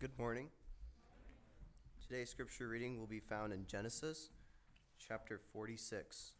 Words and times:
Good 0.00 0.16
morning. 0.16 0.46
Today's 2.00 2.30
scripture 2.30 2.68
reading 2.68 3.00
will 3.00 3.08
be 3.08 3.18
found 3.18 3.52
in 3.52 3.66
Genesis 3.66 4.30
chapter 4.96 5.40
46. 5.52 6.34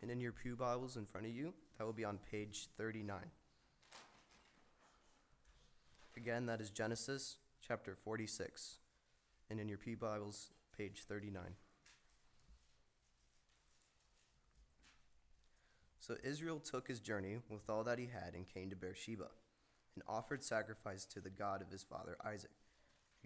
And 0.00 0.10
in 0.10 0.20
your 0.20 0.32
Pew 0.32 0.56
Bibles 0.56 0.96
in 0.96 1.06
front 1.06 1.28
of 1.28 1.32
you, 1.32 1.54
that 1.78 1.84
will 1.84 1.92
be 1.92 2.04
on 2.04 2.18
page 2.28 2.66
39. 2.76 3.20
Again, 6.16 6.46
that 6.46 6.60
is 6.60 6.70
Genesis 6.70 7.36
chapter 7.64 7.94
46. 7.94 8.78
And 9.48 9.60
in 9.60 9.68
your 9.68 9.78
Pew 9.78 9.96
Bibles, 9.96 10.50
page 10.76 11.04
39. 11.08 11.54
So 16.00 16.16
Israel 16.24 16.58
took 16.58 16.88
his 16.88 16.98
journey 16.98 17.36
with 17.48 17.70
all 17.70 17.84
that 17.84 18.00
he 18.00 18.06
had 18.06 18.34
and 18.34 18.52
came 18.52 18.70
to 18.70 18.76
Beersheba 18.76 19.28
and 19.94 20.02
offered 20.08 20.42
sacrifice 20.42 21.04
to 21.04 21.20
the 21.20 21.30
God 21.30 21.62
of 21.62 21.70
his 21.70 21.84
father 21.84 22.16
Isaac. 22.24 22.50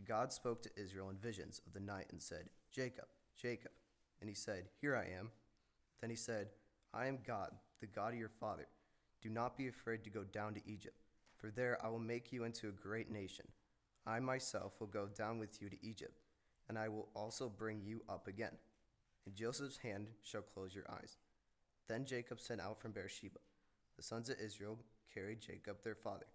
God 0.05 0.33
spoke 0.33 0.63
to 0.63 0.71
Israel 0.77 1.11
in 1.11 1.17
visions 1.17 1.61
of 1.67 1.73
the 1.73 1.81
night 1.81 2.07
and 2.11 2.21
said, 2.21 2.51
Jacob, 2.71 3.07
Jacob. 3.41 3.73
And 4.21 4.29
he 4.29 4.35
said, 4.35 4.65
Here 4.81 4.97
I 4.97 5.19
am. 5.19 5.31
Then 6.01 6.11
he 6.11 6.17
said, 6.17 6.49
I 6.93 7.07
am 7.07 7.19
God, 7.27 7.51
the 7.81 7.87
God 7.87 8.13
of 8.13 8.19
your 8.19 8.29
father. 8.29 8.67
Do 9.23 9.31
not 9.31 9.57
be 9.57 9.69
afraid 9.69 10.05
to 10.05 10.11
go 10.11 10.25
down 10.25 10.55
to 10.55 10.67
Egypt, 10.67 10.97
for 11.37 11.51
there 11.51 11.79
I 11.85 11.89
will 11.89 11.99
make 11.99 12.33
you 12.33 12.45
into 12.45 12.69
a 12.69 12.73
great 12.73 13.11
nation. 13.11 13.47
I 14.07 14.21
myself 14.21 14.79
will 14.79 14.87
go 14.87 15.07
down 15.07 15.39
with 15.39 15.61
you 15.61 15.69
to 15.69 15.87
Egypt, 15.87 16.21
and 16.69 16.79
I 16.79 16.89
will 16.89 17.09
also 17.15 17.49
bring 17.49 17.81
you 17.83 18.03
up 18.09 18.29
again. 18.29 18.57
And 19.25 19.35
Joseph's 19.35 19.79
hand 19.79 20.09
shall 20.23 20.43
close 20.43 20.75
your 20.75 20.89
eyes. 20.91 21.17
Then 21.89 22.05
Jacob 22.05 22.41
sent 22.41 22.61
out 22.61 22.81
from 22.81 22.93
Beersheba. 22.93 23.39
The 23.97 24.03
sons 24.03 24.29
of 24.31 24.37
Israel 24.39 24.79
carried 25.13 25.41
Jacob 25.41 25.83
their 25.83 25.95
father, 25.95 26.27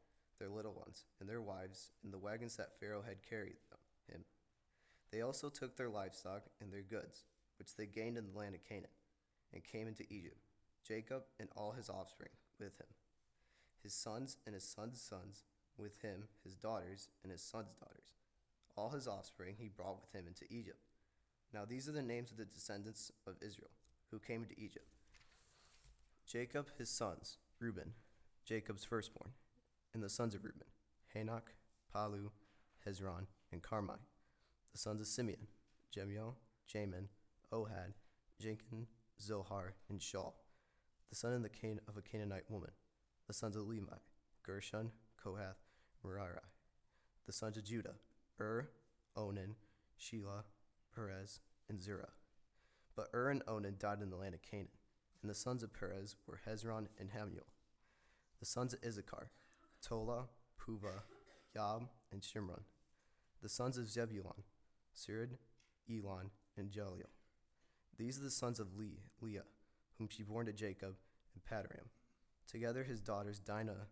their 0.42 0.50
little 0.50 0.74
ones, 0.74 1.06
and 1.20 1.30
their 1.30 1.42
wives, 1.42 1.92
in 2.04 2.10
the 2.10 2.18
wagons 2.18 2.56
that 2.56 2.80
Pharaoh 2.80 3.04
had 3.08 3.22
carried 3.30 3.58
them, 3.70 3.80
him. 4.12 4.26
They 5.12 5.22
also 5.22 5.50
took 5.50 5.78
their 5.78 5.90
livestock 5.90 6.42
and 6.60 6.74
their 6.74 6.82
goods, 6.82 7.26
which 7.60 7.76
they 7.76 7.86
gained 7.86 8.18
in 8.18 8.26
the 8.26 8.38
land 8.38 8.56
of 8.56 8.64
Canaan, 8.64 8.90
and 9.54 9.64
came 9.64 9.88
into 9.88 10.12
Egypt, 10.12 10.42
Jacob 10.84 11.24
and 11.40 11.48
all 11.56 11.74
his 11.74 11.92
offspring 11.92 12.32
with 12.60 12.76
him, 12.80 12.88
his 13.84 13.94
sons 13.94 14.38
and 14.48 14.56
his 14.56 14.64
sons' 14.64 15.00
sons 15.00 15.44
with 15.78 16.02
him, 16.02 16.24
his 16.44 16.56
daughters 16.56 17.10
and 17.22 17.32
his 17.32 17.44
sons' 17.44 17.76
daughters. 17.80 18.16
All 18.76 18.90
his 18.90 19.08
offspring 19.08 19.56
he 19.60 19.68
brought 19.68 20.02
with 20.02 20.12
him 20.20 20.26
into 20.28 20.52
Egypt. 20.52 20.80
Now 21.54 21.66
these 21.66 21.88
are 21.88 21.92
the 21.92 22.02
names 22.02 22.32
of 22.32 22.38
the 22.38 22.46
descendants 22.46 23.12
of 23.28 23.36
Israel, 23.42 23.70
who 24.10 24.18
came 24.18 24.42
into 24.42 24.60
Egypt. 24.60 24.88
Jacob, 26.26 26.68
his 26.80 26.90
sons, 26.90 27.38
Reuben, 27.60 27.94
Jacob's 28.46 28.86
firstborn, 28.86 29.34
and 29.94 30.02
the 30.02 30.10
sons 30.10 30.36
of 30.36 30.44
Reuben, 30.44 30.68
Hanoch, 31.16 31.54
Pallu, 31.94 32.30
Hezron, 32.86 33.28
and 33.52 33.62
Carmi. 33.62 33.98
The 34.72 34.78
sons 34.78 35.02
of 35.02 35.08
Simeon, 35.08 35.48
Jemuel, 35.94 36.38
Jamin, 36.74 37.08
Ohad, 37.52 37.94
Jenkin, 38.40 38.88
Zohar, 39.22 39.74
and 39.90 40.00
Shaul. 40.00 40.34
The 41.10 41.16
son 41.16 41.34
of, 41.34 41.44
the 41.44 41.50
Can- 41.50 41.82
of 41.88 41.98
a 41.98 42.02
Canaanite 42.02 42.50
woman. 42.50 42.72
The 43.28 43.34
sons 43.34 43.56
of 43.56 43.68
Levi, 43.68 43.98
Gershon, 44.44 44.92
Kohath, 45.22 45.60
Merari. 46.04 46.40
The 47.26 47.34
sons 47.34 47.58
of 47.58 47.66
Judah, 47.66 47.96
Ur, 48.40 48.70
Onan, 49.16 49.56
Shelah, 50.00 50.44
Perez, 50.96 51.42
and 51.70 51.82
Zerah. 51.82 52.10
But 52.96 53.10
Ur 53.14 53.30
and 53.30 53.44
Onan 53.48 53.76
died 53.78 54.02
in 54.02 54.10
the 54.10 54.16
land 54.16 54.36
of 54.36 54.42
Canaan. 54.42 54.70
And 55.22 55.30
the 55.30 55.36
sons 55.36 55.64
of 55.64 55.74
Perez 55.74 56.16
were 56.26 56.42
Hezron 56.48 56.88
and 57.00 57.12
Hamuel. 57.12 57.48
The 58.40 58.46
sons 58.46 58.74
of 58.74 58.80
Issachar, 58.84 59.30
Tola, 59.82 60.26
Puvah, 60.60 61.02
Yab, 61.56 61.88
and 62.12 62.22
Shimron. 62.22 62.64
The 63.42 63.50
sons 63.50 63.78
of 63.78 63.90
Zebulun, 63.90 64.44
Sered, 64.96 65.38
Elon, 65.90 66.30
and 66.58 66.70
Jeliel. 66.70 67.10
These 67.98 68.20
are 68.20 68.24
the 68.24 68.30
sons 68.32 68.60
of 68.60 68.78
Le- 68.78 68.86
Leah, 69.22 69.44
whom 69.98 70.08
she 70.10 70.24
bore 70.24 70.44
to 70.44 70.54
Jacob 70.54 70.96
and 71.34 71.44
Paddan-aram. 71.44 71.90
Together 72.48 72.84
his 72.84 73.02
daughters 73.02 73.40
Dinah, 73.40 73.88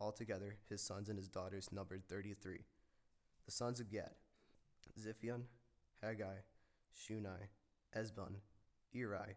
altogether 0.00 0.56
his 0.68 0.80
sons 0.80 1.08
and 1.08 1.18
his 1.18 1.28
daughters 1.28 1.72
numbered 1.72 2.08
thirty-three. 2.08 2.64
The 3.44 3.52
sons 3.52 3.80
of 3.80 3.90
Gad, 3.90 4.12
Ziphion, 4.98 5.42
Haggai, 6.02 6.38
Shunai, 6.96 7.48
Ezbon, 7.96 8.36
Eri, 8.94 9.36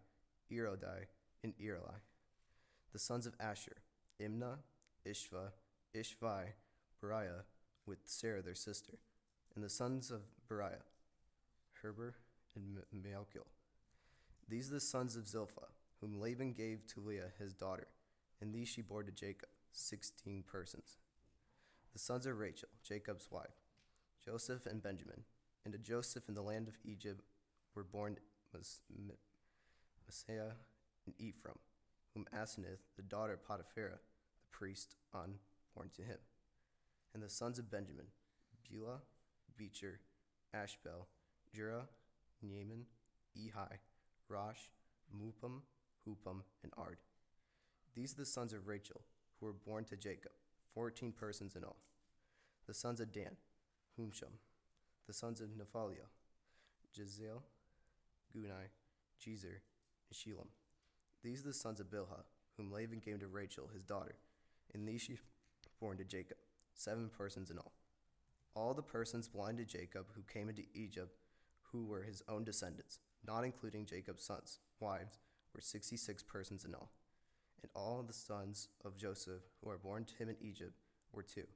Erodai, 0.52 1.06
and 1.44 1.54
Erli. 1.58 2.00
The 2.94 3.00
sons 3.00 3.26
of 3.26 3.36
Asher, 3.40 3.78
Imnah, 4.22 4.60
Ishvah, 5.06 5.52
Ishvi, 5.98 6.54
Beriah, 7.04 7.44
with 7.86 8.00
Sarah 8.06 8.42
their 8.42 8.56
sister. 8.56 8.94
And 9.56 9.64
the 9.64 9.70
sons 9.70 10.12
of 10.12 10.22
Beriah, 10.50 10.84
Heber 11.82 12.16
and 12.56 12.78
M- 12.78 13.04
Malchiel. 13.04 13.48
These 14.48 14.70
are 14.70 14.76
the 14.76 14.80
sons 14.80 15.16
of 15.16 15.28
Zilpah, 15.28 15.68
whom 16.00 16.20
Laban 16.20 16.54
gave 16.54 16.86
to 16.88 17.00
Leah 17.00 17.32
his 17.40 17.54
daughter, 17.54 17.88
and 18.40 18.54
these 18.54 18.68
she 18.68 18.82
bore 18.82 19.04
to 19.04 19.12
Jacob, 19.12 19.50
sixteen 19.72 20.44
persons. 20.44 20.98
The 21.94 22.00
sons 22.00 22.26
of 22.26 22.38
Rachel, 22.38 22.70
Jacob's 22.84 23.32
wife, 23.32 23.64
Joseph 24.24 24.66
and 24.66 24.82
Benjamin. 24.82 25.24
And 25.66 25.74
to 25.74 25.80
Joseph 25.80 26.30
in 26.30 26.34
the 26.34 26.42
land 26.42 26.70
of 26.70 26.78
Egypt 26.86 27.26
were 27.76 27.84
born 27.84 28.18
Manasseh 28.54 30.56
and 31.06 31.16
Ephraim, 31.20 31.60
whom 32.14 32.26
Asenath, 32.34 32.86
the 32.96 33.02
daughter 33.02 33.34
of 33.34 33.44
Potiphera, 33.44 33.98
the 33.98 34.52
priest, 34.52 34.96
on 35.14 35.40
born 35.78 35.90
to 35.96 36.02
him. 36.02 36.18
And 37.14 37.22
the 37.22 37.30
sons 37.30 37.60
of 37.60 37.70
Benjamin, 37.70 38.08
Bela, 38.70 39.02
Becher, 39.58 40.00
Ashbel, 40.54 41.08
Jura, 41.54 41.88
Naaman, 42.42 42.86
Ehi, 43.38 43.78
Rosh, 44.28 44.70
Muppim, 45.16 45.62
Huppim, 46.08 46.42
and 46.64 46.74
Ard. 46.78 46.98
These 47.96 48.14
are 48.14 48.18
the 48.18 48.26
sons 48.26 48.54
of 48.54 48.68
Rachel, 48.68 49.02
who 49.40 49.46
were 49.46 49.54
born 49.54 49.86
to 49.86 49.96
Jacob, 49.96 50.32
fourteen 50.74 51.12
persons 51.12 51.56
in 51.56 51.64
all. 51.64 51.78
The 52.68 52.74
sons 52.74 53.00
of 53.00 53.12
Dan, 53.12 53.38
Humsham. 54.00 54.40
The 55.08 55.14
sons 55.14 55.40
of 55.40 55.48
Nephaliel, 55.52 56.10
Jeziel, 56.94 57.42
Gunai, 58.36 58.68
Jezer, 59.22 59.62
and 60.10 60.14
Shelam. 60.14 60.48
These 61.24 61.40
are 61.40 61.48
the 61.48 61.54
sons 61.54 61.80
of 61.80 61.90
Bilhah, 61.90 62.26
whom 62.58 62.74
Laban 62.74 63.00
gave 63.00 63.22
to 63.22 63.28
Rachel, 63.28 63.70
his 63.74 63.84
daughter, 63.84 64.16
and 64.74 64.86
these 64.86 65.02
she 65.02 65.18
born 65.80 65.98
to 65.98 66.04
Jacob, 66.04 66.38
seven 66.74 67.10
persons 67.10 67.50
in 67.50 67.58
all. 67.58 67.74
All 68.56 68.74
the 68.74 68.82
persons 68.82 69.28
blind 69.28 69.58
to 69.58 69.66
Jacob 69.66 70.08
who 70.16 70.22
came 70.24 70.50
into 70.50 70.64
Egypt, 70.74 71.16
who 71.72 71.86
were 71.86 72.04
his 72.04 72.24
own 72.28 72.44
descendants, 72.44 73.00
not 73.26 73.44
including 73.44 73.86
Jacob's 73.86 74.24
sons, 74.24 74.60
wives, 74.80 75.20
were 75.54 75.62
sixty 75.62 75.98
six 75.98 76.24
persons 76.24 76.66
in 76.66 76.74
all. 76.74 76.92
And 77.62 77.72
all 77.76 78.04
the 78.04 78.14
sons 78.14 78.70
of 78.86 78.98
Joseph 78.98 79.42
who 79.62 79.70
are 79.70 79.78
born 79.78 80.06
to 80.06 80.16
him 80.16 80.30
in 80.30 80.38
Egypt 80.42 80.80
were 81.12 81.24
two. 81.24 81.48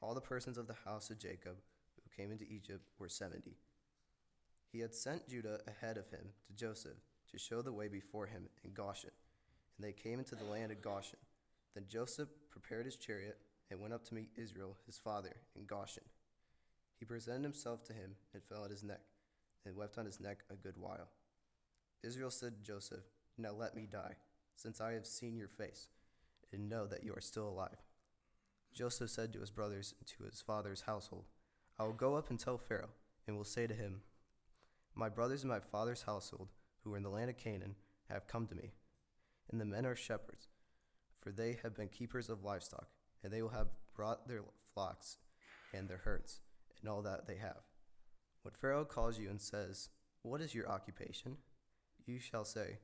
All 0.00 0.14
the 0.14 0.20
persons 0.20 0.58
of 0.58 0.66
the 0.66 0.76
house 0.84 1.10
of 1.10 1.18
Jacob 1.18 1.56
who 1.96 2.22
came 2.22 2.32
into 2.32 2.44
Egypt 2.44 2.88
were 2.98 3.08
seventy. 3.08 3.56
He 4.70 4.80
had 4.80 4.94
sent 4.94 5.28
Judah 5.28 5.60
ahead 5.66 5.96
of 5.96 6.08
him 6.10 6.28
to 6.46 6.52
Joseph 6.54 6.98
to 7.30 7.38
show 7.38 7.62
the 7.62 7.72
way 7.72 7.88
before 7.88 8.26
him 8.26 8.48
in 8.64 8.72
Goshen. 8.72 9.10
And 9.76 9.86
they 9.86 9.92
came 9.92 10.18
into 10.18 10.34
the 10.34 10.44
land 10.44 10.72
of 10.72 10.82
Goshen. 10.82 11.18
Then 11.74 11.84
Joseph 11.88 12.28
prepared 12.50 12.86
his 12.86 12.96
chariot 12.96 13.38
and 13.70 13.80
went 13.80 13.94
up 13.94 14.04
to 14.04 14.14
meet 14.14 14.30
Israel 14.36 14.76
his 14.86 14.98
father 14.98 15.36
in 15.56 15.64
Goshen. 15.64 16.04
He 16.98 17.04
presented 17.04 17.42
himself 17.42 17.82
to 17.84 17.92
him 17.92 18.16
and 18.32 18.42
fell 18.42 18.64
at 18.64 18.70
his 18.70 18.84
neck, 18.84 19.00
and 19.64 19.76
wept 19.76 19.98
on 19.98 20.06
his 20.06 20.20
neck 20.20 20.44
a 20.50 20.54
good 20.54 20.76
while. 20.76 21.08
Israel 22.02 22.30
said 22.30 22.56
to 22.56 22.62
Joseph, 22.62 23.04
Now 23.38 23.52
let 23.52 23.74
me 23.74 23.86
die, 23.90 24.16
since 24.56 24.80
I 24.80 24.92
have 24.92 25.06
seen 25.06 25.36
your 25.36 25.48
face, 25.48 25.88
and 26.52 26.68
know 26.68 26.86
that 26.86 27.04
you 27.04 27.12
are 27.14 27.20
still 27.20 27.48
alive. 27.48 27.82
Joseph 28.72 29.10
said 29.10 29.32
to 29.32 29.40
his 29.40 29.50
brothers 29.50 29.94
and 29.98 30.06
to 30.06 30.24
his 30.24 30.40
father's 30.40 30.82
household, 30.82 31.24
I 31.78 31.84
will 31.84 31.92
go 31.92 32.14
up 32.16 32.30
and 32.30 32.38
tell 32.38 32.58
Pharaoh, 32.58 32.90
and 33.26 33.36
will 33.36 33.44
say 33.44 33.66
to 33.66 33.74
him, 33.74 34.02
My 34.94 35.08
brothers 35.08 35.42
and 35.42 35.50
my 35.50 35.60
father's 35.60 36.02
household, 36.02 36.48
who 36.82 36.94
are 36.94 36.96
in 36.96 37.02
the 37.02 37.10
land 37.10 37.30
of 37.30 37.36
Canaan, 37.36 37.76
have 38.08 38.26
come 38.26 38.46
to 38.46 38.54
me. 38.54 38.72
And 39.50 39.60
the 39.60 39.64
men 39.64 39.86
are 39.86 39.96
shepherds, 39.96 40.48
for 41.20 41.30
they 41.30 41.58
have 41.62 41.74
been 41.74 41.88
keepers 41.88 42.28
of 42.28 42.44
livestock, 42.44 42.88
and 43.22 43.32
they 43.32 43.42
will 43.42 43.50
have 43.50 43.68
brought 43.94 44.28
their 44.28 44.42
flocks 44.74 45.18
and 45.72 45.88
their 45.88 45.98
herds, 45.98 46.40
and 46.80 46.90
all 46.90 47.02
that 47.02 47.26
they 47.26 47.36
have. 47.36 47.62
When 48.42 48.54
Pharaoh 48.54 48.84
calls 48.84 49.18
you 49.18 49.30
and 49.30 49.40
says, 49.40 49.88
What 50.22 50.40
is 50.40 50.54
your 50.54 50.68
occupation? 50.68 51.36
You 52.06 52.18
shall 52.18 52.44
say, 52.44 52.78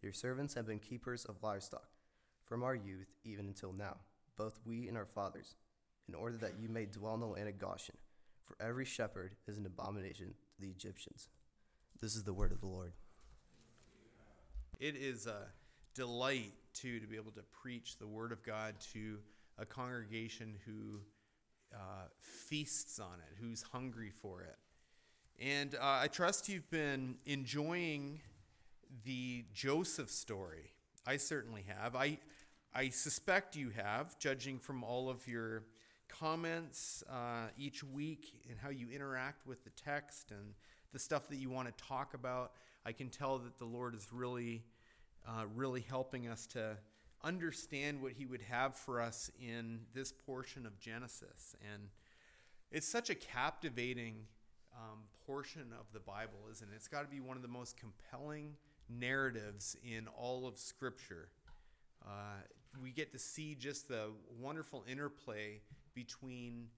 Your 0.00 0.12
servants 0.12 0.54
have 0.54 0.66
been 0.66 0.78
keepers 0.78 1.24
of 1.24 1.42
livestock, 1.42 1.88
from 2.44 2.62
our 2.62 2.74
youth 2.74 3.14
even 3.24 3.46
until 3.46 3.72
now, 3.72 3.96
both 4.36 4.60
we 4.64 4.88
and 4.88 4.96
our 4.96 5.06
fathers, 5.06 5.56
in 6.08 6.14
order 6.14 6.36
that 6.38 6.58
you 6.58 6.68
may 6.68 6.86
dwell 6.86 7.14
in 7.14 7.20
the 7.20 7.26
land 7.26 7.48
of 7.48 7.58
Goshen. 7.58 7.96
For 8.44 8.56
every 8.60 8.84
shepherd 8.84 9.36
is 9.46 9.58
an 9.58 9.66
abomination 9.66 10.34
to 10.54 10.60
the 10.60 10.70
Egyptians. 10.70 11.28
This 12.00 12.16
is 12.16 12.24
the 12.24 12.32
word 12.32 12.52
of 12.52 12.60
the 12.60 12.66
Lord. 12.66 12.92
It 14.80 14.96
is 14.96 15.26
a 15.26 15.46
delight 15.94 16.52
too 16.74 16.98
to 16.98 17.06
be 17.06 17.16
able 17.16 17.30
to 17.32 17.44
preach 17.62 17.98
the 17.98 18.06
word 18.06 18.32
of 18.32 18.42
God 18.42 18.74
to 18.92 19.18
a 19.58 19.66
congregation 19.66 20.54
who 20.66 21.00
uh, 21.74 22.08
feasts 22.20 22.98
on 22.98 23.14
it, 23.26 23.36
who's 23.40 23.62
hungry 23.62 24.10
for 24.10 24.42
it. 24.42 24.56
And 25.40 25.74
uh, 25.74 26.00
I 26.02 26.08
trust 26.08 26.48
you've 26.48 26.70
been 26.70 27.16
enjoying 27.26 28.20
the 29.04 29.44
Joseph 29.52 30.10
story. 30.10 30.72
I 31.06 31.16
certainly 31.16 31.64
have. 31.66 31.96
I, 31.96 32.18
I 32.74 32.90
suspect 32.90 33.56
you 33.56 33.70
have, 33.70 34.18
judging 34.18 34.58
from 34.58 34.84
all 34.84 35.08
of 35.08 35.26
your 35.26 35.64
comments 36.08 37.02
uh, 37.10 37.48
each 37.58 37.82
week 37.82 38.34
and 38.48 38.58
how 38.58 38.68
you 38.68 38.88
interact 38.90 39.46
with 39.46 39.64
the 39.64 39.70
text 39.70 40.30
and 40.30 40.54
the 40.92 40.98
stuff 40.98 41.28
that 41.28 41.36
you 41.36 41.50
want 41.50 41.68
to 41.68 41.84
talk 41.84 42.14
about. 42.14 42.52
I 42.84 42.92
can 42.92 43.08
tell 43.08 43.38
that 43.38 43.58
the 43.58 43.64
Lord 43.64 43.94
is 43.94 44.08
really, 44.12 44.62
uh, 45.26 45.44
really 45.54 45.80
helping 45.80 46.28
us 46.28 46.46
to 46.48 46.76
understand 47.24 48.02
what 48.02 48.12
He 48.12 48.26
would 48.26 48.42
have 48.42 48.74
for 48.74 49.00
us 49.00 49.30
in 49.40 49.80
this 49.94 50.12
portion 50.12 50.66
of 50.66 50.78
Genesis. 50.78 51.56
And 51.72 51.88
it's 52.70 52.88
such 52.88 53.10
a 53.10 53.14
captivating 53.14 54.26
um, 54.74 55.00
portion 55.26 55.72
of 55.78 55.86
the 55.92 56.00
Bible, 56.00 56.48
isn't 56.50 56.68
it? 56.68 56.74
It's 56.74 56.88
got 56.88 57.02
to 57.02 57.08
be 57.08 57.20
one 57.20 57.36
of 57.36 57.42
the 57.42 57.48
most 57.48 57.76
compelling 57.76 58.56
narratives 58.88 59.76
in 59.84 60.08
all 60.08 60.46
of 60.46 60.58
Scripture. 60.58 61.28
Uh, 62.04 62.40
we 62.80 62.90
get 62.90 63.12
to 63.12 63.18
see 63.18 63.54
just 63.54 63.88
the 63.88 64.10
wonderful 64.40 64.84
interplay 64.88 65.60
between 65.94 66.68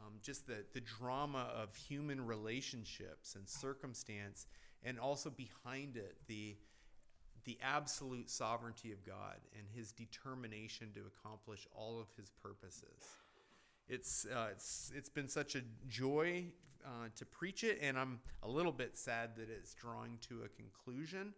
um, 0.00 0.14
just 0.22 0.46
the, 0.46 0.64
the 0.72 0.80
drama 0.80 1.48
of 1.54 1.74
human 1.76 2.24
relationships 2.24 3.36
and 3.36 3.48
circumstance, 3.48 4.46
and 4.82 4.98
also 4.98 5.30
behind 5.30 5.96
it, 5.96 6.16
the, 6.26 6.56
the 7.44 7.58
absolute 7.62 8.30
sovereignty 8.30 8.92
of 8.92 9.04
God 9.04 9.36
and 9.58 9.66
his 9.74 9.92
determination 9.92 10.88
to 10.94 11.00
accomplish 11.06 11.66
all 11.74 12.00
of 12.00 12.06
his 12.16 12.30
purposes. 12.42 13.16
It's, 13.88 14.26
uh, 14.26 14.48
it's, 14.52 14.92
it's 14.96 15.08
been 15.08 15.28
such 15.28 15.56
a 15.56 15.62
joy 15.88 16.44
uh, 16.84 17.08
to 17.16 17.26
preach 17.26 17.64
it, 17.64 17.78
and 17.82 17.98
I'm 17.98 18.20
a 18.42 18.48
little 18.48 18.72
bit 18.72 18.96
sad 18.96 19.36
that 19.36 19.48
it's 19.50 19.74
drawing 19.74 20.18
to 20.28 20.42
a 20.44 20.48
conclusion. 20.48 21.34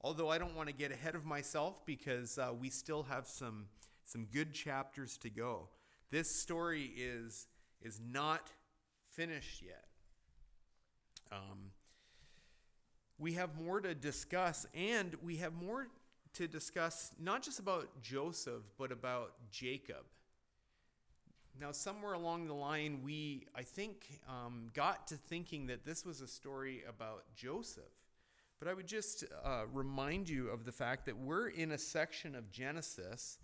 Although 0.00 0.30
I 0.30 0.38
don't 0.38 0.56
want 0.56 0.68
to 0.68 0.74
get 0.74 0.90
ahead 0.90 1.14
of 1.14 1.24
myself 1.24 1.84
because 1.86 2.38
uh, 2.38 2.52
we 2.58 2.70
still 2.70 3.04
have 3.04 3.28
some, 3.28 3.66
some 4.04 4.26
good 4.32 4.52
chapters 4.52 5.16
to 5.18 5.30
go. 5.30 5.68
This 6.10 6.28
story 6.30 6.90
is, 6.96 7.46
is 7.80 8.00
not 8.04 8.50
finished 9.10 9.62
yet. 9.62 9.84
Um, 11.30 11.70
we 13.22 13.34
have 13.34 13.56
more 13.56 13.80
to 13.80 13.94
discuss, 13.94 14.66
and 14.74 15.14
we 15.22 15.36
have 15.36 15.54
more 15.54 15.86
to 16.34 16.48
discuss 16.48 17.12
not 17.20 17.40
just 17.40 17.60
about 17.60 18.02
Joseph, 18.02 18.64
but 18.76 18.90
about 18.90 19.34
Jacob. 19.48 20.04
Now, 21.60 21.70
somewhere 21.70 22.14
along 22.14 22.48
the 22.48 22.54
line, 22.54 23.00
we, 23.04 23.46
I 23.54 23.62
think, 23.62 24.18
um, 24.28 24.70
got 24.74 25.06
to 25.08 25.14
thinking 25.14 25.68
that 25.68 25.84
this 25.84 26.04
was 26.04 26.20
a 26.20 26.26
story 26.26 26.82
about 26.88 27.22
Joseph. 27.36 27.84
But 28.58 28.66
I 28.66 28.74
would 28.74 28.88
just 28.88 29.22
uh, 29.44 29.66
remind 29.72 30.28
you 30.28 30.48
of 30.48 30.64
the 30.64 30.72
fact 30.72 31.06
that 31.06 31.16
we're 31.16 31.48
in 31.48 31.70
a 31.70 31.78
section 31.78 32.34
of 32.34 32.50
Genesis 32.50 33.38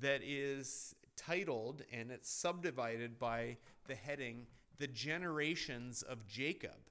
that 0.00 0.20
is 0.22 0.94
titled 1.16 1.82
and 1.92 2.12
it's 2.12 2.30
subdivided 2.30 3.18
by 3.18 3.56
the 3.88 3.96
heading, 3.96 4.46
The 4.78 4.86
Generations 4.86 6.02
of 6.02 6.24
Jacob. 6.28 6.90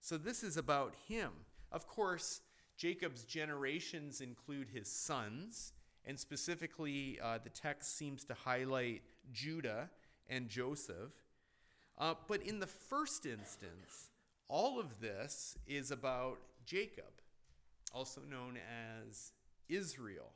So 0.00 0.16
this 0.18 0.44
is 0.44 0.56
about 0.56 0.94
him. 1.08 1.30
Of 1.72 1.86
course, 1.86 2.40
Jacob's 2.76 3.24
generations 3.24 4.20
include 4.20 4.68
his 4.68 4.88
sons, 4.88 5.72
and 6.04 6.18
specifically, 6.18 7.18
uh, 7.22 7.38
the 7.42 7.50
text 7.50 7.96
seems 7.96 8.24
to 8.24 8.34
highlight 8.34 9.02
Judah 9.32 9.90
and 10.28 10.48
Joseph. 10.48 11.12
Uh, 11.96 12.14
but 12.26 12.42
in 12.42 12.58
the 12.60 12.66
first 12.66 13.24
instance, 13.24 14.10
all 14.48 14.78
of 14.80 15.00
this 15.00 15.56
is 15.66 15.90
about 15.90 16.38
Jacob, 16.66 17.04
also 17.92 18.20
known 18.28 18.58
as 19.06 19.32
Israel. 19.68 20.32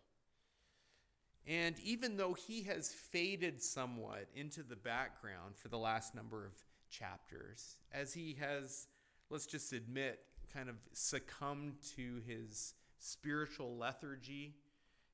And 1.46 1.76
even 1.80 2.16
though 2.16 2.34
he 2.34 2.62
has 2.64 2.92
faded 2.92 3.62
somewhat 3.62 4.26
into 4.34 4.62
the 4.62 4.76
background 4.76 5.56
for 5.56 5.69
the 5.69 5.78
last 5.78 6.14
number 6.14 6.44
of 6.44 6.52
chapters, 6.90 7.78
as 7.92 8.12
he 8.12 8.36
has, 8.38 8.86
let's 9.30 9.46
just 9.46 9.72
admit, 9.72 10.20
kind 10.53 10.69
of 10.69 10.77
succumbed 10.93 11.75
to 11.97 12.21
his 12.27 12.75
spiritual 12.99 13.77
lethargy, 13.77 14.55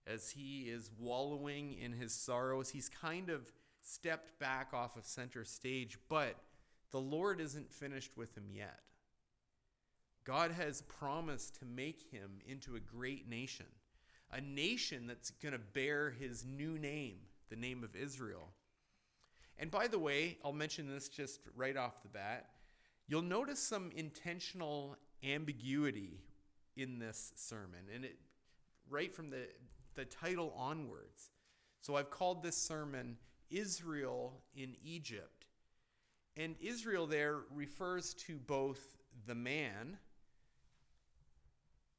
as 0.06 0.30
he 0.30 0.62
is 0.62 0.90
wallowing 0.98 1.74
in 1.74 1.92
his 1.92 2.12
sorrows, 2.12 2.70
he's 2.70 2.88
kind 2.88 3.30
of 3.30 3.50
stepped 3.80 4.38
back 4.38 4.72
off 4.72 4.96
of 4.96 5.06
center 5.06 5.44
stage, 5.44 5.98
but 6.08 6.36
the 6.90 7.00
Lord 7.00 7.40
isn't 7.40 7.72
finished 7.72 8.16
with 8.16 8.36
him 8.36 8.48
yet. 8.50 8.80
God 10.24 10.52
has 10.52 10.82
promised 10.82 11.58
to 11.58 11.66
make 11.66 12.10
him 12.10 12.40
into 12.46 12.76
a 12.76 12.80
great 12.80 13.28
nation, 13.28 13.66
a 14.32 14.40
nation 14.40 15.06
that's 15.06 15.30
going 15.30 15.52
to 15.52 15.58
bear 15.58 16.10
his 16.10 16.44
new 16.44 16.78
name, 16.78 17.16
the 17.50 17.56
name 17.56 17.84
of 17.84 17.94
Israel. 17.94 18.48
And 19.58 19.70
by 19.70 19.86
the 19.86 19.98
way, 19.98 20.38
I'll 20.44 20.52
mention 20.52 20.88
this 20.88 21.08
just 21.08 21.40
right 21.54 21.76
off 21.76 22.02
the 22.02 22.08
bat. 22.08 22.48
You'll 23.06 23.22
notice 23.22 23.60
some 23.60 23.90
intentional 23.94 24.96
ambiguity 25.24 26.20
in 26.76 26.98
this 26.98 27.32
sermon, 27.36 27.80
and 27.94 28.04
it 28.04 28.18
right 28.88 29.14
from 29.14 29.30
the, 29.30 29.48
the 29.94 30.04
title 30.04 30.52
onwards. 30.56 31.30
So 31.80 31.96
I've 31.96 32.10
called 32.10 32.42
this 32.42 32.56
sermon 32.56 33.16
Israel 33.50 34.40
in 34.54 34.74
Egypt. 34.84 35.46
And 36.36 36.56
Israel 36.60 37.06
there 37.06 37.40
refers 37.54 38.14
to 38.14 38.38
both 38.38 38.96
the 39.26 39.34
man 39.34 39.98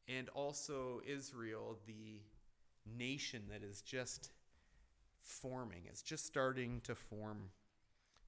and 0.07 0.29
also 0.29 1.01
Israel, 1.07 1.77
the 1.87 2.21
nation 2.97 3.43
that 3.49 3.63
is 3.63 3.81
just 3.81 4.31
forming. 5.21 5.83
It's 5.87 6.01
just 6.01 6.25
starting 6.25 6.81
to 6.81 6.95
form. 6.95 7.49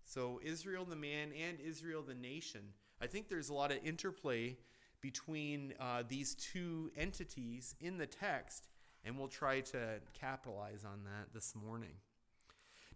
So, 0.06 0.40
Israel 0.44 0.86
the 0.86 0.96
man 0.96 1.32
and 1.34 1.60
Israel 1.60 2.02
the 2.02 2.16
nation. 2.16 2.62
I 3.02 3.08
think 3.08 3.28
there's 3.28 3.50
a 3.50 3.54
lot 3.54 3.72
of 3.72 3.78
interplay 3.84 4.58
between 5.02 5.74
uh, 5.80 6.04
these 6.08 6.36
two 6.36 6.92
entities 6.98 7.76
in 7.80 7.98
the 7.98 8.08
text, 8.08 8.68
and 9.04 9.18
we'll 9.18 9.28
try 9.28 9.62
to 9.62 10.00
capitalize 10.14 10.84
on 10.84 11.04
that 11.06 11.34
this 11.34 11.56
morning. 11.56 11.96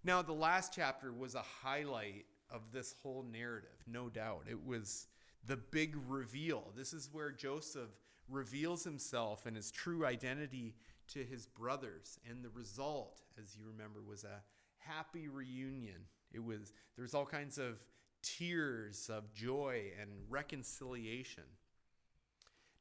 Now, 0.03 0.21
the 0.21 0.33
last 0.33 0.73
chapter 0.73 1.13
was 1.13 1.35
a 1.35 1.43
highlight 1.63 2.25
of 2.49 2.71
this 2.71 2.95
whole 3.01 3.23
narrative, 3.23 3.83
no 3.87 4.09
doubt. 4.09 4.45
It 4.49 4.65
was 4.65 5.07
the 5.45 5.57
big 5.57 5.95
reveal. 6.07 6.71
This 6.75 6.93
is 6.93 7.09
where 7.11 7.31
Joseph 7.31 7.89
reveals 8.27 8.83
himself 8.83 9.45
and 9.45 9.55
his 9.55 9.71
true 9.71 10.05
identity 10.05 10.75
to 11.09 11.23
his 11.23 11.45
brothers. 11.45 12.19
And 12.29 12.43
the 12.43 12.49
result, 12.49 13.21
as 13.41 13.55
you 13.55 13.65
remember, 13.67 14.01
was 14.01 14.23
a 14.23 14.41
happy 14.77 15.27
reunion. 15.27 16.07
It 16.33 16.43
was 16.43 16.73
there's 16.97 17.13
all 17.13 17.25
kinds 17.25 17.57
of 17.57 17.79
tears 18.21 19.09
of 19.09 19.33
joy 19.33 19.91
and 19.99 20.09
reconciliation. 20.29 21.43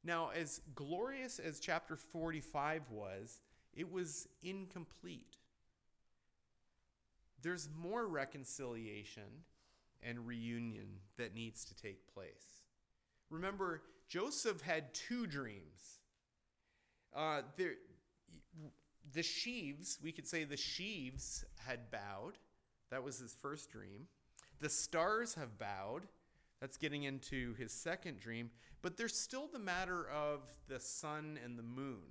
Now, 0.02 0.30
as 0.30 0.60
glorious 0.74 1.38
as 1.38 1.60
chapter 1.60 1.96
45 1.96 2.90
was, 2.90 3.40
it 3.74 3.90
was 3.90 4.28
incomplete. 4.42 5.36
There's 7.42 7.68
more 7.78 8.06
reconciliation 8.06 9.44
and 10.02 10.26
reunion 10.26 11.00
that 11.18 11.34
needs 11.34 11.64
to 11.66 11.74
take 11.74 12.12
place. 12.12 12.62
Remember, 13.28 13.82
Joseph 14.08 14.62
had 14.62 14.94
two 14.94 15.26
dreams. 15.26 16.00
Uh, 17.14 17.42
there, 17.56 17.74
the 19.12 19.22
sheaves, 19.22 19.98
we 20.02 20.12
could 20.12 20.26
say 20.26 20.44
the 20.44 20.56
sheaves 20.56 21.44
had 21.66 21.90
bowed. 21.90 22.38
That 22.90 23.04
was 23.04 23.18
his 23.18 23.34
first 23.34 23.70
dream. 23.70 24.06
The 24.60 24.68
stars 24.68 25.34
have 25.34 25.58
bowed. 25.58 26.06
That's 26.60 26.76
getting 26.76 27.04
into 27.04 27.54
his 27.54 27.72
second 27.72 28.20
dream. 28.20 28.50
But 28.82 28.96
there's 28.96 29.16
still 29.16 29.48
the 29.50 29.58
matter 29.58 30.08
of 30.08 30.40
the 30.68 30.80
sun 30.80 31.38
and 31.42 31.58
the 31.58 31.62
moon. 31.62 32.02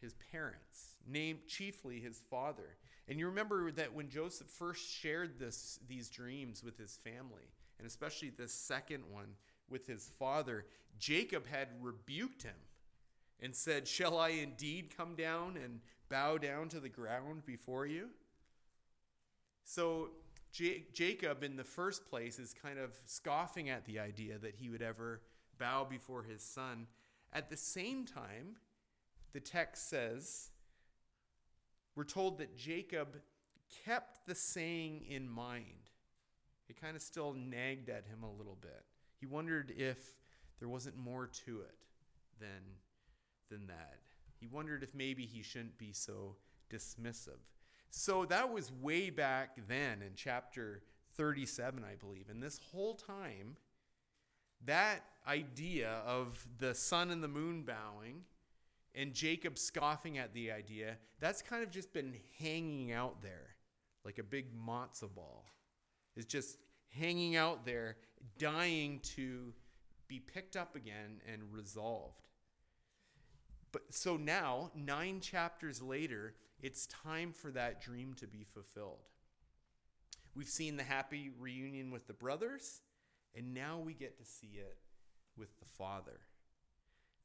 His 0.00 0.14
parents, 0.32 0.96
named 1.06 1.46
chiefly 1.46 2.00
his 2.00 2.18
father. 2.30 2.76
And 3.08 3.18
you 3.18 3.26
remember 3.26 3.70
that 3.72 3.94
when 3.94 4.08
Joseph 4.08 4.48
first 4.48 4.88
shared 4.88 5.38
this, 5.38 5.78
these 5.88 6.08
dreams 6.08 6.62
with 6.62 6.78
his 6.78 6.98
family, 7.04 7.50
and 7.78 7.86
especially 7.86 8.30
this 8.30 8.52
second 8.52 9.04
one 9.10 9.36
with 9.68 9.86
his 9.86 10.08
father, 10.18 10.66
Jacob 10.98 11.46
had 11.46 11.68
rebuked 11.80 12.42
him 12.42 12.54
and 13.40 13.54
said, 13.54 13.88
Shall 13.88 14.18
I 14.18 14.30
indeed 14.30 14.96
come 14.96 15.14
down 15.14 15.56
and 15.56 15.80
bow 16.08 16.38
down 16.38 16.68
to 16.70 16.80
the 16.80 16.88
ground 16.88 17.44
before 17.44 17.86
you? 17.86 18.08
So 19.64 20.10
J- 20.52 20.84
Jacob, 20.92 21.42
in 21.42 21.56
the 21.56 21.64
first 21.64 22.08
place, 22.08 22.38
is 22.38 22.54
kind 22.54 22.78
of 22.78 22.92
scoffing 23.06 23.70
at 23.70 23.86
the 23.86 23.98
idea 23.98 24.38
that 24.38 24.56
he 24.56 24.68
would 24.68 24.82
ever 24.82 25.22
bow 25.58 25.84
before 25.84 26.22
his 26.22 26.42
son. 26.42 26.86
At 27.32 27.48
the 27.48 27.56
same 27.56 28.04
time, 28.04 28.56
the 29.32 29.40
text 29.40 29.88
says, 29.88 30.50
we're 31.94 32.04
told 32.04 32.38
that 32.38 32.56
Jacob 32.56 33.16
kept 33.84 34.26
the 34.26 34.34
saying 34.34 35.04
in 35.08 35.28
mind. 35.28 35.90
It 36.68 36.80
kind 36.80 36.96
of 36.96 37.02
still 37.02 37.32
nagged 37.32 37.88
at 37.88 38.06
him 38.06 38.22
a 38.22 38.30
little 38.30 38.56
bit. 38.60 38.84
He 39.18 39.26
wondered 39.26 39.72
if 39.76 40.16
there 40.58 40.68
wasn't 40.68 40.96
more 40.96 41.26
to 41.46 41.60
it 41.60 41.76
than, 42.38 42.62
than 43.50 43.66
that. 43.68 43.98
He 44.38 44.46
wondered 44.46 44.82
if 44.82 44.94
maybe 44.94 45.24
he 45.24 45.42
shouldn't 45.42 45.78
be 45.78 45.92
so 45.92 46.36
dismissive. 46.70 47.40
So 47.94 48.24
that 48.24 48.50
was 48.50 48.72
way 48.72 49.10
back 49.10 49.58
then 49.68 50.00
in 50.00 50.14
chapter 50.16 50.80
37, 51.14 51.84
I 51.84 51.94
believe. 51.94 52.30
And 52.30 52.42
this 52.42 52.58
whole 52.72 52.94
time, 52.94 53.58
that 54.64 55.04
idea 55.28 56.00
of 56.06 56.42
the 56.58 56.74
sun 56.74 57.10
and 57.10 57.22
the 57.22 57.28
moon 57.28 57.64
bowing 57.64 58.22
and 58.94 59.12
Jacob 59.12 59.58
scoffing 59.58 60.16
at 60.16 60.32
the 60.32 60.50
idea, 60.50 60.96
that's 61.20 61.42
kind 61.42 61.62
of 61.62 61.70
just 61.70 61.92
been 61.92 62.14
hanging 62.40 62.92
out 62.92 63.20
there 63.20 63.56
like 64.06 64.18
a 64.18 64.22
big 64.22 64.46
matzo 64.56 65.14
ball. 65.14 65.44
It's 66.16 66.24
just 66.24 66.56
hanging 66.98 67.36
out 67.36 67.66
there, 67.66 67.98
dying 68.38 69.00
to 69.16 69.52
be 70.08 70.18
picked 70.18 70.56
up 70.56 70.76
again 70.76 71.20
and 71.30 71.42
resolved. 71.52 72.22
But 73.70 73.82
so 73.90 74.16
now, 74.16 74.70
nine 74.74 75.20
chapters 75.20 75.82
later, 75.82 76.34
it's 76.62 76.86
time 76.86 77.32
for 77.32 77.50
that 77.50 77.82
dream 77.82 78.14
to 78.14 78.26
be 78.26 78.44
fulfilled. 78.44 79.08
We've 80.34 80.48
seen 80.48 80.76
the 80.76 80.82
happy 80.82 81.30
reunion 81.38 81.90
with 81.90 82.06
the 82.06 82.14
brothers, 82.14 82.80
and 83.36 83.52
now 83.52 83.78
we 83.78 83.92
get 83.92 84.16
to 84.18 84.24
see 84.24 84.52
it 84.54 84.78
with 85.36 85.58
the 85.58 85.66
father. 85.66 86.20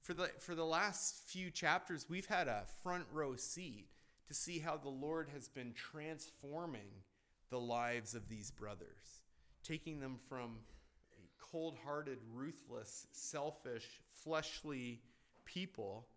For 0.02 0.14
the, 0.14 0.30
for 0.40 0.56
the 0.56 0.66
last 0.66 1.24
few 1.28 1.52
chapters, 1.52 2.08
we've 2.10 2.26
had 2.26 2.48
a 2.48 2.66
front 2.84 3.06
row 3.12 3.36
seat 3.36 3.88
to 4.28 4.34
see 4.34 4.60
how 4.60 4.78
the 4.78 4.90
Lord 4.90 5.30
has 5.34 5.48
been 5.48 5.74
transforming 5.74 7.04
the 7.50 7.60
lives 7.60 8.14
of 8.14 8.28
these 8.28 8.52
brothers, 8.52 9.22
taking 9.64 10.00
them 10.00 10.18
from 10.28 10.58
cold 11.40 11.76
hearted, 11.86 12.20
ruthless, 12.34 13.08
selfish, 13.12 14.02
fleshly 14.12 15.02
people 15.46 16.08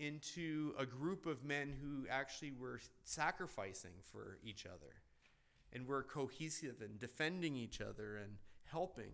into 0.00 0.72
a 0.78 0.86
group 0.86 1.26
of 1.26 1.44
men 1.44 1.74
who 1.80 2.06
actually 2.08 2.52
were 2.52 2.80
sacrificing 3.04 3.92
for 4.10 4.38
each 4.42 4.64
other 4.66 4.94
and 5.72 5.86
were 5.86 6.02
cohesive 6.02 6.80
and 6.80 6.98
defending 6.98 7.54
each 7.54 7.80
other 7.80 8.16
and 8.16 8.32
helping. 8.64 9.12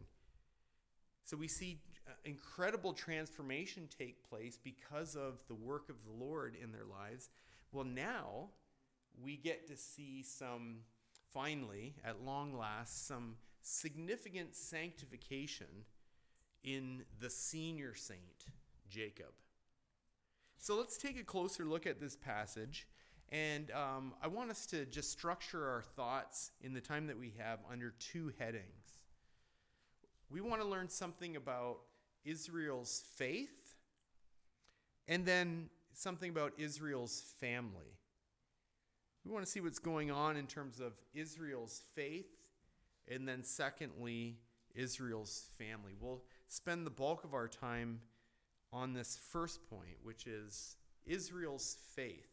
So 1.25 1.37
we 1.37 1.49
see 1.49 1.81
uh, 2.07 2.13
incredible 2.25 2.93
transformation 2.93 3.89
take 3.99 4.29
place 4.29 4.59
because 4.63 5.17
of 5.17 5.41
the 5.49 5.55
work 5.55 5.89
of 5.89 5.97
the 6.05 6.25
Lord 6.25 6.57
in 6.63 6.71
their 6.71 6.85
lives. 6.85 7.31
Well, 7.73 7.85
now 7.85 8.51
we 9.21 9.37
get 9.37 9.67
to 9.69 9.77
see 9.77 10.23
some, 10.23 10.79
finally, 11.33 11.97
at 12.05 12.25
long 12.25 12.57
last, 12.57 13.09
some 13.09 13.37
significant 13.61 14.55
sanctification 14.55 15.85
in 16.63 17.03
the 17.19 17.31
senior 17.31 17.95
saint, 17.95 18.47
Jacob. 18.89 19.33
So 20.59 20.77
let's 20.77 20.97
take 20.97 21.19
a 21.19 21.25
closer 21.25 21.65
look 21.65 21.87
at 21.87 22.01
this 22.01 22.17
passage. 22.17 22.87
And 23.31 23.71
um, 23.73 24.15
I 24.23 24.29
want 24.29 24.51
us 24.51 24.67
to 24.67 24.85
just 24.87 25.11
structure 25.11 25.69
our 25.69 25.83
thoughts 25.83 26.53
in 26.61 26.75
the 26.75 26.81
time 26.81 27.09
that 27.09 27.19
we 27.19 27.35
have 27.39 27.59
under 27.71 27.93
two 27.99 28.33
headings. 28.39 28.99
We 30.31 30.41
want 30.41 30.61
to 30.63 30.67
learn 30.67 30.89
something 30.89 31.37
about 31.37 31.79
Israel's 32.25 33.05
faith 33.17 33.75
and 35.09 35.25
then 35.25 35.71
something 35.93 36.31
about 36.31 36.53
Israel's 36.59 37.23
family. 37.41 37.99
We 39.25 39.33
want 39.33 39.45
to 39.45 39.51
see 39.51 39.61
what's 39.61 39.79
going 39.79 40.11
on 40.11 40.37
in 40.37 40.47
terms 40.47 40.81
of 40.81 40.93
Israel's 41.15 41.83
faith 41.95 42.37
and 43.09 43.27
then, 43.27 43.45
secondly, 43.45 44.39
Israel's 44.75 45.49
family. 45.59 45.93
We'll 45.99 46.23
spend 46.49 46.87
the 46.87 46.91
bulk 46.91 47.25
of 47.25 47.35
our 47.35 47.49
time 47.49 48.01
on 48.77 48.93
this 48.93 49.19
first 49.33 49.69
point, 49.71 49.97
which 50.03 50.27
is 50.27 50.77
Israel's 51.07 51.79
faith. 51.95 52.29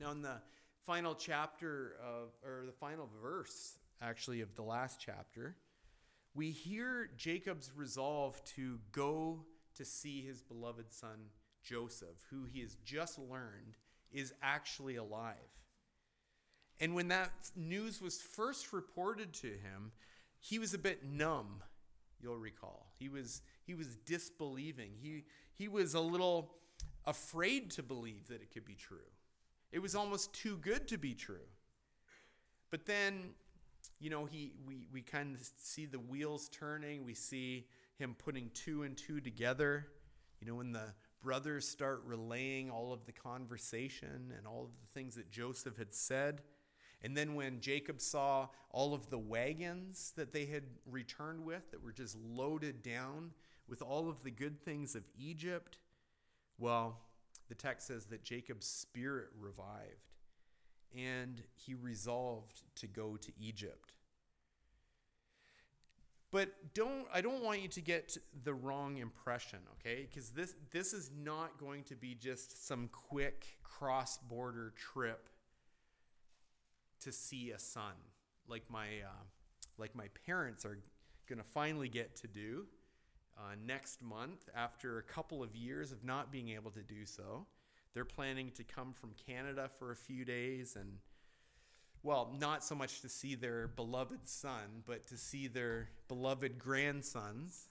Now, 0.00 0.10
in 0.10 0.22
the 0.22 0.40
final 0.86 1.14
chapter 1.14 1.96
of, 2.02 2.30
or 2.42 2.64
the 2.64 2.72
final 2.72 3.10
verse, 3.22 3.78
actually, 4.00 4.40
of 4.40 4.54
the 4.54 4.62
last 4.62 4.98
chapter, 4.98 5.56
we 6.34 6.50
hear 6.50 7.10
Jacob's 7.18 7.70
resolve 7.76 8.42
to 8.56 8.78
go 8.90 9.44
to 9.76 9.84
see 9.84 10.22
his 10.22 10.40
beloved 10.40 10.92
son 10.92 11.30
Joseph, 11.62 12.24
who 12.30 12.44
he 12.44 12.60
has 12.60 12.76
just 12.84 13.18
learned 13.18 13.76
is 14.12 14.32
actually 14.42 14.96
alive. 14.96 15.34
And 16.80 16.94
when 16.94 17.08
that 17.08 17.32
news 17.54 18.00
was 18.00 18.20
first 18.20 18.72
reported 18.72 19.34
to 19.34 19.48
him, 19.48 19.92
he 20.38 20.58
was 20.58 20.72
a 20.72 20.78
bit 20.78 21.04
numb, 21.04 21.62
you'll 22.20 22.38
recall. 22.38 22.92
He 22.98 23.08
was 23.08 23.42
he 23.66 23.74
was 23.74 23.96
disbelieving. 24.04 24.92
He 25.02 25.24
he 25.54 25.68
was 25.68 25.94
a 25.94 26.00
little 26.00 26.54
afraid 27.04 27.70
to 27.72 27.82
believe 27.82 28.28
that 28.28 28.42
it 28.42 28.52
could 28.52 28.64
be 28.64 28.74
true. 28.74 29.10
It 29.72 29.80
was 29.80 29.94
almost 29.94 30.32
too 30.32 30.56
good 30.58 30.88
to 30.88 30.98
be 30.98 31.14
true. 31.14 31.48
But 32.70 32.86
then, 32.86 33.30
you 33.98 34.10
know, 34.10 34.24
he 34.24 34.52
we 34.66 34.86
we 34.92 35.02
kind 35.02 35.34
of 35.34 35.48
see 35.56 35.86
the 35.86 35.98
wheels 35.98 36.48
turning. 36.48 37.04
We 37.04 37.14
see 37.14 37.66
him 37.98 38.14
putting 38.16 38.50
two 38.54 38.82
and 38.84 38.96
two 38.96 39.20
together. 39.20 39.88
You 40.40 40.46
know, 40.46 40.54
when 40.54 40.72
the 40.72 40.94
brothers 41.22 41.66
start 41.66 42.02
relaying 42.04 42.70
all 42.70 42.92
of 42.92 43.04
the 43.06 43.12
conversation 43.12 44.32
and 44.36 44.46
all 44.46 44.64
of 44.64 44.70
the 44.80 44.98
things 44.98 45.16
that 45.16 45.30
Joseph 45.30 45.76
had 45.76 45.92
said. 45.92 46.42
And 47.02 47.16
then 47.16 47.34
when 47.34 47.60
Jacob 47.60 48.00
saw 48.00 48.48
all 48.70 48.94
of 48.94 49.10
the 49.10 49.18
wagons 49.18 50.12
that 50.16 50.32
they 50.32 50.46
had 50.46 50.64
returned 50.86 51.44
with 51.44 51.70
that 51.70 51.82
were 51.82 51.92
just 51.92 52.16
loaded 52.16 52.82
down 52.82 53.32
with 53.68 53.82
all 53.82 54.08
of 54.08 54.22
the 54.22 54.30
good 54.30 54.60
things 54.60 54.94
of 54.94 55.04
Egypt, 55.18 55.78
well, 56.58 57.00
the 57.48 57.54
text 57.54 57.86
says 57.86 58.06
that 58.06 58.24
Jacob's 58.24 58.66
spirit 58.66 59.28
revived 59.38 60.12
and 60.96 61.42
he 61.54 61.74
resolved 61.74 62.62
to 62.76 62.86
go 62.86 63.16
to 63.16 63.32
Egypt. 63.40 63.92
But 66.32 66.74
don't 66.74 67.06
I 67.14 67.20
don't 67.20 67.42
want 67.42 67.62
you 67.62 67.68
to 67.68 67.80
get 67.80 68.18
the 68.44 68.52
wrong 68.52 68.98
impression, 68.98 69.60
okay? 69.74 70.06
Because 70.08 70.30
this 70.30 70.54
this 70.72 70.92
is 70.92 71.10
not 71.16 71.58
going 71.58 71.84
to 71.84 71.94
be 71.94 72.14
just 72.14 72.66
some 72.66 72.88
quick 72.88 73.58
cross-border 73.62 74.72
trip 74.76 75.28
to 77.00 77.12
see 77.12 77.50
a 77.50 77.58
son 77.58 77.92
like 78.48 78.64
my 78.68 78.86
uh, 79.04 79.22
like 79.78 79.94
my 79.94 80.08
parents 80.26 80.64
are 80.64 80.78
going 81.28 81.38
to 81.38 81.44
finally 81.44 81.88
get 81.88 82.16
to 82.16 82.26
do 82.26 82.66
uh, 83.38 83.54
next 83.64 84.02
month 84.02 84.48
after 84.54 84.98
a 84.98 85.02
couple 85.02 85.42
of 85.42 85.54
years 85.54 85.92
of 85.92 86.04
not 86.04 86.32
being 86.32 86.50
able 86.50 86.70
to 86.70 86.82
do 86.82 87.04
so. 87.04 87.46
They're 87.94 88.04
planning 88.04 88.50
to 88.56 88.64
come 88.64 88.92
from 88.92 89.12
Canada 89.26 89.70
for 89.78 89.90
a 89.90 89.96
few 89.96 90.24
days 90.24 90.76
and 90.76 90.98
well, 92.02 92.32
not 92.38 92.62
so 92.62 92.76
much 92.76 93.00
to 93.00 93.08
see 93.08 93.34
their 93.34 93.66
beloved 93.66 94.28
son, 94.28 94.84
but 94.86 95.08
to 95.08 95.16
see 95.16 95.48
their 95.48 95.88
beloved 96.06 96.56
grandsons. 96.56 97.68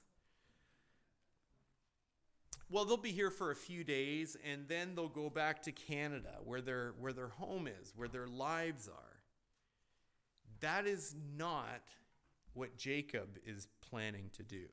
Well, 2.70 2.84
they'll 2.84 2.98
be 2.98 3.12
here 3.12 3.32
for 3.32 3.52
a 3.52 3.56
few 3.56 3.84
days 3.84 4.36
and 4.44 4.68
then 4.68 4.96
they'll 4.96 5.08
go 5.08 5.30
back 5.30 5.62
to 5.64 5.72
Canada 5.72 6.40
where 6.44 6.62
their 6.62 6.96
where 7.00 7.14
their 7.14 7.30
home 7.30 7.68
is, 7.68 7.94
where 7.96 8.08
their 8.08 8.28
lives 8.28 8.90
are. 8.90 9.22
That 10.60 10.86
is 10.88 11.16
not 11.38 11.84
what 12.54 12.78
Jacob 12.78 13.38
is 13.46 13.68
planning 13.90 14.32
to 14.36 14.44
do. 14.44 14.66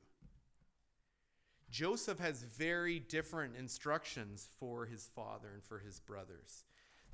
Joseph 1.73 2.19
has 2.19 2.43
very 2.43 2.99
different 2.99 3.55
instructions 3.57 4.47
for 4.59 4.85
his 4.85 5.09
father 5.15 5.47
and 5.55 5.63
for 5.63 5.79
his 5.79 5.99
brothers. 5.99 6.65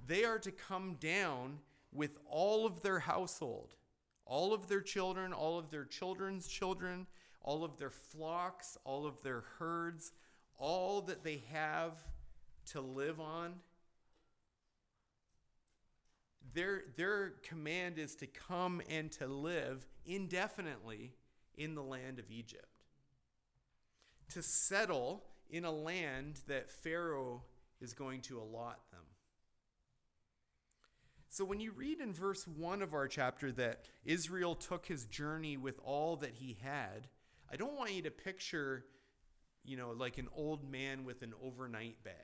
They 0.05 0.25
are 0.25 0.37
to 0.39 0.51
come 0.51 0.97
down 0.99 1.59
with 1.93 2.17
all 2.29 2.65
of 2.65 2.81
their 2.81 2.99
household, 2.99 3.75
all 4.25 4.53
of 4.53 4.67
their 4.67 4.81
children, 4.81 5.31
all 5.31 5.57
of 5.57 5.69
their 5.71 5.85
children's 5.85 6.45
children, 6.45 7.07
all 7.41 7.63
of 7.63 7.77
their 7.77 7.89
flocks, 7.89 8.77
all 8.83 9.05
of 9.05 9.23
their 9.23 9.45
herds, 9.59 10.11
all 10.57 11.03
that 11.03 11.23
they 11.23 11.41
have 11.53 11.93
to 12.71 12.81
live 12.81 13.21
on. 13.21 13.53
Their, 16.53 16.81
their 16.97 17.35
command 17.43 17.97
is 17.97 18.13
to 18.15 18.27
come 18.27 18.81
and 18.89 19.09
to 19.13 19.25
live 19.25 19.87
indefinitely 20.05 21.13
in 21.55 21.75
the 21.75 21.83
land 21.83 22.19
of 22.19 22.29
Egypt, 22.29 22.78
to 24.29 24.41
settle 24.41 25.23
in 25.49 25.65
a 25.65 25.71
land 25.71 26.41
that 26.47 26.71
Pharaoh 26.71 27.43
is 27.81 27.93
going 27.93 28.21
to 28.21 28.39
allot 28.39 28.79
them. 28.91 29.01
So 31.29 31.45
when 31.45 31.59
you 31.59 31.71
read 31.71 31.99
in 31.99 32.11
verse 32.11 32.47
1 32.47 32.81
of 32.81 32.93
our 32.93 33.07
chapter 33.07 33.51
that 33.53 33.85
Israel 34.03 34.55
took 34.55 34.87
his 34.87 35.05
journey 35.05 35.57
with 35.57 35.79
all 35.83 36.15
that 36.17 36.33
he 36.35 36.57
had, 36.61 37.07
I 37.51 37.55
don't 37.55 37.77
want 37.77 37.93
you 37.93 38.01
to 38.03 38.11
picture, 38.11 38.85
you 39.63 39.77
know, 39.77 39.91
like 39.91 40.17
an 40.17 40.27
old 40.35 40.69
man 40.69 41.05
with 41.05 41.21
an 41.21 41.33
overnight 41.43 42.03
bag. 42.03 42.15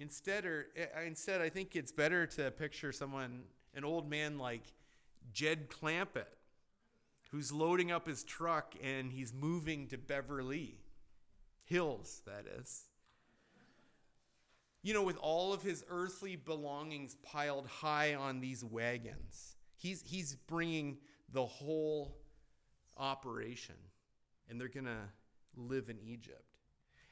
Instead, 0.00 0.44
or 0.44 0.66
uh, 0.76 1.02
instead, 1.02 1.40
I 1.40 1.48
think 1.48 1.76
it's 1.76 1.92
better 1.92 2.26
to 2.26 2.50
picture 2.50 2.90
someone, 2.90 3.44
an 3.74 3.84
old 3.84 4.10
man 4.10 4.36
like 4.36 4.64
Jed 5.32 5.68
Clampett, 5.70 6.26
who's 7.32 7.50
loading 7.50 7.90
up 7.90 8.06
his 8.06 8.22
truck 8.22 8.74
and 8.82 9.10
he's 9.10 9.32
moving 9.32 9.88
to 9.88 9.98
Beverly 9.98 10.78
Hills, 11.64 12.20
that 12.26 12.44
is. 12.60 12.84
You 14.82 14.92
know, 14.92 15.02
with 15.02 15.16
all 15.16 15.54
of 15.54 15.62
his 15.62 15.82
earthly 15.88 16.36
belongings 16.36 17.16
piled 17.22 17.66
high 17.66 18.14
on 18.14 18.40
these 18.40 18.62
wagons, 18.62 19.56
he's, 19.78 20.02
he's 20.04 20.34
bringing 20.34 20.98
the 21.32 21.46
whole 21.46 22.18
operation, 22.98 23.76
and 24.50 24.60
they're 24.60 24.68
going 24.68 24.84
to 24.84 25.08
live 25.56 25.88
in 25.88 25.98
Egypt. 26.04 26.44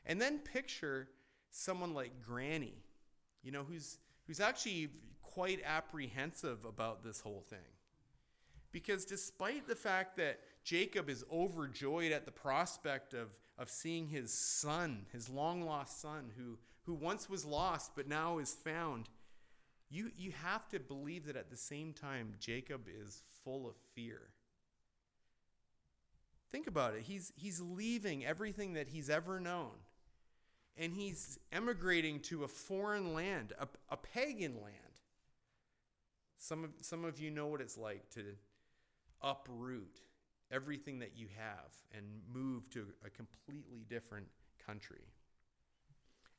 And 0.05 0.21
then 0.21 0.41
picture 0.41 1.09
someone 1.51 1.95
like 1.95 2.21
Granny, 2.23 2.75
you 3.43 3.53
know, 3.53 3.65
who's, 3.65 3.99
who's 4.27 4.41
actually 4.41 4.91
quite 5.23 5.61
apprehensive 5.65 6.67
about 6.67 7.03
this 7.03 7.21
whole 7.21 7.45
thing. 7.49 7.59
Because 8.73 9.05
despite 9.05 9.67
the 9.67 9.75
fact 9.75 10.17
that 10.17 10.41
Jacob 10.63 11.09
is 11.09 11.25
overjoyed 11.33 12.13
at 12.13 12.25
the 12.25 12.31
prospect 12.31 13.15
of, 13.15 13.29
of 13.59 13.69
seeing 13.69 14.07
his 14.07 14.33
son, 14.33 15.07
his 15.13 15.29
long 15.29 15.63
lost 15.63 16.01
son, 16.01 16.31
who, 16.37 16.59
who 16.85 16.95
once 16.95 17.29
was 17.29 17.45
lost 17.45 17.93
but 17.97 18.09
now 18.09 18.39
is 18.39 18.55
found, 18.55 19.09
you, 19.89 20.11
you 20.17 20.33
have 20.45 20.69
to 20.69 20.79
believe 20.79 21.27
that 21.27 21.37
at 21.37 21.51
the 21.51 21.57
same 21.57 21.93
time, 21.93 22.35
Jacob 22.39 22.83
is 22.89 23.23
full 23.45 23.67
of 23.67 23.75
fear. 23.95 24.21
Think 26.53 26.69
about 26.69 26.95
it. 26.95 27.03
He's, 27.03 27.33
he's 27.37 27.61
leaving 27.61 28.25
everything 28.25 28.75
that 28.75 28.89
he's 28.89 29.11
ever 29.11 29.41
known, 29.41 29.71
and 30.77 30.93
he's 30.93 31.39
emigrating 31.53 32.21
to 32.21 32.45
a 32.45 32.49
foreign 32.49 33.15
land, 33.15 33.53
a, 33.59 33.67
a 33.89 33.97
pagan 33.97 34.61
land. 34.63 34.77
Some 36.39 36.65
of, 36.65 36.71
some 36.81 37.05
of 37.05 37.19
you 37.19 37.31
know 37.31 37.49
what 37.49 37.61
it's 37.61 37.77
like 37.77 38.09
to 38.11 38.23
uproot 39.23 40.01
everything 40.51 40.99
that 40.99 41.13
you 41.17 41.29
have 41.37 41.73
and 41.97 42.05
move 42.33 42.69
to 42.71 42.87
a 43.05 43.11
completely 43.11 43.85
different 43.89 44.27
country. 44.65 45.05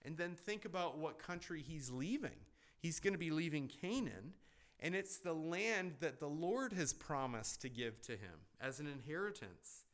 And 0.04 0.18
then 0.18 0.36
think 0.36 0.66
about 0.66 0.98
what 0.98 1.20
country 1.20 1.64
he's 1.66 1.90
leaving. 1.92 2.46
He's 2.80 3.00
going 3.00 3.14
to 3.14 3.20
be 3.20 3.30
leaving 3.30 3.68
Canaan, 3.68 4.34
and 4.80 4.96
it's 4.96 5.18
the 5.18 5.34
land 5.34 5.94
that 6.00 6.20
the 6.20 6.28
Lord 6.28 6.74
has 6.74 6.94
promised 6.94 7.62
to 7.62 7.70
give 7.70 8.02
to 8.04 8.14
him 8.14 8.48
as 8.60 8.80
an 8.80 8.88
inheritance. 8.88 9.86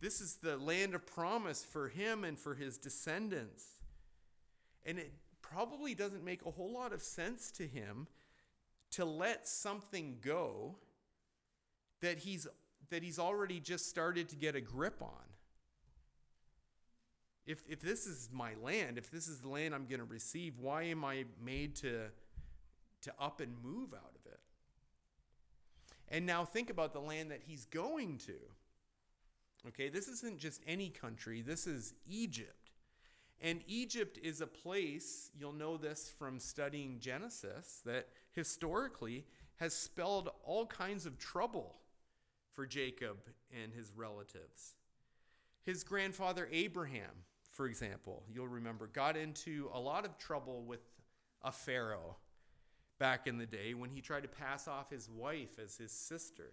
This 0.00 0.20
is 0.20 0.36
the 0.36 0.58
land 0.58 0.94
of 0.94 1.06
promise 1.06 1.64
for 1.64 1.88
him 1.88 2.24
and 2.24 2.38
for 2.38 2.54
his 2.54 2.76
descendants. 2.76 3.64
And 4.84 4.98
it 4.98 5.12
probably 5.40 5.94
doesn't 5.94 6.24
make 6.24 6.44
a 6.44 6.50
whole 6.50 6.72
lot 6.72 6.92
of 6.92 7.02
sense 7.02 7.50
to 7.52 7.66
him 7.66 8.06
to 8.92 9.04
let 9.04 9.48
something 9.48 10.18
go 10.20 10.76
that 12.00 12.18
he's 12.18 12.46
that 12.90 13.02
he's 13.02 13.18
already 13.18 13.60
just 13.60 13.88
started 13.88 14.28
to 14.30 14.36
get 14.36 14.54
a 14.54 14.60
grip 14.60 15.02
on. 15.02 15.28
If, 17.46 17.62
if 17.68 17.80
this 17.80 18.06
is 18.06 18.28
my 18.32 18.52
land, 18.62 18.98
if 18.98 19.10
this 19.10 19.26
is 19.26 19.38
the 19.38 19.48
land 19.48 19.74
I'm 19.74 19.86
going 19.86 20.00
to 20.00 20.06
receive, 20.06 20.58
why 20.58 20.82
am 20.84 21.04
I 21.04 21.24
made 21.42 21.76
to, 21.76 22.08
to 23.02 23.12
up 23.18 23.40
and 23.40 23.54
move 23.62 23.94
out 23.94 24.12
of 24.14 24.30
it? 24.30 24.40
And 26.10 26.26
now 26.26 26.44
think 26.44 26.68
about 26.68 26.92
the 26.92 27.00
land 27.00 27.30
that 27.30 27.42
he's 27.46 27.64
going 27.64 28.18
to. 28.18 28.34
Okay, 29.68 29.88
this 29.88 30.08
isn't 30.08 30.38
just 30.38 30.62
any 30.66 30.90
country, 30.90 31.42
this 31.42 31.66
is 31.66 31.94
Egypt. 32.06 32.70
And 33.40 33.60
Egypt 33.66 34.18
is 34.22 34.40
a 34.40 34.46
place, 34.46 35.30
you'll 35.38 35.52
know 35.52 35.76
this 35.76 36.12
from 36.18 36.40
studying 36.40 36.98
Genesis, 36.98 37.80
that 37.86 38.08
historically 38.32 39.24
has 39.56 39.74
spelled 39.74 40.28
all 40.44 40.66
kinds 40.66 41.06
of 41.06 41.18
trouble 41.18 41.76
for 42.58 42.66
Jacob 42.66 43.18
and 43.62 43.72
his 43.72 43.92
relatives. 43.94 44.74
His 45.62 45.84
grandfather 45.84 46.48
Abraham, 46.50 47.22
for 47.52 47.66
example, 47.66 48.24
you'll 48.28 48.48
remember, 48.48 48.88
got 48.88 49.16
into 49.16 49.70
a 49.72 49.78
lot 49.78 50.04
of 50.04 50.18
trouble 50.18 50.64
with 50.64 50.80
a 51.40 51.52
Pharaoh 51.52 52.16
back 52.98 53.28
in 53.28 53.38
the 53.38 53.46
day 53.46 53.74
when 53.74 53.90
he 53.90 54.00
tried 54.00 54.24
to 54.24 54.28
pass 54.28 54.66
off 54.66 54.90
his 54.90 55.08
wife 55.08 55.60
as 55.64 55.76
his 55.76 55.92
sister. 55.92 56.50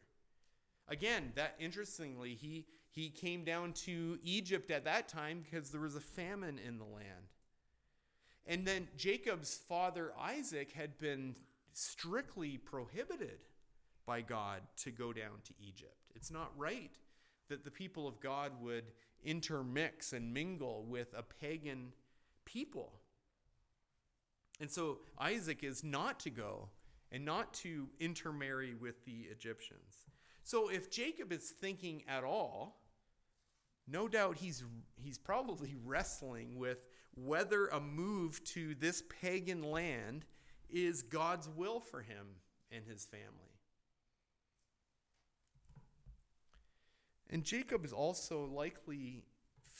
Again, 0.88 1.32
that 1.34 1.56
interestingly, 1.60 2.36
he, 2.36 2.68
he 2.92 3.10
came 3.10 3.44
down 3.44 3.74
to 3.74 4.20
Egypt 4.22 4.70
at 4.70 4.86
that 4.86 5.08
time 5.08 5.44
because 5.44 5.72
there 5.72 5.82
was 5.82 5.96
a 5.96 6.00
famine 6.00 6.60
in 6.60 6.78
the 6.78 6.86
land. 6.86 7.32
And 8.46 8.68
then 8.68 8.90
Jacob's 8.96 9.56
father 9.56 10.14
Isaac 10.22 10.72
had 10.74 11.00
been 11.00 11.36
strictly 11.74 12.60
prohibited 12.60 13.40
by 14.06 14.22
God 14.22 14.62
to 14.78 14.92
go 14.92 15.14
down 15.14 15.42
to 15.46 15.54
Egypt. 15.60 15.96
It's 16.16 16.32
not 16.32 16.52
right 16.58 16.92
that 17.50 17.64
the 17.64 17.72
people 17.72 18.08
of 18.08 18.20
God 18.20 18.54
would 18.62 18.86
intermix 19.24 20.14
and 20.14 20.34
mingle 20.34 20.86
with 20.88 21.14
a 21.16 21.24
pagan 21.24 21.94
people. 22.46 22.94
And 24.60 24.72
so 24.72 25.00
Isaac 25.20 25.64
is 25.64 25.84
not 25.84 26.20
to 26.22 26.30
go 26.30 26.70
and 27.12 27.26
not 27.26 27.54
to 27.56 27.90
intermarry 28.00 28.74
with 28.74 29.06
the 29.06 29.28
Egyptians. 29.32 30.08
So 30.44 30.70
if 30.70 30.90
Jacob 30.90 31.32
is 31.32 31.50
thinking 31.50 32.04
at 32.08 32.24
all, 32.24 32.82
no 33.88 34.08
doubt 34.08 34.38
he's 34.38 34.64
he's 34.96 35.18
probably 35.18 35.76
wrestling 35.86 36.58
with 36.58 36.86
whether 37.16 37.68
a 37.68 37.80
move 37.80 38.44
to 38.44 38.76
this 38.76 39.04
pagan 39.22 39.64
land 39.64 40.26
is 40.70 41.02
God's 41.02 41.48
will 41.50 41.80
for 41.80 42.02
him 42.02 42.28
and 42.72 42.84
his 42.86 43.06
family. 43.06 43.45
And 47.36 47.44
Jacob 47.44 47.84
is 47.84 47.92
also 47.92 48.46
likely 48.46 49.26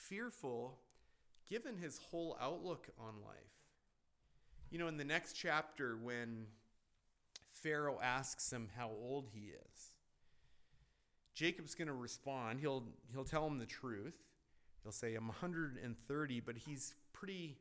fearful 0.10 0.78
given 1.50 1.78
his 1.78 1.98
whole 1.98 2.36
outlook 2.42 2.90
on 3.00 3.14
life. 3.26 3.38
You 4.70 4.78
know, 4.78 4.90
in 4.90 4.98
the 4.98 5.06
next 5.06 5.38
chapter, 5.38 5.96
when 5.96 6.48
Pharaoh 7.54 7.98
asks 8.04 8.52
him 8.52 8.68
how 8.76 8.90
old 8.90 9.30
he 9.34 9.52
is, 9.52 9.94
Jacob's 11.34 11.76
going 11.76 11.88
to 11.88 11.94
respond. 11.94 12.60
He'll, 12.60 12.84
he'll 13.14 13.24
tell 13.24 13.48
him 13.48 13.58
the 13.58 13.66
truth. 13.66 14.18
He'll 14.84 14.92
say, 14.92 15.16
I'm 15.16 15.28
130, 15.28 16.40
but 16.42 16.58
he's 16.58 16.94
pretty 17.14 17.56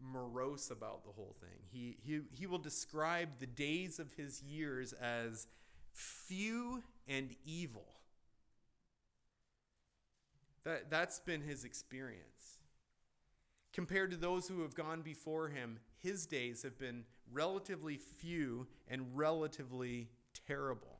morose 0.00 0.70
about 0.70 1.04
the 1.04 1.12
whole 1.12 1.36
thing. 1.42 1.60
He, 1.70 1.98
he, 2.02 2.20
he 2.32 2.46
will 2.46 2.56
describe 2.56 3.38
the 3.38 3.46
days 3.46 3.98
of 3.98 4.14
his 4.14 4.40
years 4.40 4.94
as 4.94 5.46
few 5.92 6.82
and 7.06 7.36
evil. 7.44 7.84
That, 10.66 10.90
that's 10.90 11.20
been 11.20 11.42
his 11.42 11.62
experience. 11.64 12.58
Compared 13.72 14.10
to 14.10 14.16
those 14.16 14.48
who 14.48 14.62
have 14.62 14.74
gone 14.74 15.00
before 15.00 15.48
him, 15.48 15.78
his 16.02 16.26
days 16.26 16.64
have 16.64 16.76
been 16.76 17.04
relatively 17.32 17.96
few 17.96 18.66
and 18.88 19.16
relatively 19.16 20.08
terrible. 20.48 20.98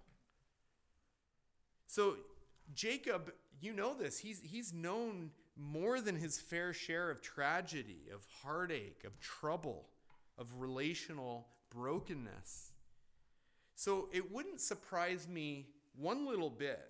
So, 1.89 2.15
Jacob, 2.75 3.33
you 3.61 3.73
know 3.73 3.93
this, 3.95 4.19
he's, 4.19 4.41
he's 4.41 4.73
known 4.73 5.31
more 5.57 6.01
than 6.01 6.15
his 6.15 6.39
fair 6.39 6.73
share 6.73 7.11
of 7.11 7.21
tragedy, 7.21 8.05
of 8.15 8.25
heartache, 8.45 9.03
of 9.05 9.19
trouble, 9.19 9.89
of 10.39 10.61
relational 10.61 11.49
brokenness. 11.71 12.71
So, 13.75 14.11
it 14.13 14.31
wouldn't 14.31 14.61
surprise 14.61 15.27
me 15.27 15.67
one 15.97 16.25
little 16.25 16.51
bit 16.51 16.89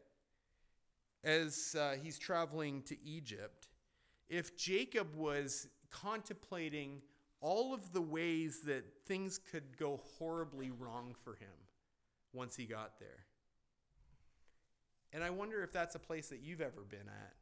as 1.26 1.74
uh, 1.78 1.96
he's 2.00 2.18
traveling 2.18 2.82
to 2.82 2.96
Egypt, 3.04 3.68
if 4.28 4.56
Jacob 4.56 5.14
was 5.16 5.68
contemplating 5.90 7.02
all 7.40 7.74
of 7.74 7.92
the 7.92 8.00
ways 8.00 8.60
that 8.64 8.84
things 9.06 9.38
could 9.38 9.76
go 9.76 10.00
horribly 10.18 10.70
wrong 10.70 11.14
for 11.24 11.34
him 11.34 11.48
once 12.32 12.56
he 12.56 12.64
got 12.64 12.98
there. 13.00 13.26
And 15.12 15.24
I 15.24 15.30
wonder 15.30 15.62
if 15.62 15.72
that's 15.72 15.94
a 15.94 15.98
place 15.98 16.28
that 16.28 16.40
you've 16.40 16.60
ever 16.60 16.82
been 16.88 17.08
at. 17.08 17.34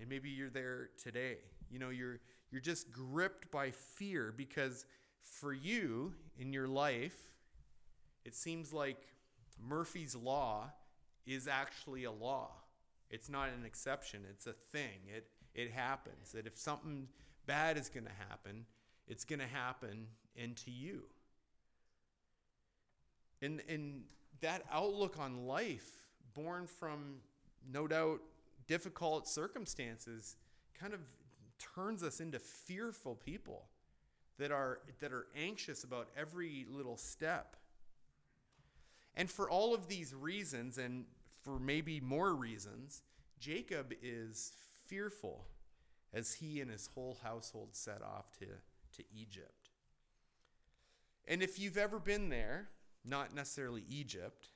And 0.00 0.08
maybe 0.08 0.30
you're 0.30 0.50
there 0.50 0.90
today. 1.02 1.38
You 1.70 1.78
know, 1.78 1.90
you're 1.90 2.20
you're 2.50 2.60
just 2.60 2.92
gripped 2.92 3.50
by 3.50 3.70
fear 3.70 4.32
because 4.36 4.86
for 5.22 5.52
you 5.52 6.12
in 6.38 6.52
your 6.52 6.68
life, 6.68 7.16
it 8.24 8.34
seems 8.34 8.72
like 8.72 8.98
Murphy's 9.60 10.14
law 10.14 10.70
is 11.26 11.48
actually 11.48 12.04
a 12.04 12.12
law. 12.12 12.50
It's 13.14 13.28
not 13.28 13.48
an 13.50 13.64
exception, 13.64 14.22
it's 14.28 14.48
a 14.48 14.52
thing. 14.52 14.98
It, 15.06 15.28
it 15.54 15.70
happens. 15.70 16.32
That 16.32 16.48
if 16.48 16.58
something 16.58 17.06
bad 17.46 17.78
is 17.78 17.88
going 17.88 18.06
to 18.06 18.24
happen, 18.28 18.66
it's 19.06 19.24
going 19.24 19.38
to 19.38 19.46
happen 19.46 20.08
into 20.34 20.72
you. 20.72 21.04
And, 23.40 23.62
and 23.68 24.02
that 24.40 24.64
outlook 24.72 25.16
on 25.20 25.46
life, 25.46 25.88
born 26.34 26.66
from 26.66 27.18
no 27.72 27.86
doubt 27.86 28.20
difficult 28.66 29.28
circumstances, 29.28 30.36
kind 30.76 30.92
of 30.92 31.00
turns 31.76 32.02
us 32.02 32.18
into 32.18 32.40
fearful 32.40 33.14
people 33.14 33.66
that 34.38 34.50
are, 34.50 34.80
that 34.98 35.12
are 35.12 35.26
anxious 35.36 35.84
about 35.84 36.08
every 36.16 36.66
little 36.68 36.96
step. 36.96 37.54
And 39.14 39.30
for 39.30 39.48
all 39.48 39.72
of 39.72 39.86
these 39.86 40.12
reasons, 40.12 40.78
and 40.78 41.04
for 41.44 41.58
maybe 41.58 42.00
more 42.00 42.34
reasons, 42.34 43.02
Jacob 43.38 43.92
is 44.02 44.52
fearful 44.86 45.46
as 46.12 46.34
he 46.34 46.60
and 46.60 46.70
his 46.70 46.88
whole 46.94 47.18
household 47.22 47.70
set 47.72 48.00
off 48.02 48.30
to, 48.38 48.46
to 48.96 49.04
Egypt. 49.14 49.70
And 51.26 51.42
if 51.42 51.58
you've 51.58 51.78
ever 51.78 51.98
been 51.98 52.28
there, 52.28 52.68
not 53.04 53.34
necessarily 53.34 53.84
Egypt, 53.88 54.48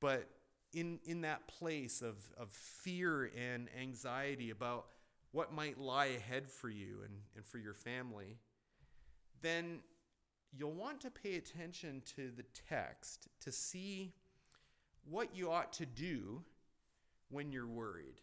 but 0.00 0.28
in, 0.72 0.98
in 1.04 1.22
that 1.22 1.46
place 1.48 2.00
of, 2.02 2.16
of 2.38 2.50
fear 2.50 3.30
and 3.36 3.68
anxiety 3.78 4.50
about 4.50 4.86
what 5.32 5.52
might 5.52 5.78
lie 5.78 6.06
ahead 6.06 6.48
for 6.48 6.68
you 6.68 7.00
and, 7.04 7.14
and 7.36 7.44
for 7.44 7.58
your 7.58 7.74
family, 7.74 8.38
then 9.40 9.80
you'll 10.52 10.72
want 10.72 11.00
to 11.00 11.10
pay 11.10 11.36
attention 11.36 12.02
to 12.16 12.30
the 12.30 12.44
text 12.68 13.28
to 13.40 13.50
see 13.50 14.12
what 15.08 15.34
you 15.34 15.50
ought 15.50 15.72
to 15.74 15.86
do 15.86 16.42
when 17.30 17.52
you're 17.52 17.66
worried. 17.66 18.20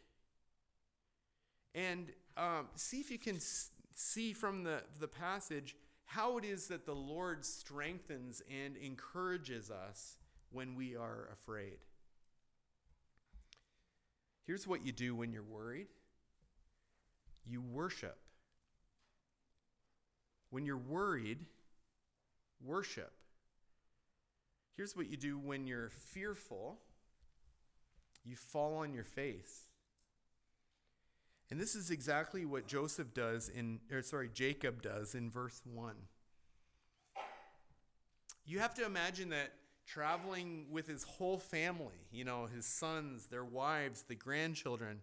And 1.76 2.12
um, 2.38 2.68
see 2.76 3.00
if 3.00 3.12
you 3.12 3.20
can 3.20 3.36
s- 3.36 3.72
see 3.94 4.34
from 4.34 4.63
the, 4.63 4.84
the 5.00 5.08
passage 5.08 5.76
how 6.06 6.38
it 6.38 6.46
is 6.46 6.68
that 6.68 6.86
the 6.86 6.96
Lord 6.96 7.46
strengthens 7.46 8.42
and 8.50 8.76
encourages 8.78 9.70
us 9.70 10.18
when 10.52 10.76
we 10.76 10.96
are 10.96 11.30
afraid. 11.32 11.78
Here's 14.48 14.65
what 14.65 14.84
you 14.84 14.92
do 14.92 15.15
when 15.15 15.32
you're 15.32 15.44
worried 15.44 15.88
you 17.46 17.62
worship. 17.62 18.18
When 20.52 20.65
you're 20.65 20.78
worried, 20.78 21.39
worship. 22.63 23.12
Here's 24.80 24.96
what 24.96 25.10
you 25.10 25.18
do 25.18 25.38
when 25.38 25.68
you're 25.68 25.89
fearful 25.89 26.78
you 28.24 28.38
fall 28.38 28.78
on 28.78 28.94
your 28.94 29.04
face. 29.04 29.63
And 31.52 31.60
this 31.60 31.76
is 31.76 31.92
exactly 31.92 32.46
what 32.46 32.65
Joseph 32.65 33.13
does 33.13 33.50
in 33.50 33.82
or 33.92 34.02
sorry, 34.02 34.30
Jacob 34.34 34.82
does 34.82 35.15
in 35.15 35.30
verse 35.30 35.62
1. 35.65 35.96
You 38.46 38.60
have 38.60 38.74
to 38.76 38.86
imagine 38.86 39.28
that 39.32 39.52
traveling 39.86 40.68
with 40.72 40.88
his 40.88 41.04
whole 41.04 41.39
family, 41.39 42.08
you 42.10 42.24
know, 42.24 42.46
his 42.46 42.65
sons, 42.65 43.26
their 43.26 43.44
wives, 43.44 44.06
the 44.08 44.15
grandchildren, 44.15 45.02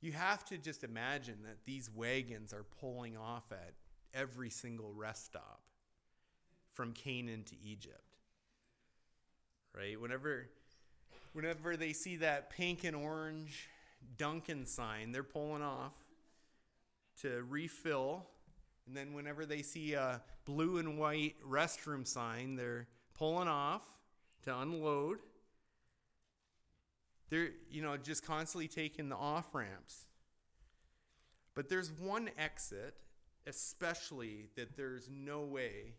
you 0.00 0.12
have 0.12 0.46
to 0.46 0.56
just 0.56 0.82
imagine 0.82 1.40
that 1.44 1.58
these 1.66 1.90
wagons 1.94 2.54
are 2.54 2.64
pulling 2.80 3.18
off 3.18 3.52
at 3.52 3.74
every 4.14 4.48
single 4.48 4.94
rest 4.94 5.26
stop 5.26 5.60
from 6.72 6.94
Canaan 6.94 7.44
to 7.44 7.54
Egypt. 7.62 8.09
Right? 9.76 10.00
Whenever 10.00 10.48
whenever 11.32 11.76
they 11.76 11.92
see 11.92 12.16
that 12.16 12.50
pink 12.50 12.84
and 12.84 12.96
orange 12.96 13.68
Dunkin' 14.16 14.66
sign, 14.66 15.12
they're 15.12 15.22
pulling 15.22 15.62
off 15.62 15.92
to 17.22 17.44
refill. 17.48 18.26
And 18.86 18.96
then 18.96 19.12
whenever 19.12 19.46
they 19.46 19.62
see 19.62 19.94
a 19.94 20.22
blue 20.44 20.78
and 20.78 20.98
white 20.98 21.36
restroom 21.48 22.06
sign, 22.06 22.56
they're 22.56 22.88
pulling 23.14 23.48
off 23.48 23.82
to 24.44 24.58
unload. 24.58 25.18
They're, 27.28 27.50
you 27.70 27.82
know, 27.82 27.96
just 27.96 28.24
constantly 28.24 28.66
taking 28.66 29.08
the 29.08 29.16
off 29.16 29.54
ramps. 29.54 30.06
But 31.54 31.68
there's 31.68 31.92
one 31.92 32.30
exit, 32.36 32.94
especially 33.46 34.46
that 34.56 34.76
there's 34.76 35.08
no 35.08 35.42
way 35.42 35.94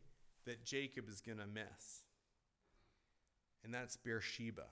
that 0.45 0.65
Jacob 0.65 1.07
is 1.07 1.21
going 1.21 1.37
to 1.37 1.47
miss. 1.47 2.03
And 3.63 3.73
that's 3.73 3.97
Beersheba. 3.97 4.65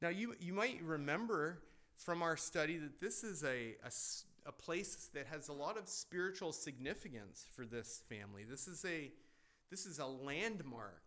Now, 0.00 0.08
you, 0.08 0.34
you 0.40 0.52
might 0.52 0.82
remember 0.82 1.62
from 1.96 2.22
our 2.22 2.36
study 2.36 2.76
that 2.78 3.00
this 3.00 3.24
is 3.24 3.42
a, 3.44 3.76
a, 3.84 3.90
a, 4.46 4.52
place 4.52 5.08
that 5.14 5.26
has 5.26 5.48
a 5.48 5.52
lot 5.52 5.78
of 5.78 5.88
spiritual 5.88 6.52
significance 6.52 7.46
for 7.54 7.64
this 7.64 8.02
family. 8.08 8.44
This 8.44 8.66
is 8.66 8.84
a, 8.84 9.12
this 9.70 9.86
is 9.86 9.98
a 9.98 10.06
landmark 10.06 11.02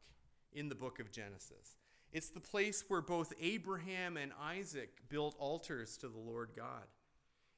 in 0.53 0.69
the 0.69 0.75
book 0.75 0.99
of 0.99 1.11
Genesis. 1.11 1.77
It's 2.11 2.29
the 2.29 2.39
place 2.39 2.85
where 2.87 3.01
both 3.01 3.33
Abraham 3.39 4.17
and 4.17 4.31
Isaac 4.41 5.01
built 5.09 5.35
altars 5.37 5.97
to 5.97 6.07
the 6.07 6.17
Lord 6.17 6.51
God. 6.55 6.85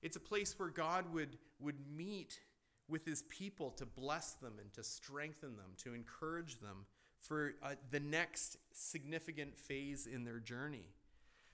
It's 0.02 0.18
a 0.18 0.22
place 0.22 0.58
where 0.58 0.70
God 0.70 1.14
would, 1.14 1.38
would 1.60 1.80
meet 1.96 2.40
with 2.88 3.06
his 3.06 3.22
people 3.24 3.70
to 3.72 3.86
bless 3.86 4.34
them 4.34 4.54
and 4.60 4.74
to 4.74 4.84
strengthen 4.84 5.56
them, 5.56 5.72
to 5.84 5.94
encourage 5.94 6.60
them 6.60 6.86
for 7.20 7.54
uh, 7.62 7.76
the 7.92 8.00
next 8.00 8.58
significant 8.72 9.58
phase 9.58 10.08
in 10.08 10.24
their 10.24 10.40
journey. 10.40 10.88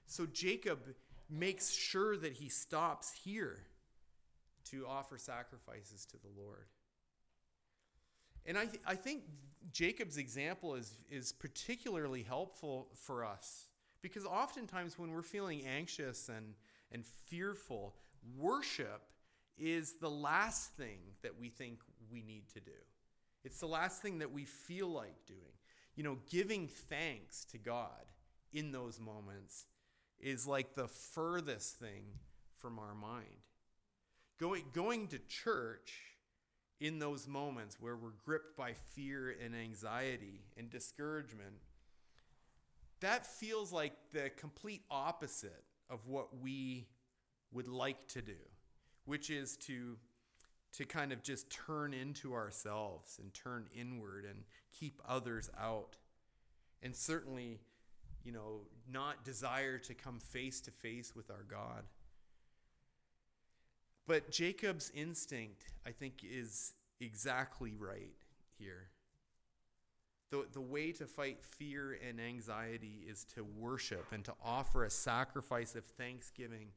So 0.06 0.26
Jacob 0.26 0.80
makes 1.30 1.72
sure 1.72 2.16
that 2.18 2.34
he 2.34 2.50
stops 2.50 3.12
here 3.24 3.60
to 4.66 4.86
offer 4.88 5.18
sacrifices 5.18 6.06
to 6.06 6.18
the 6.18 6.30
Lord. 6.38 6.68
And 8.46 8.58
I, 8.58 8.66
th- 8.66 8.82
I 8.86 8.96
think 8.96 9.24
Jacob's 9.72 10.18
example 10.18 10.76
is, 10.76 10.94
is 11.10 11.32
particularly 11.32 12.24
helpful 12.24 12.90
for 12.94 13.26
us 13.26 13.66
because 14.02 14.26
oftentimes 14.26 15.00
when 15.00 15.12
we're 15.12 15.24
feeling 15.24 15.64
anxious 15.66 16.30
and, 16.30 16.54
and 16.92 17.04
fearful, 17.06 17.96
worship 18.38 19.02
is 19.58 19.94
the 19.94 20.10
last 20.10 20.74
thing 20.74 21.00
that 21.24 21.40
we 21.40 21.50
think 21.50 21.80
we 22.12 22.22
need 22.22 22.44
to 22.54 22.60
do. 22.60 22.72
It's 23.46 23.60
the 23.60 23.68
last 23.68 24.02
thing 24.02 24.20
that 24.20 24.34
we 24.34 24.44
feel 24.44 24.88
like 24.88 25.26
doing. 25.28 25.40
You 25.96 26.04
know, 26.04 26.18
giving 26.30 26.68
thanks 26.68 27.46
to 27.46 27.58
God 27.58 28.12
in 28.52 28.72
those 28.72 29.00
moments 29.00 29.66
is 30.20 30.48
like 30.48 30.74
the 30.74 30.88
furthest 30.88 31.78
thing 31.78 32.06
from 32.58 32.80
our 32.80 32.96
mind. 32.96 33.44
Going, 34.40 34.64
going 34.74 35.08
to 35.10 35.20
church 35.20 35.94
in 36.82 37.00
those 37.00 37.28
moments 37.28 37.78
where 37.80 37.96
we're 37.96 38.10
gripped 38.26 38.58
by 38.58 38.74
fear 38.74 39.34
and 39.44 39.56
anxiety 39.56 40.42
and 40.58 40.70
discouragement, 40.70 41.56
that 43.00 43.26
feels 43.26 43.72
like 43.72 43.94
the 44.12 44.32
complete 44.38 44.84
opposite 44.90 45.64
of 45.90 46.08
what 46.08 46.40
we 46.42 46.88
would 47.52 47.68
like 47.68 48.08
to 48.10 48.22
do, 48.22 48.34
which 49.06 49.30
is 49.30 49.56
to 49.58 49.98
to 50.78 50.86
kind 50.86 51.12
of 51.12 51.24
just 51.24 51.50
turn 51.50 51.94
into 51.94 52.34
ourselves 52.34 53.20
and 53.22 53.34
turn 53.34 53.68
inward 53.74 54.26
and 54.26 54.44
keep 54.72 55.02
others 55.08 55.50
out. 55.60 55.98
And 56.84 56.96
certainly 56.96 57.60
you 58.26 58.32
know, 58.32 58.62
not 58.92 59.24
desire 59.24 59.78
to 59.78 59.94
come 59.94 60.20
face 60.20 60.60
to 60.62 60.72
face 60.72 61.16
with 61.16 61.30
our 61.30 61.46
God. 61.48 61.84
But 64.08 64.32
Jacob's 64.32 64.92
instinct, 64.94 65.64
I 65.86 65.92
think, 65.92 66.24
is 66.24 66.74
exactly 67.00 67.76
right 67.78 68.16
here. 68.58 68.90
The, 70.32 70.48
the 70.52 70.62
way 70.62 70.92
to 70.94 71.06
fight 71.06 71.44
fear 71.44 71.98
and 72.08 72.20
anxiety 72.20 73.06
is 73.08 73.24
to 73.36 73.44
worship 73.44 74.08
and 74.12 74.26
to 74.26 74.34
offer 74.44 74.84
a 74.84 74.90
sacrifice 74.90 75.76
of 75.76 75.86
thanksgiving 75.86 76.70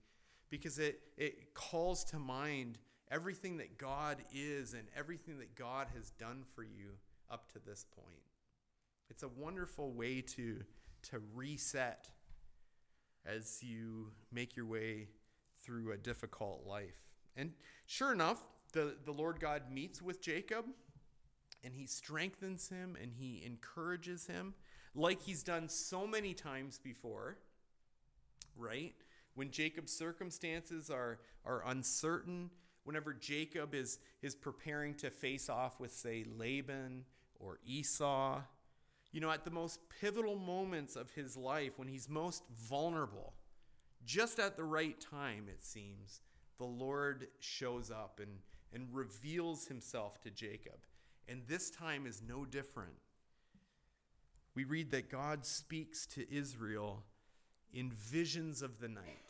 because 0.51 0.79
it, 0.79 1.01
it 1.17 1.55
calls 1.55 2.05
to 2.05 2.19
mind 2.19 2.79
everything 3.11 3.59
that 3.59 3.79
God 3.79 4.19
is 4.35 4.75
and 4.75 4.89
everything 4.97 5.39
that 5.39 5.55
God 5.55 5.89
has 5.95 6.11
done 6.11 6.45
for 6.55 6.63
you 6.63 6.93
up 7.31 7.53
to 7.53 7.59
this 7.59 7.85
point. 7.85 8.23
It's 9.11 9.23
a 9.23 9.29
wonderful 9.29 9.93
way 9.93 10.21
to 10.23 10.65
to 11.11 11.21
reset 11.35 12.09
as 13.25 13.63
you 13.63 14.11
make 14.33 14.57
your 14.57 14.67
way 14.67 15.09
through 15.63 15.93
a 15.93 15.97
difficult 15.97 16.65
life. 16.67 17.07
And 17.37 17.53
sure 17.87 18.13
enough, 18.13 18.43
the, 18.73 18.97
the 19.05 19.13
Lord 19.13 19.41
God 19.41 19.71
meets 19.73 20.03
with 20.03 20.21
Jacob 20.21 20.65
and 21.65 21.75
he 21.75 21.87
strengthens 21.87 22.69
him 22.69 22.97
and 23.01 23.13
he 23.13 23.43
encourages 23.45 24.27
him 24.27 24.55
like 24.95 25.23
he's 25.23 25.43
done 25.43 25.69
so 25.69 26.07
many 26.07 26.35
times 26.35 26.79
before, 26.79 27.39
right? 28.57 28.95
When 29.35 29.51
Jacob's 29.51 29.93
circumstances 29.93 30.91
are, 30.91 31.21
are 31.45 31.63
uncertain, 31.67 32.51
whenever 32.89 33.13
Jacob 33.13 33.75
is, 33.75 33.99
is 34.23 34.35
preparing 34.35 34.95
to 34.95 35.11
face 35.11 35.51
off 35.51 35.79
with, 35.79 35.93
say, 35.93 36.25
Laban 36.39 37.05
or 37.39 37.59
Esau, 37.67 38.41
you 39.13 39.21
know, 39.21 39.31
at 39.31 39.45
the 39.45 39.51
most 39.51 39.79
pivotal 40.01 40.37
moments 40.37 40.97
of 40.97 41.11
his 41.11 41.37
life, 41.37 41.79
when 41.79 41.87
he's 41.87 42.09
most 42.09 42.45
vulnerable, 42.67 43.35
just 44.07 44.39
at 44.39 44.57
the 44.57 44.65
right 44.65 44.99
time, 45.03 45.49
it 45.51 45.63
seems, 45.63 46.23
the 46.57 46.65
Lord 46.65 47.27
shows 47.41 47.91
up 47.91 48.21
and, 48.23 48.39
and 48.73 48.89
reveals 48.91 49.67
himself 49.67 50.19
to 50.23 50.31
Jacob. 50.31 50.79
And 51.29 51.43
this 51.47 51.69
time 51.69 52.07
is 52.07 52.23
no 52.27 52.47
different. 52.47 52.97
We 54.55 54.65
read 54.65 54.93
that 54.93 55.11
God 55.11 55.45
speaks 55.45 56.07
to 56.07 56.25
Israel 56.35 57.05
in 57.71 57.91
visions 57.91 58.63
of 58.63 58.81
the 58.81 58.89
night. 58.89 59.28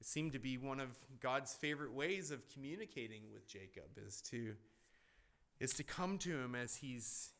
It 0.00 0.06
seemed 0.06 0.32
to 0.32 0.38
be 0.38 0.58
one 0.58 0.80
of 0.80 0.90
God's 1.20 1.54
favorite 1.54 1.92
ways 1.92 2.30
of 2.30 2.48
communicating 2.52 3.22
with 3.32 3.48
Jacob 3.48 3.98
is 4.06 4.20
to, 4.30 4.54
is 5.58 5.72
to 5.74 5.82
come 5.82 6.18
to 6.18 6.38
him 6.38 6.54
as 6.54 6.76
he's 6.76 7.30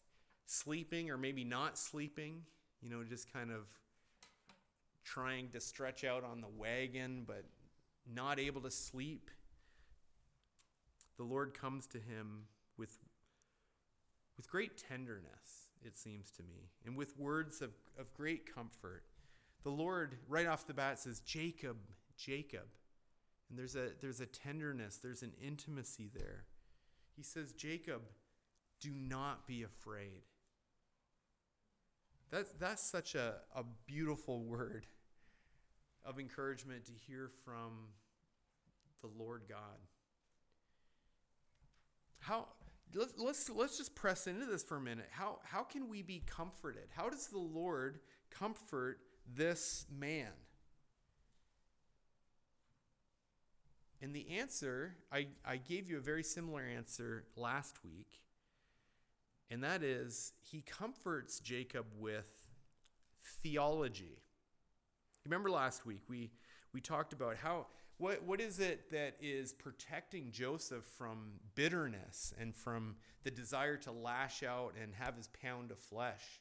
sleeping 0.47 1.11
or 1.11 1.19
maybe 1.19 1.45
not 1.45 1.79
sleeping, 1.79 2.43
you 2.81 2.89
know, 2.89 3.05
just 3.05 3.33
kind 3.33 3.51
of 3.51 3.67
trying 5.05 5.51
to 5.51 5.61
stretch 5.61 6.05
out 6.05 6.25
on 6.25 6.41
the 6.41 6.49
wagon, 6.49 7.25
but 7.27 7.45
not 8.13 8.39
able 8.39 8.61
to 8.63 8.71
sleep. 8.71 9.31
The 11.17 11.25
Lord 11.25 11.55
comes 11.55 11.87
to 11.89 11.99
him 11.99 12.45
with, 12.77 12.99
with 14.37 14.51
great 14.51 14.77
tenderness, 14.77 15.69
it 15.85 15.97
seems 15.97 16.31
to 16.33 16.43
me, 16.43 16.71
and 16.85 16.97
with 16.97 17.19
words 17.19 17.63
of, 17.63 17.71
of 17.99 18.13
great 18.15 18.53
comfort. 18.53 19.05
The 19.63 19.71
Lord, 19.71 20.17
right 20.29 20.47
off 20.47 20.67
the 20.67 20.75
bat, 20.75 20.99
says, 20.99 21.21
Jacob, 21.21 21.77
Jacob. 22.17 22.67
And 23.49 23.59
there's 23.59 23.77
a, 23.77 23.91
there's 24.01 24.21
a 24.21 24.27
tenderness, 24.27 24.99
there's 25.03 25.23
an 25.23 25.33
intimacy 25.41 26.11
there. 26.13 26.45
He 27.17 27.23
says, 27.23 27.53
Jacob, 27.53 28.03
do 28.81 28.91
not 28.91 29.47
be 29.47 29.63
afraid. 29.63 30.23
That's, 32.31 32.51
that's 32.59 32.83
such 32.83 33.15
a, 33.15 33.37
a 33.55 33.65
beautiful 33.87 34.43
word 34.43 34.87
of 36.05 36.19
encouragement 36.19 36.87
to 36.87 36.93
hear 36.93 37.31
from 37.45 37.89
the 39.01 39.09
Lord 39.17 39.43
God. 39.49 39.59
How 42.21 42.49
let's, 42.95 43.13
let's 43.19 43.51
let's 43.51 43.79
just 43.79 43.95
press 43.95 44.27
into 44.27 44.47
this 44.47 44.65
for 44.65 44.77
a 44.77 44.81
minute. 44.81 45.09
How 45.11 45.39
how 45.45 45.63
can 45.63 45.89
we 45.89 46.03
be 46.03 46.23
comforted? 46.27 46.89
How 46.97 47.09
does 47.09 47.29
the 47.29 47.39
Lord 47.39 48.01
comfort 48.31 48.99
this 49.33 49.87
man? 49.91 50.33
And 54.07 54.15
the 54.15 54.39
answer, 54.39 54.95
I, 55.11 55.27
I 55.45 55.57
gave 55.57 55.91
you 55.91 55.97
a 55.97 56.01
very 56.01 56.23
similar 56.23 56.63
answer 56.63 57.25
last 57.35 57.83
week, 57.85 58.21
and 59.51 59.65
that 59.65 59.83
is 59.83 60.33
he 60.43 60.61
comforts 60.63 61.41
Jacob 61.41 61.87
with 61.99 62.31
theology. 63.43 64.23
Remember 65.25 65.51
last 65.51 65.85
week 65.85 66.03
we, 66.09 66.31
we 66.73 66.81
talked 66.81 67.15
about 67.15 67.35
how 67.35 67.67
what, 67.99 68.23
what 68.23 68.41
is 68.41 68.61
it 68.61 68.93
that 68.93 69.17
is 69.21 69.53
protecting 69.53 70.31
Joseph 70.31 70.85
from 70.97 71.41
bitterness 71.57 72.33
and 72.41 72.55
from 72.55 72.95
the 73.25 73.33
desire 73.33 73.77
to 73.79 73.91
lash 73.91 74.45
out 74.45 74.75
and 74.81 74.95
have 74.95 75.17
his 75.17 75.27
pound 75.43 75.73
of 75.73 75.81
flesh 75.81 76.41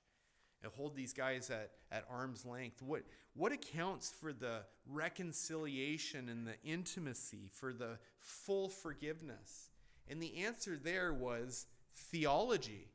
and 0.65 0.73
hold 0.73 0.95
these 0.95 1.13
guys 1.13 1.49
at, 1.49 1.71
at 1.91 2.05
arm's 2.09 2.45
length? 2.45 2.81
What, 2.81 3.03
what 3.35 3.51
accounts 3.51 4.11
for 4.11 4.33
the 4.33 4.63
reconciliation 4.87 6.27
and 6.27 6.47
the 6.47 6.55
intimacy, 6.63 7.49
for 7.53 7.71
the 7.71 7.99
full 8.19 8.67
forgiveness? 8.67 9.69
And 10.09 10.21
the 10.21 10.43
answer 10.43 10.75
there 10.75 11.13
was 11.13 11.67
theology. 11.93 12.89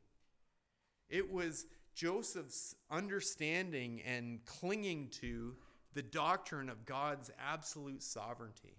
It 1.09 1.31
was 1.31 1.65
Joseph's 1.95 2.75
understanding 2.89 4.01
and 4.05 4.45
clinging 4.45 5.09
to 5.21 5.55
the 5.93 6.01
doctrine 6.01 6.69
of 6.69 6.85
God's 6.85 7.31
absolute 7.39 8.03
sovereignty. 8.03 8.77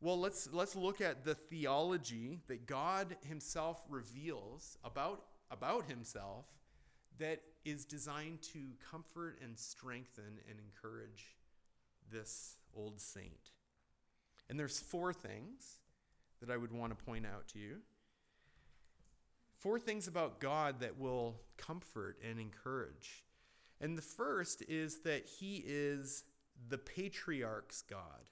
Well, 0.00 0.20
let's, 0.20 0.48
let's 0.52 0.76
look 0.76 1.00
at 1.00 1.24
the 1.24 1.34
theology 1.34 2.40
that 2.48 2.66
God 2.66 3.16
Himself 3.28 3.82
reveals 3.88 4.78
about, 4.84 5.24
about 5.50 5.86
Himself 5.86 6.46
that 7.18 7.40
is 7.64 7.84
designed 7.84 8.42
to 8.42 8.58
comfort 8.90 9.38
and 9.42 9.58
strengthen 9.58 10.40
and 10.48 10.58
encourage 10.60 11.36
this 12.10 12.56
old 12.74 13.00
saint. 13.00 13.50
And 14.48 14.58
there's 14.58 14.78
four 14.78 15.12
things 15.12 15.80
that 16.40 16.50
I 16.50 16.56
would 16.56 16.72
want 16.72 16.96
to 16.96 17.04
point 17.04 17.26
out 17.26 17.48
to 17.48 17.58
you. 17.58 17.78
Four 19.56 19.78
things 19.78 20.06
about 20.06 20.40
God 20.40 20.80
that 20.80 20.98
will 20.98 21.40
comfort 21.56 22.18
and 22.28 22.38
encourage. 22.38 23.24
And 23.80 23.96
the 23.96 24.02
first 24.02 24.62
is 24.68 25.00
that 25.00 25.26
he 25.26 25.64
is 25.66 26.24
the 26.68 26.78
patriarch's 26.78 27.82
God. 27.82 28.30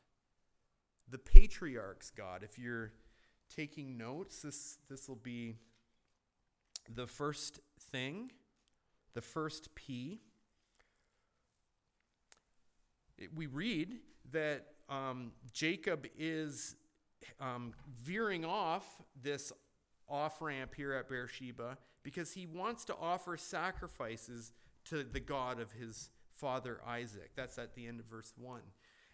The 1.10 1.18
patriarch's 1.18 2.10
God. 2.10 2.42
If 2.42 2.58
you're 2.58 2.92
taking 3.54 3.96
notes, 3.96 4.42
this 4.42 4.78
this 4.88 5.08
will 5.08 5.16
be 5.16 5.56
the 6.92 7.06
first 7.06 7.60
thing, 7.90 8.32
the 9.14 9.20
first 9.20 9.74
P. 9.74 10.20
We 13.34 13.46
read 13.46 13.98
that 14.32 14.66
um, 14.88 15.32
Jacob 15.52 16.06
is 16.18 16.76
um, 17.40 17.72
veering 18.02 18.44
off 18.44 19.02
this 19.22 19.52
off 20.08 20.42
ramp 20.42 20.74
here 20.74 20.92
at 20.92 21.08
Beersheba 21.08 21.78
because 22.02 22.32
he 22.32 22.46
wants 22.46 22.84
to 22.84 22.96
offer 23.00 23.36
sacrifices 23.36 24.52
to 24.86 25.02
the 25.02 25.20
God 25.20 25.60
of 25.60 25.72
his 25.72 26.10
father 26.30 26.80
Isaac. 26.86 27.30
That's 27.34 27.58
at 27.58 27.74
the 27.74 27.86
end 27.86 28.00
of 28.00 28.06
verse 28.06 28.32
1. 28.36 28.60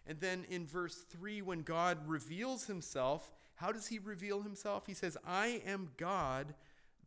And 0.05 0.19
then 0.19 0.45
in 0.49 0.65
verse 0.65 1.05
3, 1.09 1.41
when 1.41 1.61
God 1.61 1.99
reveals 2.07 2.65
himself, 2.65 3.31
how 3.55 3.71
does 3.71 3.87
he 3.87 3.99
reveal 3.99 4.41
himself? 4.41 4.87
He 4.87 4.93
says, 4.93 5.17
I 5.25 5.61
am 5.65 5.91
God, 5.97 6.55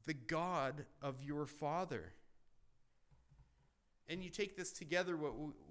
the 0.06 0.14
God 0.14 0.84
of 1.02 1.22
your 1.22 1.46
father. 1.46 2.12
And 4.08 4.22
you 4.22 4.28
take 4.28 4.56
this 4.56 4.70
together 4.70 5.16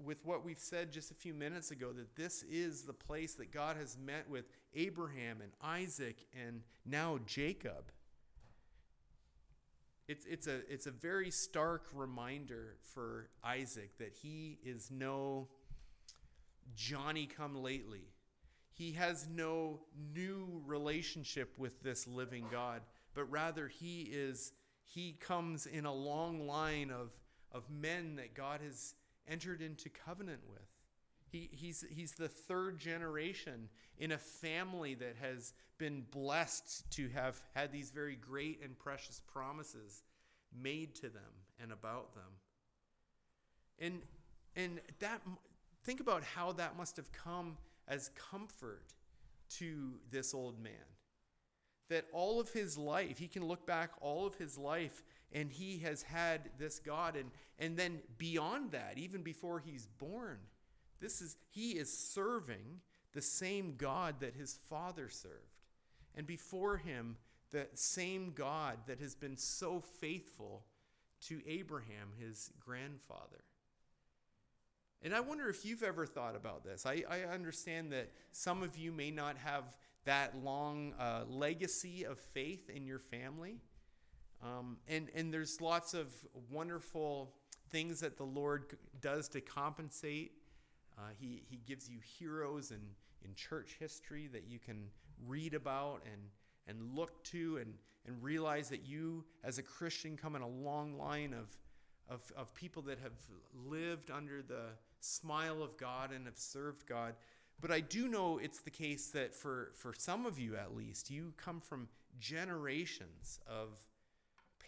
with 0.03 0.25
what 0.25 0.43
we've 0.43 0.59
said 0.59 0.91
just 0.91 1.11
a 1.11 1.13
few 1.13 1.35
minutes 1.35 1.69
ago 1.69 1.91
that 1.93 2.15
this 2.15 2.43
is 2.43 2.81
the 2.81 2.93
place 2.93 3.35
that 3.35 3.51
God 3.51 3.77
has 3.77 3.95
met 3.95 4.27
with 4.27 4.45
Abraham 4.73 5.39
and 5.41 5.51
Isaac 5.61 6.25
and 6.45 6.61
now 6.83 7.19
Jacob. 7.27 7.91
It's, 10.07 10.25
it's, 10.25 10.47
a, 10.47 10.61
it's 10.67 10.87
a 10.87 10.91
very 10.91 11.29
stark 11.29 11.85
reminder 11.93 12.77
for 12.81 13.29
Isaac 13.43 13.97
that 13.99 14.13
he 14.13 14.57
is 14.65 14.89
no 14.91 15.47
Johnny 16.75 17.27
come 17.27 17.55
lately. 17.55 18.07
He 18.73 18.93
has 18.93 19.27
no 19.31 19.81
new 20.13 20.61
relationship 20.65 21.57
with 21.57 21.83
this 21.83 22.07
living 22.07 22.45
God, 22.51 22.81
but 23.13 23.29
rather 23.31 23.67
he 23.67 24.01
is 24.11 24.53
he 24.93 25.13
comes 25.19 25.65
in 25.65 25.85
a 25.85 25.93
long 25.93 26.45
line 26.45 26.91
of, 26.91 27.11
of 27.51 27.69
men 27.69 28.17
that 28.17 28.35
God 28.35 28.61
has 28.61 28.93
entered 29.27 29.61
into 29.61 29.89
covenant 29.89 30.41
with. 30.47 30.61
He, 31.31 31.49
he's, 31.51 31.83
he's 31.89 32.11
the 32.11 32.27
third 32.27 32.77
generation 32.77 33.69
in 33.97 34.11
a 34.11 34.19
family 34.19 34.93
that 34.95 35.15
has 35.19 35.53
been 35.79 36.05
blessed 36.11 36.91
to 36.91 37.09
have 37.09 37.41
had 37.55 37.71
these 37.71 37.89
very 37.89 38.15
great 38.15 38.61
and 38.63 38.77
precious 38.77 39.19
promises 39.19 40.03
made 40.55 40.93
to 40.95 41.09
them 41.09 41.23
and 41.59 41.71
about 41.71 42.13
them. 42.13 42.23
And, 43.79 44.01
and 44.55 44.79
that, 44.99 45.21
think 45.83 45.99
about 46.01 46.23
how 46.23 46.51
that 46.51 46.77
must 46.77 46.97
have 46.97 47.11
come 47.11 47.57
as 47.87 48.11
comfort 48.31 48.93
to 49.57 49.93
this 50.11 50.35
old 50.35 50.61
man. 50.61 50.73
That 51.89 52.05
all 52.11 52.39
of 52.39 52.49
his 52.49 52.77
life, 52.77 53.17
he 53.17 53.27
can 53.27 53.45
look 53.45 53.65
back 53.65 53.91
all 54.01 54.25
of 54.25 54.35
his 54.35 54.57
life 54.57 55.03
and 55.31 55.51
he 55.51 55.79
has 55.79 56.03
had 56.03 56.49
this 56.57 56.79
God. 56.79 57.15
And, 57.15 57.31
and 57.59 57.77
then 57.77 57.99
beyond 58.17 58.71
that, 58.71 58.97
even 58.97 59.21
before 59.21 59.59
he's 59.59 59.87
born, 59.87 60.39
this 61.01 61.21
is 61.21 61.35
he 61.49 61.71
is 61.71 61.95
serving 61.95 62.81
the 63.13 63.21
same 63.21 63.75
God 63.77 64.15
that 64.21 64.35
his 64.35 64.57
father 64.69 65.09
served. 65.09 65.35
And 66.15 66.25
before 66.25 66.77
him, 66.77 67.17
the 67.51 67.67
same 67.73 68.31
God 68.33 68.77
that 68.87 68.99
has 68.99 69.15
been 69.15 69.37
so 69.37 69.79
faithful 69.79 70.65
to 71.27 71.41
Abraham, 71.47 72.11
his 72.19 72.51
grandfather. 72.59 73.43
And 75.01 75.13
I 75.13 75.19
wonder 75.19 75.49
if 75.49 75.65
you've 75.65 75.83
ever 75.83 76.05
thought 76.05 76.35
about 76.35 76.63
this. 76.63 76.85
I, 76.85 77.03
I 77.09 77.21
understand 77.21 77.91
that 77.91 78.11
some 78.31 78.63
of 78.63 78.77
you 78.77 78.91
may 78.91 79.11
not 79.11 79.37
have 79.37 79.63
that 80.05 80.43
long 80.43 80.93
uh, 80.99 81.23
legacy 81.27 82.05
of 82.05 82.19
faith 82.19 82.69
in 82.69 82.85
your 82.85 82.99
family. 82.99 83.57
Um, 84.43 84.77
and, 84.87 85.09
and 85.15 85.33
there's 85.33 85.61
lots 85.61 85.93
of 85.93 86.13
wonderful 86.51 87.33
things 87.69 88.01
that 88.01 88.17
the 88.17 88.25
Lord 88.25 88.77
does 89.01 89.29
to 89.29 89.41
compensate 89.41 90.33
uh, 90.97 91.01
he, 91.19 91.43
he 91.49 91.59
gives 91.65 91.89
you 91.89 91.97
heroes 92.19 92.71
in, 92.71 92.81
in 93.25 93.33
church 93.35 93.77
history 93.79 94.27
that 94.27 94.43
you 94.47 94.59
can 94.59 94.85
read 95.27 95.53
about 95.53 96.01
and, 96.05 96.21
and 96.67 96.95
look 96.95 97.23
to 97.23 97.57
and, 97.57 97.73
and 98.05 98.21
realize 98.21 98.69
that 98.69 98.85
you, 98.85 99.23
as 99.43 99.57
a 99.57 99.63
Christian, 99.63 100.17
come 100.17 100.35
in 100.35 100.41
a 100.41 100.47
long 100.47 100.97
line 100.97 101.33
of, 101.33 101.57
of, 102.09 102.31
of 102.37 102.53
people 102.53 102.81
that 102.83 102.99
have 102.99 103.13
lived 103.67 104.11
under 104.11 104.41
the 104.41 104.65
smile 104.99 105.63
of 105.63 105.77
God 105.77 106.11
and 106.11 106.25
have 106.25 106.37
served 106.37 106.85
God. 106.85 107.15
But 107.63 107.71
I 107.71 107.79
do 107.79 108.09
know 108.09 108.39
it's 108.39 108.59
the 108.59 108.69
case 108.69 109.07
that 109.11 109.33
for, 109.33 109.71
for 109.73 109.93
some 109.97 110.25
of 110.25 110.37
you 110.37 110.57
at 110.57 110.75
least, 110.75 111.09
you 111.09 111.33
come 111.37 111.61
from 111.61 111.87
generations 112.19 113.39
of 113.47 113.69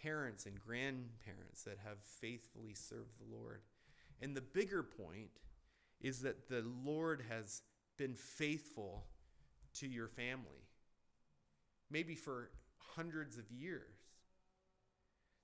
parents 0.02 0.46
and 0.46 0.58
grandparents 0.58 1.62
that 1.64 1.76
have 1.84 1.98
faithfully 2.02 2.72
served 2.72 3.18
the 3.18 3.36
Lord. 3.36 3.60
And 4.22 4.34
the 4.34 4.40
bigger 4.40 4.82
point 4.82 5.28
is 6.00 6.22
that 6.22 6.48
the 6.48 6.64
Lord 6.84 7.22
has 7.28 7.60
been 7.98 8.14
faithful 8.14 9.04
to 9.74 9.86
your 9.86 10.08
family. 10.08 10.64
maybe 11.90 12.14
for 12.14 12.50
hundreds 12.96 13.38
of 13.38 13.50
years. 13.50 13.95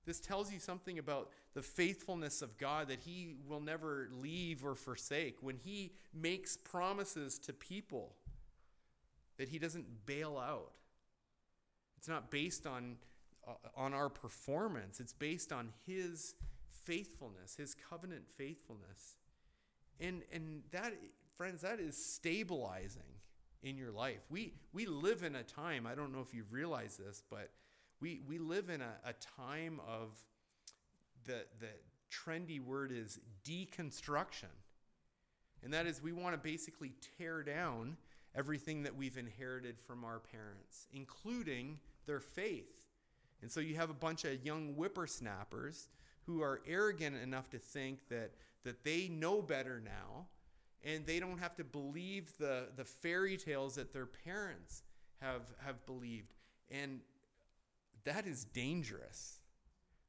This 0.05 0.19
tells 0.19 0.51
you 0.51 0.59
something 0.59 0.99
about 0.99 1.29
the 1.53 1.61
faithfulness 1.61 2.41
of 2.41 2.57
God 2.57 2.89
that 2.89 2.99
He 2.99 3.35
will 3.47 3.61
never 3.61 4.09
leave 4.11 4.65
or 4.65 4.75
forsake. 4.75 5.37
When 5.41 5.57
He 5.57 5.93
makes 6.13 6.57
promises 6.57 7.39
to 7.39 7.53
people, 7.53 8.13
that 9.37 9.49
He 9.49 9.59
doesn't 9.59 10.05
bail 10.05 10.37
out. 10.37 10.73
It's 11.97 12.07
not 12.07 12.29
based 12.29 12.67
on, 12.67 12.97
uh, 13.47 13.53
on 13.77 13.93
our 13.93 14.09
performance, 14.09 14.99
it's 14.99 15.13
based 15.13 15.53
on 15.53 15.69
His 15.85 16.35
faithfulness, 16.83 17.55
His 17.55 17.75
covenant 17.89 18.23
faithfulness. 18.29 19.17
And, 19.99 20.23
and 20.33 20.63
that, 20.71 20.93
friends, 21.37 21.61
that 21.61 21.79
is 21.79 21.95
stabilizing 21.95 23.03
in 23.61 23.77
your 23.77 23.91
life. 23.91 24.19
We, 24.29 24.53
we 24.73 24.85
live 24.85 25.23
in 25.23 25.35
a 25.35 25.43
time, 25.43 25.87
I 25.87 25.95
don't 25.95 26.11
know 26.11 26.19
if 26.19 26.33
you've 26.33 26.51
realized 26.51 26.99
this, 26.99 27.23
but 27.29 27.49
we, 28.03 28.19
we 28.27 28.37
live 28.37 28.69
in 28.69 28.81
a, 28.81 28.95
a 29.05 29.13
time 29.37 29.79
of 29.87 30.09
the, 31.23 31.45
the 31.61 31.69
trendy 32.11 32.59
word 32.59 32.91
is 32.91 33.17
deconstruction. 33.47 34.51
And 35.63 35.73
that 35.73 35.87
is, 35.87 36.03
we 36.03 36.11
want 36.11 36.33
to 36.33 36.37
basically 36.37 36.91
tear 37.17 37.43
down 37.43 37.95
everything 38.35 38.83
that 38.83 38.97
we've 38.97 39.15
inherited 39.15 39.79
from 39.79 40.03
our 40.03 40.19
parents, 40.19 40.87
including 40.91 41.79
their 42.05 42.19
faith. 42.19 42.87
And 43.41 43.49
so 43.49 43.61
you 43.61 43.75
have 43.75 43.89
a 43.89 43.93
bunch 43.93 44.25
of 44.25 44.45
young 44.45 44.73
whippersnappers 44.73 45.87
who 46.25 46.41
are 46.41 46.61
arrogant 46.67 47.15
enough 47.15 47.49
to 47.51 47.57
think 47.57 48.09
that, 48.09 48.31
that 48.65 48.83
they 48.83 49.07
know 49.07 49.41
better 49.41 49.81
now 49.83 50.25
and 50.83 51.05
they 51.05 51.21
don't 51.21 51.37
have 51.37 51.55
to 51.55 51.63
believe 51.63 52.37
the, 52.37 52.67
the 52.75 52.83
fairy 52.83 53.37
tales 53.37 53.75
that 53.75 53.93
their 53.93 54.05
parents 54.05 54.83
have, 55.21 55.43
have 55.65 55.85
believed. 55.85 56.33
And 56.69 56.99
that 58.05 58.25
is 58.25 58.43
dangerous. 58.45 59.39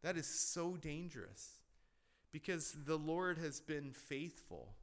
That 0.02 0.16
is 0.16 0.26
so 0.26 0.76
dangerous 0.76 1.60
because 2.32 2.76
the 2.84 2.98
Lord 2.98 3.38
has 3.38 3.60
been 3.60 3.92
faithful 3.92 4.74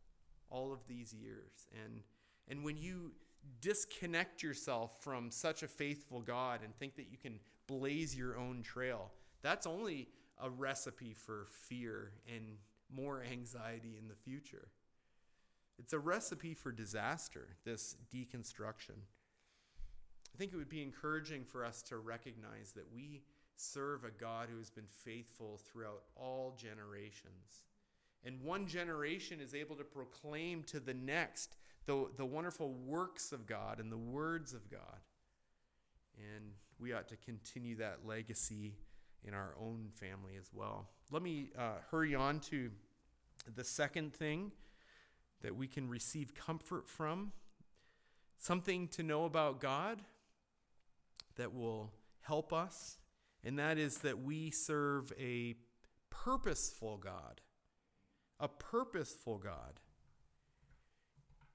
all 0.50 0.74
of 0.74 0.88
these 0.88 1.14
years. 1.14 1.68
And, 1.84 2.02
and 2.48 2.64
when 2.64 2.78
you 2.78 3.12
disconnect 3.60 4.42
yourself 4.42 4.98
from 5.02 5.32
such 5.32 5.64
a 5.64 5.68
faithful 5.68 6.22
God 6.22 6.62
and 6.64 6.76
think 6.76 6.96
that 6.96 7.12
you 7.12 7.18
can 7.18 7.40
blaze 7.68 8.16
your 8.16 8.38
own 8.38 8.64
trail, 8.64 9.12
that's 9.42 9.68
only 9.68 10.08
a 10.42 10.50
recipe 10.50 11.14
for 11.14 11.48
fear 11.50 12.12
and 12.34 12.58
more 12.94 13.24
anxiety 13.24 13.96
in 14.00 14.08
the 14.08 14.16
future. 14.16 14.68
It's 15.78 15.94
a 15.94 16.00
recipe 16.00 16.54
for 16.54 16.72
disaster, 16.72 17.50
this 17.64 17.96
deconstruction. 18.14 19.02
I 20.34 20.38
think 20.38 20.54
it 20.54 20.58
would 20.58 20.70
be 20.70 20.82
encouraging 20.82 21.44
for 21.44 21.66
us 21.66 21.82
to 21.84 21.98
recognize 21.98 22.72
that 22.74 22.92
we 22.94 23.22
serve 23.56 24.04
a 24.04 24.12
God 24.12 24.48
who 24.52 24.58
has 24.58 24.70
been 24.70 24.88
faithful 24.90 25.60
throughout 25.72 26.04
all 26.16 26.56
generations. 26.58 27.64
And 28.24 28.42
one 28.42 28.68
generation 28.68 29.40
is 29.40 29.54
able 29.54 29.76
to 29.76 29.84
proclaim 29.84 30.64
to 30.64 30.80
the 30.80 30.94
next 30.94 31.58
the, 31.86 32.08
the 32.16 32.26
wonderful 32.26 32.74
works 32.74 33.32
of 33.32 33.48
God 33.48 33.80
and 33.80 33.92
the 33.92 33.98
words 33.98 34.54
of 34.54 34.70
God. 34.70 35.00
And 36.18 36.52
we 36.80 36.94
ought 36.94 37.08
to 37.10 37.18
continue 37.18 37.76
that 37.78 38.00
legacy 38.06 38.76
in 39.24 39.34
our 39.34 39.56
own 39.60 39.90
family 39.94 40.36
as 40.38 40.50
well. 40.54 40.90
Let 41.12 41.24
me 41.24 41.50
uh, 41.58 41.80
hurry 41.90 42.16
on 42.16 42.40
to 42.42 42.72
the 43.56 43.64
second 43.64 44.14
thing 44.14 44.52
that 45.42 45.56
we 45.56 45.68
can 45.68 45.90
receive 45.90 46.36
comfort 46.36 46.88
from, 46.88 47.32
something 48.38 48.88
to 48.90 49.04
know 49.04 49.26
about 49.26 49.60
God 49.60 50.02
that 51.36 51.54
will 51.54 51.94
help 52.22 52.54
us, 52.54 52.98
and 53.44 53.58
that 53.60 53.78
is 53.78 54.00
that 54.00 54.22
we 54.22 54.52
serve 54.52 55.12
a 55.20 55.56
purposeful 56.10 56.98
God. 56.98 57.42
A 58.40 58.48
purposeful 58.48 59.38
God. 59.38 59.80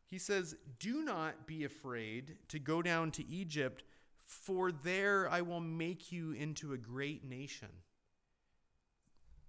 He 0.06 0.18
says, 0.18 0.56
Do 0.78 1.02
not 1.02 1.46
be 1.46 1.64
afraid 1.64 2.36
to 2.48 2.58
go 2.58 2.80
down 2.80 3.10
to 3.12 3.28
Egypt, 3.28 3.82
for 4.24 4.70
there 4.70 5.28
I 5.28 5.40
will 5.40 5.60
make 5.60 6.12
you 6.12 6.32
into 6.32 6.72
a 6.72 6.78
great 6.78 7.28
nation. 7.28 7.68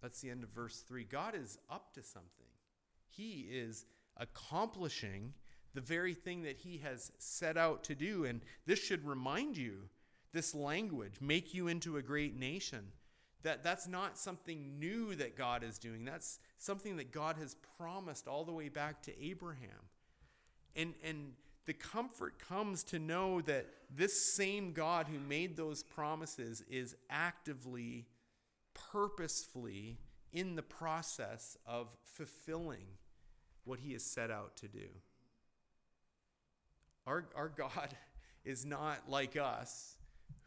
That's 0.02 0.22
the 0.22 0.30
end 0.30 0.44
of 0.44 0.50
verse 0.50 0.84
3. 0.88 1.04
God 1.04 1.36
is 1.36 1.58
up 1.70 1.94
to 1.94 2.04
something. 2.04 2.48
He 3.08 3.48
is 3.52 3.86
accomplishing 4.16 5.34
the 5.74 5.82
very 5.82 6.14
thing 6.14 6.44
that 6.44 6.58
he 6.58 6.78
has 6.80 7.12
set 7.20 7.58
out 7.58 7.84
to 7.86 7.96
do. 7.96 8.26
And 8.26 8.42
this 8.66 8.80
should 8.84 9.06
remind 9.06 9.58
you 9.58 9.90
this 10.38 10.54
language, 10.54 11.16
make 11.20 11.56
you 11.56 11.68
into 11.68 11.98
a 11.98 12.02
great 12.04 12.38
nation. 12.38 12.92
That 13.42 13.64
that's 13.64 13.88
not 13.88 14.20
something 14.20 14.78
new 14.78 15.16
that 15.16 15.36
God 15.36 15.64
is 15.64 15.80
doing. 15.80 16.06
That's 16.06 16.38
something 16.60 16.98
that 16.98 17.12
God 17.12 17.38
has 17.38 17.56
promised 17.80 18.28
all 18.28 18.46
the 18.46 18.52
way 18.52 18.70
back 18.70 19.02
to 19.04 19.24
Abraham. 19.24 19.90
And 20.76 20.94
and 21.04 21.34
the 21.66 21.74
comfort 21.74 22.38
comes 22.38 22.84
to 22.86 23.00
know 23.00 23.42
that 23.42 23.66
this 23.90 24.36
same 24.36 24.74
God 24.74 25.08
who 25.08 25.20
made 25.20 25.58
those 25.58 25.82
promises 25.82 26.64
is 26.70 26.96
actively, 27.10 28.06
purposefully 28.92 29.98
in 30.32 30.56
the 30.56 30.62
process 30.62 31.58
of 31.66 31.88
fulfilling 32.06 32.86
what 33.66 33.80
he 33.80 33.94
has 33.94 34.04
set 34.04 34.30
out 34.30 34.56
to 34.58 34.68
do. 34.68 34.88
Our, 37.08 37.26
our 37.36 37.50
God 37.58 37.96
is 38.46 38.66
not 38.66 39.10
like 39.10 39.36
us, 39.36 39.97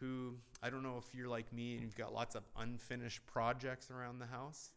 who, 0.01 0.35
I 0.63 0.71
don't 0.71 0.83
know 0.83 0.99
if 0.99 1.15
you're 1.15 1.29
like 1.29 1.53
me 1.53 1.75
and 1.75 1.83
you've 1.83 1.97
got 1.97 2.13
lots 2.13 2.35
of 2.35 2.43
unfinished 2.57 3.25
projects 3.27 3.91
around 3.91 4.19
the 4.19 4.27
house. 4.27 4.71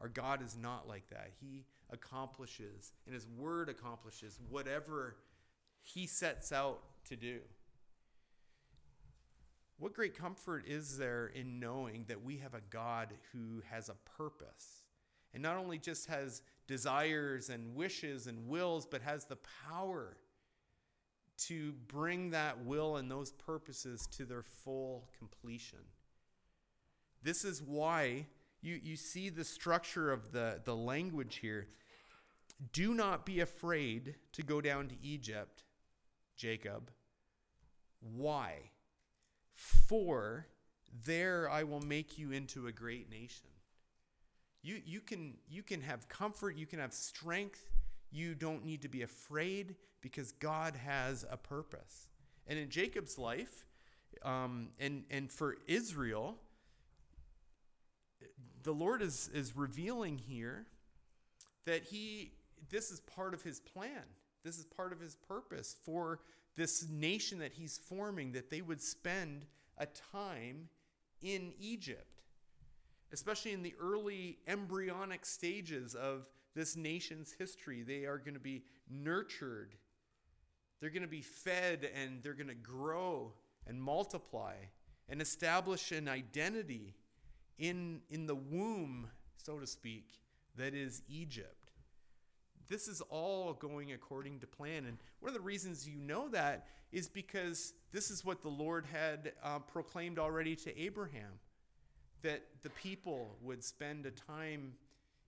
Our 0.00 0.08
God 0.08 0.42
is 0.42 0.56
not 0.56 0.88
like 0.88 1.08
that. 1.10 1.30
He 1.40 1.64
accomplishes, 1.90 2.92
and 3.06 3.14
His 3.14 3.26
Word 3.26 3.68
accomplishes 3.68 4.40
whatever 4.48 5.16
He 5.82 6.06
sets 6.06 6.52
out 6.52 6.80
to 7.08 7.16
do. 7.16 7.40
What 9.78 9.94
great 9.94 10.16
comfort 10.16 10.64
is 10.66 10.96
there 10.96 11.26
in 11.26 11.58
knowing 11.58 12.04
that 12.08 12.24
we 12.24 12.38
have 12.38 12.54
a 12.54 12.60
God 12.70 13.08
who 13.32 13.62
has 13.70 13.88
a 13.88 13.96
purpose 14.16 14.82
and 15.34 15.42
not 15.42 15.56
only 15.56 15.78
just 15.78 16.06
has 16.06 16.42
desires 16.66 17.48
and 17.48 17.74
wishes 17.74 18.26
and 18.26 18.48
wills, 18.48 18.86
but 18.86 19.02
has 19.02 19.24
the 19.24 19.38
power 19.68 20.16
to 21.48 21.72
bring 21.88 22.30
that 22.30 22.64
will 22.64 22.96
and 22.96 23.10
those 23.10 23.32
purposes 23.32 24.06
to 24.12 24.24
their 24.24 24.42
full 24.42 25.08
completion. 25.18 25.78
This 27.22 27.44
is 27.44 27.62
why 27.62 28.26
you, 28.60 28.80
you 28.82 28.96
see 28.96 29.28
the 29.28 29.44
structure 29.44 30.12
of 30.12 30.32
the, 30.32 30.60
the 30.64 30.76
language 30.76 31.36
here. 31.36 31.68
Do 32.72 32.94
not 32.94 33.26
be 33.26 33.40
afraid 33.40 34.16
to 34.32 34.42
go 34.42 34.60
down 34.60 34.88
to 34.88 34.94
Egypt, 35.02 35.64
Jacob. 36.36 36.90
Why? 38.00 38.70
For 39.54 40.46
there 41.04 41.48
I 41.50 41.64
will 41.64 41.80
make 41.80 42.18
you 42.18 42.32
into 42.32 42.66
a 42.66 42.72
great 42.72 43.10
nation. 43.10 43.48
You, 44.62 44.80
you, 44.84 45.00
can, 45.00 45.34
you 45.48 45.62
can 45.62 45.80
have 45.80 46.08
comfort, 46.08 46.56
you 46.56 46.66
can 46.66 46.78
have 46.78 46.92
strength, 46.92 47.64
you 48.12 48.34
don't 48.34 48.64
need 48.64 48.82
to 48.82 48.88
be 48.88 49.02
afraid 49.02 49.76
because 50.00 50.32
God 50.32 50.76
has 50.76 51.24
a 51.30 51.36
purpose. 51.36 52.08
And 52.46 52.58
in 52.58 52.68
Jacob's 52.68 53.18
life, 53.18 53.66
um, 54.22 54.70
and, 54.78 55.04
and 55.10 55.30
for 55.30 55.56
Israel, 55.66 56.36
the 58.62 58.72
Lord 58.72 59.02
is, 59.02 59.30
is 59.32 59.56
revealing 59.56 60.18
here 60.18 60.66
that 61.64 61.84
he 61.84 62.32
this 62.70 62.90
is 62.90 63.00
part 63.00 63.34
of 63.34 63.42
his 63.42 63.60
plan. 63.60 64.02
This 64.44 64.56
is 64.56 64.64
part 64.64 64.92
of 64.92 65.00
his 65.00 65.16
purpose 65.16 65.76
for 65.84 66.20
this 66.56 66.86
nation 66.88 67.38
that 67.40 67.52
he's 67.52 67.76
forming, 67.76 68.32
that 68.32 68.50
they 68.50 68.62
would 68.62 68.80
spend 68.80 69.46
a 69.78 69.86
time 69.86 70.68
in 71.20 71.52
Egypt 71.58 72.12
especially 73.12 73.52
in 73.52 73.62
the 73.62 73.74
early 73.80 74.38
embryonic 74.46 75.24
stages 75.26 75.94
of 75.94 76.26
this 76.54 76.76
nation's 76.76 77.32
history. 77.32 77.82
They 77.82 78.04
are 78.04 78.18
going 78.18 78.34
to 78.34 78.40
be 78.40 78.64
nurtured, 78.90 79.74
they're 80.80 80.90
going 80.90 81.02
to 81.02 81.08
be 81.08 81.22
fed, 81.22 81.88
and 81.94 82.22
they're 82.22 82.34
going 82.34 82.48
to 82.48 82.54
grow 82.54 83.32
and 83.66 83.80
multiply 83.80 84.54
and 85.08 85.20
establish 85.20 85.92
an 85.92 86.08
identity 86.08 86.94
in, 87.58 88.00
in 88.10 88.26
the 88.26 88.34
womb, 88.34 89.08
so 89.36 89.58
to 89.58 89.66
speak, 89.66 90.08
that 90.56 90.74
is 90.74 91.02
Egypt. 91.08 91.70
This 92.68 92.88
is 92.88 93.00
all 93.02 93.52
going 93.52 93.92
according 93.92 94.40
to 94.40 94.46
plan. 94.46 94.86
And 94.86 94.98
one 95.20 95.28
of 95.28 95.34
the 95.34 95.40
reasons 95.40 95.88
you 95.88 96.00
know 96.00 96.28
that 96.30 96.66
is 96.90 97.08
because 97.08 97.74
this 97.92 98.10
is 98.10 98.24
what 98.24 98.42
the 98.42 98.48
Lord 98.48 98.86
had 98.86 99.32
uh, 99.42 99.58
proclaimed 99.58 100.18
already 100.18 100.56
to 100.56 100.80
Abraham 100.80 101.38
that 102.22 102.42
the 102.62 102.70
people 102.70 103.36
would 103.42 103.62
spend 103.64 104.06
a 104.06 104.10
time 104.10 104.74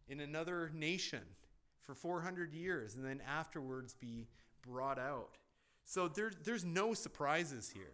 in 0.09 0.20
another 0.20 0.70
nation 0.74 1.22
for 1.82 1.94
400 1.94 2.52
years 2.52 2.94
and 2.94 3.05
then 3.05 3.20
afterwards 3.26 3.94
be 3.94 4.26
brought 4.66 4.98
out. 4.98 5.38
So 5.84 6.09
there, 6.09 6.32
there's 6.44 6.64
no 6.64 6.94
surprises 6.94 7.72
here. 7.74 7.92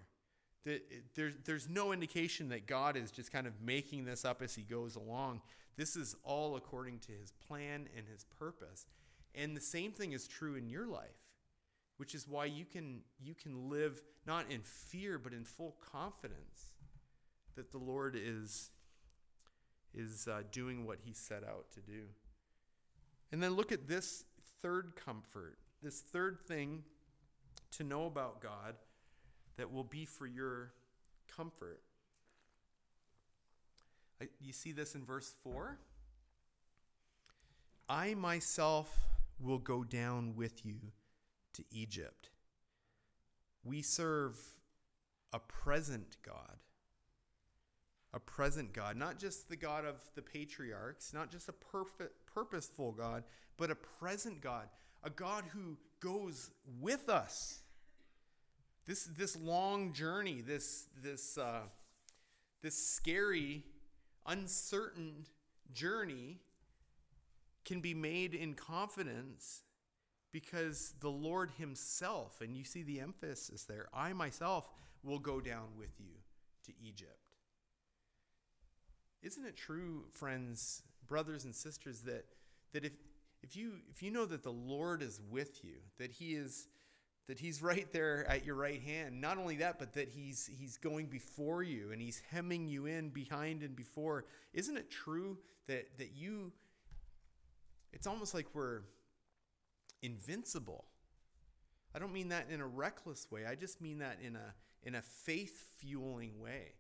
There's, 1.15 1.35
there's 1.45 1.69
no 1.69 1.93
indication 1.93 2.51
that 2.51 2.67
God 2.67 2.97
is 2.97 3.11
just 3.11 3.33
kind 3.33 3.47
of 3.47 3.55
making 3.63 4.05
this 4.05 4.25
up 4.25 4.43
as 4.43 4.55
he 4.55 4.63
goes 4.63 4.95
along. 4.95 5.41
This 5.77 5.97
is 5.97 6.15
all 6.23 6.57
according 6.57 6.99
to 7.01 7.13
his 7.13 7.33
plan 7.49 7.89
and 7.97 8.07
his 8.07 8.25
purpose. 8.39 8.87
And 9.35 9.57
the 9.57 9.61
same 9.61 9.93
thing 9.93 10.13
is 10.13 10.29
true 10.29 10.57
in 10.57 10.69
your 10.69 10.87
life, 10.87 11.09
which 11.97 12.15
is 12.15 12.29
why 12.29 12.45
you 12.45 12.65
can, 12.65 13.01
you 13.19 13.35
can 13.35 13.71
live 13.71 14.03
not 14.27 14.51
in 14.51 14.61
fear, 14.61 15.19
but 15.19 15.33
in 15.33 15.45
full 15.45 15.77
confidence 15.93 16.75
that 17.57 17.73
the 17.73 17.79
Lord 17.79 18.17
is, 18.17 18.71
is 19.95 20.29
uh, 20.31 20.43
doing 20.53 20.87
what 20.87 20.99
he 21.05 21.13
set 21.13 21.43
out 21.45 21.71
to 21.73 21.81
do. 21.81 22.05
And 23.33 23.43
then 23.43 23.55
look 23.55 23.73
at 23.73 23.89
this 23.89 24.25
third 24.61 24.93
comfort, 24.97 25.59
this 25.83 26.01
third 26.01 26.41
thing 26.47 26.85
to 27.73 27.85
know 27.85 28.07
about 28.07 28.41
God 28.41 28.75
that 29.57 29.73
will 29.73 29.85
be 29.85 30.05
for 30.05 30.27
your 30.27 30.73
comfort. 31.35 31.81
I, 34.21 34.29
you 34.41 34.53
see 34.53 34.73
this 34.73 34.95
in 34.95 35.05
verse 35.05 35.33
4? 35.43 35.79
I 37.89 38.15
myself 38.15 39.01
will 39.41 39.59
go 39.59 39.83
down 39.83 40.35
with 40.37 40.65
you 40.65 40.77
to 41.55 41.65
Egypt. 41.73 42.31
We 43.65 43.83
serve 43.83 44.39
a 45.33 45.39
present 45.39 46.17
God. 46.23 46.59
A 48.13 48.19
present 48.19 48.73
God, 48.73 48.97
not 48.97 49.19
just 49.19 49.49
the 49.49 49.57
God 49.57 49.85
of 49.85 49.97
the 50.17 50.23
patriarchs, 50.23 51.13
not 51.13 51.31
just 51.31 51.49
a 51.49 51.53
perfect, 51.53 52.13
purposeful 52.27 52.93
God, 52.93 53.23
but 53.57 53.71
a 53.71 53.77
present 53.77 54.41
God, 54.41 54.69
a 55.05 55.11
God 55.11 55.45
who 55.53 55.77
goes 56.01 56.51
with 56.81 57.09
us. 57.09 57.61
This, 58.87 59.05
this 59.05 59.37
long 59.37 59.93
journey, 59.93 60.41
this, 60.41 60.87
this, 61.01 61.39
uh, 61.39 61.61
this 62.63 62.75
scary, 62.75 63.63
uncertain 64.27 65.27
journey 65.73 66.39
can 67.65 67.81
be 67.81 67.95
made 67.95 68.35
in 68.35 68.55
confidence 68.55 69.63
because 70.33 70.95
the 71.01 71.11
Lord 71.11 71.51
Himself, 71.59 72.41
and 72.41 72.57
you 72.57 72.65
see 72.65 72.83
the 72.83 73.01
emphasis 73.01 73.65
there, 73.65 73.89
I 73.93 74.13
myself 74.13 74.73
will 75.03 75.19
go 75.19 75.41
down 75.41 75.69
with 75.79 75.99
you 75.99 76.15
to 76.67 76.73
Egypt. 76.83 77.30
Isn't 79.23 79.45
it 79.45 79.57
true, 79.57 80.05
friends, 80.11 80.83
brothers 81.07 81.45
and 81.45 81.55
sisters, 81.55 82.03
that, 82.03 82.25
that 82.73 82.85
if, 82.85 82.93
if, 83.43 83.57
you, 83.57 83.75
if 83.91 84.03
you 84.03 84.11
know 84.11 84.27
that 84.27 84.43
the 84.43 84.53
Lord 84.53 85.03
is 85.03 85.21
with 85.31 85.65
you, 85.65 85.77
that 85.99 86.13
He 86.13 86.35
is 86.35 86.69
that 87.31 87.39
he's 87.39 87.63
right 87.63 87.91
there 87.93 88.27
at 88.29 88.45
your 88.45 88.57
right 88.57 88.83
hand. 88.83 89.21
Not 89.21 89.39
only 89.39 89.57
that, 89.59 89.79
but 89.79 89.95
that 89.95 90.09
he's 90.09 90.51
he's 90.53 90.77
going 90.77 91.07
before 91.07 91.63
you 91.63 91.93
and 91.93 92.03
he's 92.03 92.21
hemming 92.31 92.67
you 92.67 92.87
in 92.87 93.11
behind 93.11 93.63
and 93.63 93.77
before. 93.77 94.25
Isn't 94.53 94.77
it 94.77 94.91
true 94.91 95.39
that 95.69 95.97
that 95.99 96.11
you 96.13 96.53
it's 97.93 98.07
almost 98.07 98.35
like 98.35 98.47
we're 98.53 98.81
invincible. 100.03 100.85
I 101.95 101.99
don't 101.99 102.13
mean 102.13 102.29
that 102.29 102.47
in 102.51 102.61
a 102.61 102.67
reckless 102.67 103.31
way. 103.31 103.47
I 103.47 103.55
just 103.55 103.81
mean 103.81 103.99
that 103.99 104.19
in 104.23 104.37
a 104.37 104.55
in 104.83 104.95
a 104.97 105.03
faith 105.03 105.67
fueling 105.79 106.41
way. 106.41 106.73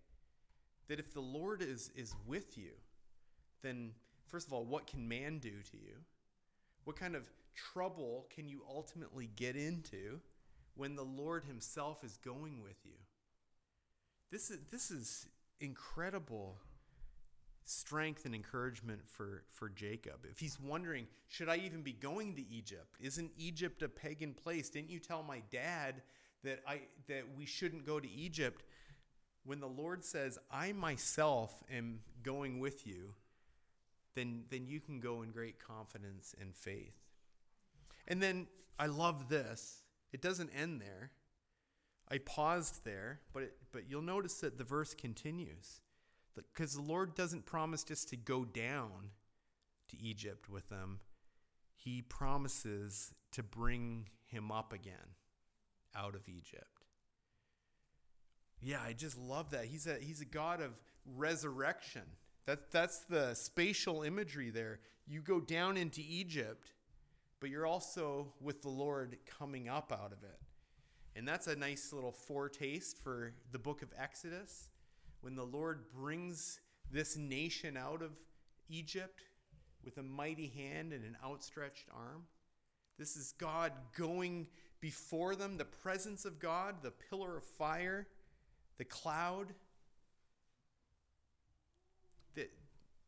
That 0.90 0.98
if 0.98 1.14
the 1.14 1.20
Lord 1.20 1.62
is 1.62 1.92
is 1.94 2.16
with 2.26 2.58
you, 2.58 2.72
then 3.62 3.92
first 4.26 4.48
of 4.48 4.52
all, 4.52 4.64
what 4.64 4.88
can 4.88 5.08
man 5.08 5.38
do 5.38 5.62
to 5.70 5.76
you? 5.76 5.94
What 6.82 6.96
kind 6.96 7.14
of 7.14 7.30
trouble 7.54 8.26
can 8.34 8.48
you 8.48 8.62
ultimately 8.68 9.30
get 9.36 9.54
into 9.54 10.18
when 10.74 10.96
the 10.96 11.04
Lord 11.04 11.44
Himself 11.44 12.02
is 12.02 12.16
going 12.16 12.60
with 12.60 12.84
you? 12.84 12.96
This 14.32 14.50
is, 14.50 14.58
this 14.72 14.90
is 14.90 15.28
incredible 15.60 16.56
strength 17.64 18.24
and 18.24 18.34
encouragement 18.34 19.02
for, 19.06 19.44
for 19.48 19.68
Jacob. 19.68 20.26
If 20.28 20.40
he's 20.40 20.58
wondering, 20.58 21.06
should 21.28 21.48
I 21.48 21.58
even 21.58 21.82
be 21.82 21.92
going 21.92 22.34
to 22.34 22.42
Egypt? 22.50 22.96
Isn't 22.98 23.30
Egypt 23.38 23.82
a 23.82 23.88
pagan 23.88 24.34
place? 24.34 24.70
Didn't 24.70 24.90
you 24.90 24.98
tell 24.98 25.22
my 25.22 25.40
dad 25.52 26.02
that 26.42 26.64
I 26.66 26.80
that 27.06 27.24
we 27.36 27.46
shouldn't 27.46 27.86
go 27.86 28.00
to 28.00 28.10
Egypt? 28.10 28.64
When 29.50 29.58
the 29.58 29.66
Lord 29.66 30.04
says, 30.04 30.38
I 30.48 30.70
myself 30.70 31.64
am 31.68 32.02
going 32.22 32.60
with 32.60 32.86
you, 32.86 33.14
then, 34.14 34.44
then 34.48 34.64
you 34.64 34.78
can 34.78 35.00
go 35.00 35.22
in 35.22 35.32
great 35.32 35.58
confidence 35.58 36.36
and 36.40 36.54
faith. 36.54 36.96
And 38.06 38.22
then 38.22 38.46
I 38.78 38.86
love 38.86 39.28
this. 39.28 39.82
It 40.12 40.22
doesn't 40.22 40.50
end 40.50 40.80
there. 40.80 41.10
I 42.08 42.18
paused 42.18 42.84
there, 42.84 43.22
but, 43.32 43.42
it, 43.42 43.56
but 43.72 43.90
you'll 43.90 44.02
notice 44.02 44.34
that 44.34 44.56
the 44.56 44.62
verse 44.62 44.94
continues. 44.94 45.80
Because 46.36 46.76
the 46.76 46.82
Lord 46.82 47.16
doesn't 47.16 47.44
promise 47.44 47.82
just 47.82 48.08
to 48.10 48.16
go 48.16 48.44
down 48.44 49.10
to 49.88 50.00
Egypt 50.00 50.48
with 50.48 50.68
them, 50.68 51.00
He 51.74 52.02
promises 52.02 53.14
to 53.32 53.42
bring 53.42 54.10
him 54.26 54.52
up 54.52 54.72
again 54.72 55.16
out 55.96 56.14
of 56.14 56.28
Egypt. 56.28 56.79
Yeah, 58.62 58.80
I 58.84 58.92
just 58.92 59.18
love 59.18 59.50
that. 59.50 59.66
He's 59.66 59.86
a, 59.86 59.94
he's 59.94 60.20
a 60.20 60.26
God 60.26 60.60
of 60.60 60.72
resurrection. 61.16 62.02
That, 62.46 62.70
that's 62.70 63.00
the 63.00 63.34
spatial 63.34 64.02
imagery 64.02 64.50
there. 64.50 64.80
You 65.06 65.20
go 65.20 65.40
down 65.40 65.76
into 65.76 66.02
Egypt, 66.06 66.72
but 67.40 67.50
you're 67.50 67.66
also 67.66 68.32
with 68.40 68.62
the 68.62 68.68
Lord 68.68 69.16
coming 69.38 69.68
up 69.68 69.92
out 69.92 70.12
of 70.12 70.22
it. 70.22 70.38
And 71.16 71.26
that's 71.26 71.46
a 71.46 71.56
nice 71.56 71.92
little 71.92 72.12
foretaste 72.12 72.98
for 72.98 73.32
the 73.50 73.58
book 73.58 73.82
of 73.82 73.88
Exodus 73.98 74.68
when 75.22 75.34
the 75.34 75.44
Lord 75.44 75.90
brings 75.92 76.60
this 76.90 77.16
nation 77.16 77.76
out 77.76 78.02
of 78.02 78.12
Egypt 78.68 79.22
with 79.84 79.98
a 79.98 80.02
mighty 80.02 80.48
hand 80.48 80.92
and 80.92 81.04
an 81.04 81.16
outstretched 81.24 81.88
arm. 81.94 82.24
This 82.98 83.16
is 83.16 83.32
God 83.38 83.72
going 83.96 84.46
before 84.80 85.34
them, 85.34 85.56
the 85.56 85.64
presence 85.64 86.24
of 86.24 86.38
God, 86.38 86.76
the 86.82 86.90
pillar 86.90 87.38
of 87.38 87.44
fire, 87.44 88.06
the 88.80 88.84
cloud. 88.86 89.52
That, 92.34 92.50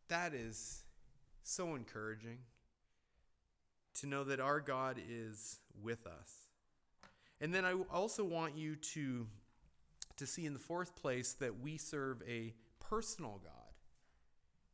that 0.09 0.35
is 0.35 0.85
so 1.43 1.75
encouraging 1.75 2.41
to 4.01 4.07
know 4.07 4.23
that 4.25 4.39
our 4.39 4.61
God 4.61 5.01
is 5.09 5.61
with 5.83 6.07
us. 6.07 6.49
And 7.41 7.55
then 7.55 7.65
I 7.65 7.73
also 7.91 8.23
want 8.23 8.55
you 8.55 8.77
to, 8.77 9.27
to 10.19 10.27
see 10.27 10.45
in 10.45 10.53
the 10.53 10.59
fourth 10.61 10.95
place 10.95 11.33
that 11.41 11.61
we 11.61 11.79
serve 11.79 12.23
a 12.29 12.53
personal 12.79 13.41
God. 13.43 13.73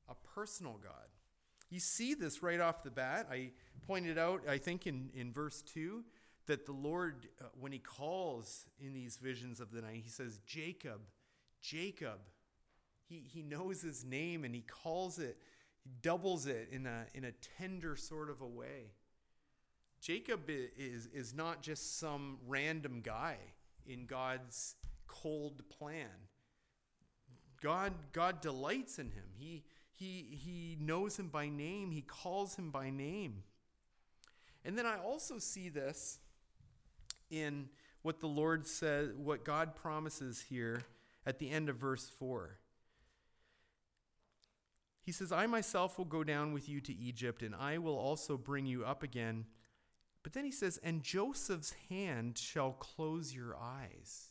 A 0.08 0.16
personal 0.34 0.80
God. 0.82 1.06
You 1.70 1.78
see 1.78 2.14
this 2.14 2.42
right 2.42 2.58
off 2.58 2.82
the 2.82 2.90
bat. 2.90 3.28
I 3.30 3.52
pointed 3.86 4.18
out, 4.18 4.42
I 4.48 4.58
think, 4.58 4.88
in, 4.88 5.10
in 5.14 5.32
verse 5.32 5.62
2, 5.62 6.02
that 6.48 6.66
the 6.66 6.72
Lord, 6.72 7.28
uh, 7.40 7.44
when 7.58 7.72
He 7.72 7.78
calls 7.78 8.66
in 8.80 8.92
these 8.92 9.16
visions 9.16 9.60
of 9.60 9.70
the 9.70 9.80
night, 9.80 10.00
He 10.02 10.10
says, 10.10 10.40
Jacob, 10.46 11.00
Jacob. 11.62 12.18
He, 13.08 13.22
he 13.32 13.42
knows 13.42 13.80
His 13.80 14.04
name 14.04 14.44
and 14.44 14.54
He 14.54 14.62
calls 14.62 15.18
it, 15.18 15.38
He 15.82 15.90
doubles 16.02 16.46
it 16.46 16.68
in 16.72 16.86
a, 16.86 17.06
in 17.14 17.24
a 17.24 17.32
tender 17.56 17.96
sort 17.96 18.28
of 18.28 18.40
a 18.40 18.46
way. 18.46 18.92
Jacob 20.00 20.42
is, 20.48 21.06
is 21.06 21.34
not 21.34 21.62
just 21.62 21.98
some 21.98 22.38
random 22.46 23.00
guy 23.02 23.36
in 23.86 24.06
God's 24.06 24.76
cold 25.06 25.62
plan. 25.68 26.28
God, 27.60 27.92
God 28.12 28.40
delights 28.40 28.98
in 28.98 29.06
him. 29.06 29.24
He, 29.36 29.64
he, 29.92 30.28
he 30.30 30.76
knows 30.80 31.18
him 31.18 31.28
by 31.28 31.48
name, 31.48 31.90
he 31.90 32.02
calls 32.02 32.54
him 32.54 32.70
by 32.70 32.90
name. 32.90 33.42
And 34.64 34.78
then 34.78 34.86
I 34.86 34.98
also 34.98 35.38
see 35.38 35.68
this 35.68 36.20
in 37.30 37.68
what 38.02 38.20
the 38.20 38.26
Lord 38.26 38.66
says, 38.66 39.10
what 39.16 39.44
God 39.44 39.74
promises 39.74 40.44
here 40.48 40.82
at 41.26 41.38
the 41.38 41.50
end 41.50 41.68
of 41.68 41.76
verse 41.76 42.08
4. 42.08 42.58
He 45.02 45.12
says, 45.12 45.32
I 45.32 45.46
myself 45.46 45.96
will 45.96 46.04
go 46.04 46.22
down 46.22 46.52
with 46.52 46.68
you 46.68 46.80
to 46.82 46.94
Egypt, 46.94 47.42
and 47.42 47.54
I 47.54 47.78
will 47.78 47.96
also 47.96 48.36
bring 48.36 48.66
you 48.66 48.84
up 48.84 49.02
again. 49.02 49.46
But 50.22 50.34
then 50.34 50.44
he 50.44 50.50
says, 50.50 50.78
And 50.82 51.02
Joseph's 51.02 51.74
hand 51.88 52.36
shall 52.36 52.72
close 52.72 53.34
your 53.34 53.56
eyes. 53.56 54.28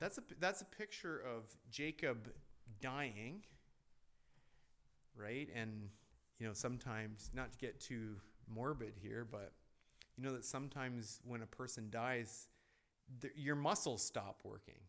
That's 0.00 0.18
a, 0.18 0.22
that's 0.40 0.60
a 0.60 0.64
picture 0.64 1.18
of 1.18 1.44
Jacob 1.70 2.32
dying, 2.80 3.44
right? 5.16 5.48
And, 5.54 5.88
you 6.40 6.46
know, 6.46 6.52
sometimes, 6.52 7.30
not 7.32 7.52
to 7.52 7.58
get 7.58 7.80
too 7.80 8.16
morbid 8.52 8.94
here, 9.00 9.24
but 9.30 9.52
you 10.16 10.24
know 10.24 10.32
that 10.32 10.44
sometimes 10.44 11.20
when 11.24 11.42
a 11.42 11.46
person 11.46 11.88
dies, 11.90 12.48
th- 13.20 13.34
your 13.36 13.56
muscles 13.56 14.02
stop 14.02 14.40
working. 14.44 14.80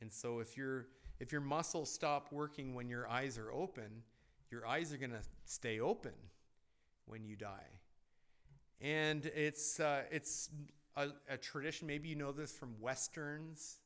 And 0.00 0.12
so 0.12 0.38
if, 0.38 0.56
your 0.56 0.86
if 1.18 1.32
your 1.32 1.40
muscles 1.40 1.90
stop 1.92 2.28
working 2.30 2.74
when 2.74 2.88
your 2.88 3.08
eyes 3.08 3.38
are 3.38 3.50
open, 3.50 4.02
your 4.50 4.66
eyes 4.66 4.92
are 4.92 4.96
going 4.96 5.10
to 5.10 5.22
stay 5.44 5.80
open 5.80 6.12
when 7.06 7.24
you 7.24 7.36
die. 7.36 7.80
And 8.80 9.26
it's, 9.26 9.80
uh, 9.80 10.02
it's 10.10 10.50
a, 10.96 11.08
a 11.28 11.36
tradition. 11.36 11.86
Maybe 11.88 12.08
you 12.08 12.14
know 12.14 12.32
this 12.32 12.52
from 12.52 12.76
westerns. 12.80 13.78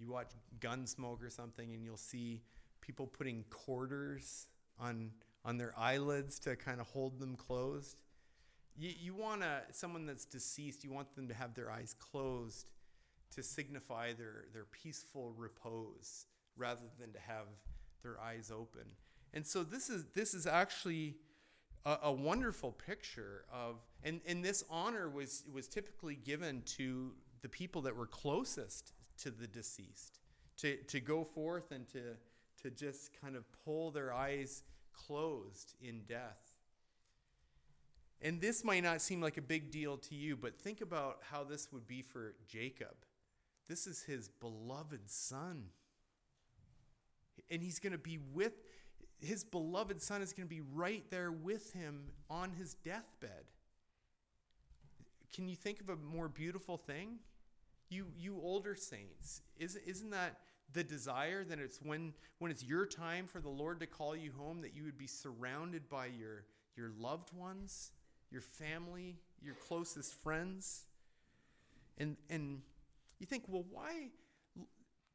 You 0.00 0.10
watch 0.10 0.32
Gunsmoke 0.58 1.24
or 1.24 1.30
something, 1.30 1.72
and 1.72 1.84
you'll 1.84 1.96
see 1.96 2.42
people 2.80 3.06
putting 3.06 3.44
quarters 3.48 4.48
on 4.78 5.12
on 5.44 5.58
their 5.58 5.74
eyelids 5.78 6.38
to 6.40 6.56
kind 6.56 6.80
of 6.80 6.86
hold 6.88 7.18
them 7.18 7.36
closed. 7.36 8.02
You, 8.76 8.92
you 9.00 9.14
want 9.14 9.42
a, 9.42 9.62
someone 9.72 10.06
that's 10.06 10.24
deceased, 10.24 10.84
you 10.84 10.92
want 10.92 11.14
them 11.14 11.28
to 11.28 11.34
have 11.34 11.54
their 11.54 11.70
eyes 11.70 11.94
closed 11.98 12.66
to 13.34 13.42
signify 13.42 14.12
their, 14.12 14.44
their 14.52 14.64
peaceful 14.64 15.32
repose 15.36 16.26
rather 16.56 16.82
than 16.98 17.12
to 17.12 17.18
have 17.20 17.46
their 18.02 18.20
eyes 18.20 18.50
open. 18.54 18.82
And 19.32 19.44
so 19.44 19.64
this 19.64 19.90
is 19.90 20.04
this 20.14 20.32
is 20.34 20.46
actually 20.46 21.16
a, 21.84 21.98
a 22.04 22.12
wonderful 22.12 22.70
picture 22.70 23.44
of 23.52 23.76
and, 24.04 24.20
and 24.26 24.44
this 24.44 24.62
honor 24.70 25.08
was 25.08 25.44
was 25.52 25.66
typically 25.66 26.14
given 26.14 26.62
to 26.76 27.12
the 27.42 27.48
people 27.48 27.82
that 27.82 27.96
were 27.96 28.06
closest 28.06 28.92
to 29.18 29.30
the 29.30 29.46
deceased 29.46 30.20
to, 30.58 30.76
to 30.84 31.00
go 31.00 31.24
forth 31.24 31.72
and 31.72 31.88
to 31.88 32.14
to 32.62 32.70
just 32.70 33.10
kind 33.20 33.34
of 33.34 33.44
pull 33.64 33.90
their 33.90 34.12
eyes 34.12 34.62
closed 34.92 35.74
in 35.82 36.02
death. 36.08 36.43
And 38.24 38.40
this 38.40 38.64
might 38.64 38.82
not 38.82 39.02
seem 39.02 39.20
like 39.20 39.36
a 39.36 39.42
big 39.42 39.70
deal 39.70 39.98
to 39.98 40.14
you, 40.14 40.34
but 40.34 40.58
think 40.58 40.80
about 40.80 41.18
how 41.30 41.44
this 41.44 41.70
would 41.72 41.86
be 41.86 42.00
for 42.00 42.34
Jacob. 42.48 42.94
This 43.68 43.86
is 43.86 44.02
his 44.02 44.28
beloved 44.28 45.10
son. 45.10 45.66
And 47.50 47.62
he's 47.62 47.78
going 47.78 47.92
to 47.92 47.98
be 47.98 48.18
with 48.32 48.54
his 49.20 49.44
beloved 49.44 50.02
son 50.02 50.22
is 50.22 50.32
going 50.32 50.48
to 50.48 50.54
be 50.54 50.60
right 50.60 51.04
there 51.10 51.32
with 51.32 51.72
him 51.72 52.10
on 52.28 52.50
his 52.52 52.74
deathbed. 52.74 53.44
Can 55.34 55.48
you 55.48 55.56
think 55.56 55.80
of 55.80 55.88
a 55.88 55.96
more 55.96 56.28
beautiful 56.28 56.76
thing? 56.76 57.18
You 57.88 58.06
you 58.16 58.40
older 58.42 58.74
saints, 58.74 59.42
isn't 59.58 59.82
isn't 59.86 60.10
that 60.10 60.38
the 60.72 60.84
desire 60.84 61.44
that 61.44 61.58
it's 61.58 61.78
when 61.82 62.14
when 62.38 62.50
it's 62.50 62.64
your 62.64 62.86
time 62.86 63.26
for 63.26 63.40
the 63.40 63.48
Lord 63.48 63.80
to 63.80 63.86
call 63.86 64.16
you 64.16 64.32
home 64.36 64.62
that 64.62 64.74
you 64.74 64.84
would 64.84 64.98
be 64.98 65.06
surrounded 65.06 65.88
by 65.88 66.06
your 66.06 66.44
your 66.76 66.90
loved 66.98 67.32
ones, 67.32 67.92
your 68.30 68.40
family, 68.40 69.16
your 69.42 69.54
closest 69.54 70.14
friends. 70.14 70.84
And 71.98 72.16
and 72.28 72.62
you 73.18 73.26
think, 73.26 73.44
well, 73.48 73.64
why 73.70 74.10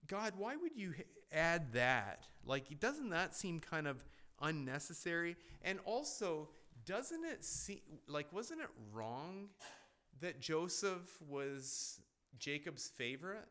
God, 0.07 0.33
why 0.37 0.55
would 0.55 0.75
you 0.75 0.93
add 1.31 1.73
that? 1.73 2.23
Like 2.45 2.79
doesn't 2.79 3.09
that 3.09 3.35
seem 3.35 3.59
kind 3.59 3.87
of 3.87 4.03
unnecessary? 4.41 5.35
And 5.61 5.79
also, 5.85 6.49
doesn't 6.85 7.25
it 7.25 7.43
seem 7.43 7.79
like 8.07 8.31
wasn't 8.31 8.61
it 8.61 8.69
wrong 8.93 9.49
that 10.21 10.39
Joseph 10.39 11.21
was 11.27 12.01
Jacob's 12.37 12.89
favorite? 12.89 13.47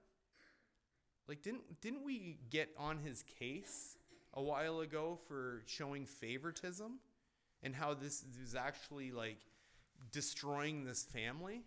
Like 1.29 1.43
didn't 1.43 1.81
didn't 1.81 2.05
we 2.05 2.39
get 2.51 2.71
on 2.79 2.99
his 2.99 3.23
case 3.23 3.97
a 4.35 4.43
while 4.43 4.81
ago 4.81 5.19
for 5.29 5.63
showing 5.67 6.07
favoritism 6.07 7.01
and 7.63 7.75
how 7.75 7.95
this 7.95 8.25
is 8.43 8.55
actually 8.55 9.11
like 9.11 9.39
destroying 10.13 10.85
this 10.85 11.05
family? 11.05 11.63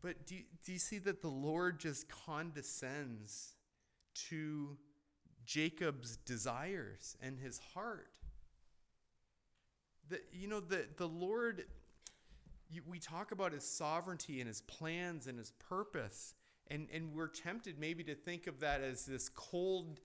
But 0.00 0.26
do, 0.26 0.36
do 0.64 0.72
you 0.72 0.78
see 0.78 0.98
that 0.98 1.22
the 1.22 1.28
Lord 1.28 1.80
just 1.80 2.08
condescends 2.08 3.54
to 4.28 4.76
Jacob's 5.44 6.16
desires 6.16 7.16
and 7.20 7.38
his 7.38 7.58
heart? 7.74 8.10
That 10.08 10.24
you 10.32 10.48
know 10.48 10.60
the 10.60 10.86
the 10.96 11.08
Lord 11.08 11.64
you, 12.70 12.82
we 12.86 12.98
talk 12.98 13.32
about 13.32 13.52
his 13.52 13.64
sovereignty 13.64 14.40
and 14.40 14.48
his 14.48 14.60
plans 14.62 15.26
and 15.26 15.38
his 15.38 15.52
purpose 15.52 16.34
and, 16.70 16.88
and 16.92 17.14
we're 17.14 17.28
tempted 17.28 17.78
maybe 17.78 18.04
to 18.04 18.14
think 18.14 18.46
of 18.46 18.60
that 18.60 18.82
as 18.82 19.06
this 19.06 19.28
cold, 19.28 20.00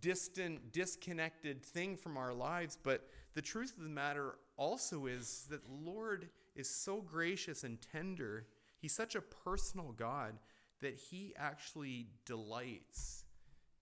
distant, 0.00 0.72
disconnected 0.72 1.62
thing 1.62 1.96
from 1.96 2.16
our 2.16 2.32
lives. 2.32 2.78
But 2.82 3.08
the 3.34 3.42
truth 3.42 3.76
of 3.76 3.84
the 3.84 3.90
matter 3.90 4.36
also 4.56 5.06
is 5.06 5.46
that 5.50 5.68
Lord 5.68 6.28
is 6.54 6.68
so 6.68 7.00
gracious 7.00 7.64
and 7.64 7.78
tender. 7.92 8.46
He's 8.78 8.94
such 8.94 9.14
a 9.14 9.20
personal 9.20 9.92
God 9.92 10.34
that 10.80 10.94
he 10.94 11.34
actually 11.36 12.08
delights 12.24 13.24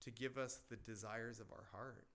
to 0.01 0.11
give 0.11 0.37
us 0.37 0.59
the 0.69 0.75
desires 0.75 1.39
of 1.39 1.47
our 1.51 1.65
heart. 1.71 2.05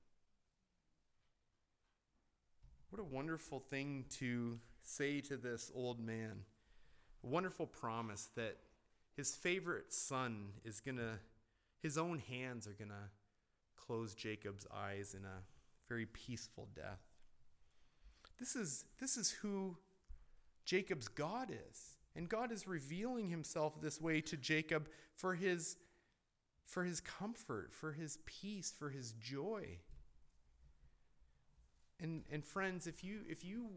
What 2.91 3.01
a 3.01 3.05
wonderful 3.05 3.61
thing 3.61 4.07
to 4.19 4.59
say 4.83 5.21
to 5.23 5.37
this 5.37 5.71
old 5.75 6.01
man. 6.01 6.41
A 7.23 7.27
wonderful 7.27 7.67
promise 7.67 8.29
that 8.37 8.57
his 9.17 9.35
favorite 9.35 9.93
son 9.93 10.49
is 10.65 10.81
going 10.81 10.97
to, 10.97 11.19
his 11.83 11.99
own 11.99 12.19
hands 12.19 12.67
are 12.67 12.73
going 12.73 12.89
to 12.89 13.11
close 13.91 14.15
Jacob's 14.15 14.69
eyes 14.73 15.17
in 15.19 15.25
a 15.25 15.43
very 15.89 16.07
peaceful 16.07 16.69
death. 16.77 17.01
This 18.39 18.55
is, 18.55 18.85
this 19.01 19.17
is 19.17 19.33
who 19.33 19.79
Jacob's 20.65 21.09
God 21.09 21.51
is. 21.51 21.97
And 22.15 22.29
God 22.29 22.53
is 22.53 22.69
revealing 22.69 23.31
himself 23.31 23.81
this 23.81 24.01
way 24.01 24.21
to 24.21 24.37
Jacob 24.37 24.89
for 25.17 25.35
his, 25.35 25.77
for 26.65 26.85
his 26.85 27.01
comfort, 27.01 27.73
for 27.73 27.91
his 27.91 28.21
peace, 28.27 28.73
for 28.77 28.91
his 28.91 29.11
joy. 29.13 29.79
And, 31.99 32.23
and 32.31 32.45
friends, 32.45 32.87
if 32.87 33.03
you, 33.03 33.23
if 33.29 33.45
you 33.45 33.71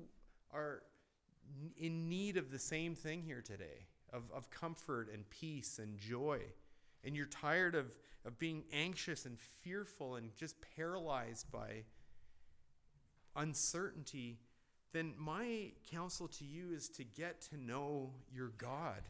are 0.53 0.83
in 1.75 2.07
need 2.07 2.37
of 2.37 2.51
the 2.51 2.59
same 2.59 2.93
thing 2.93 3.23
here 3.23 3.41
today, 3.41 3.87
of, 4.11 4.25
of 4.31 4.51
comfort 4.51 5.09
and 5.11 5.27
peace 5.31 5.79
and 5.79 5.97
joy, 5.97 6.41
and 7.03 7.15
you're 7.15 7.25
tired 7.25 7.75
of, 7.75 7.95
of 8.25 8.39
being 8.39 8.63
anxious 8.71 9.25
and 9.25 9.39
fearful 9.39 10.15
and 10.15 10.35
just 10.35 10.55
paralyzed 10.75 11.51
by 11.51 11.83
uncertainty, 13.35 14.39
then 14.93 15.13
my 15.17 15.71
counsel 15.91 16.27
to 16.27 16.45
you 16.45 16.71
is 16.71 16.87
to 16.89 17.03
get 17.03 17.41
to 17.41 17.57
know 17.57 18.11
your 18.31 18.49
God 18.57 19.03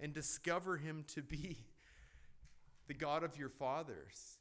and 0.00 0.12
discover 0.12 0.76
Him 0.76 1.04
to 1.14 1.22
be 1.22 1.58
the 2.88 2.94
God 2.94 3.22
of 3.22 3.38
your 3.38 3.48
fathers. 3.48 4.38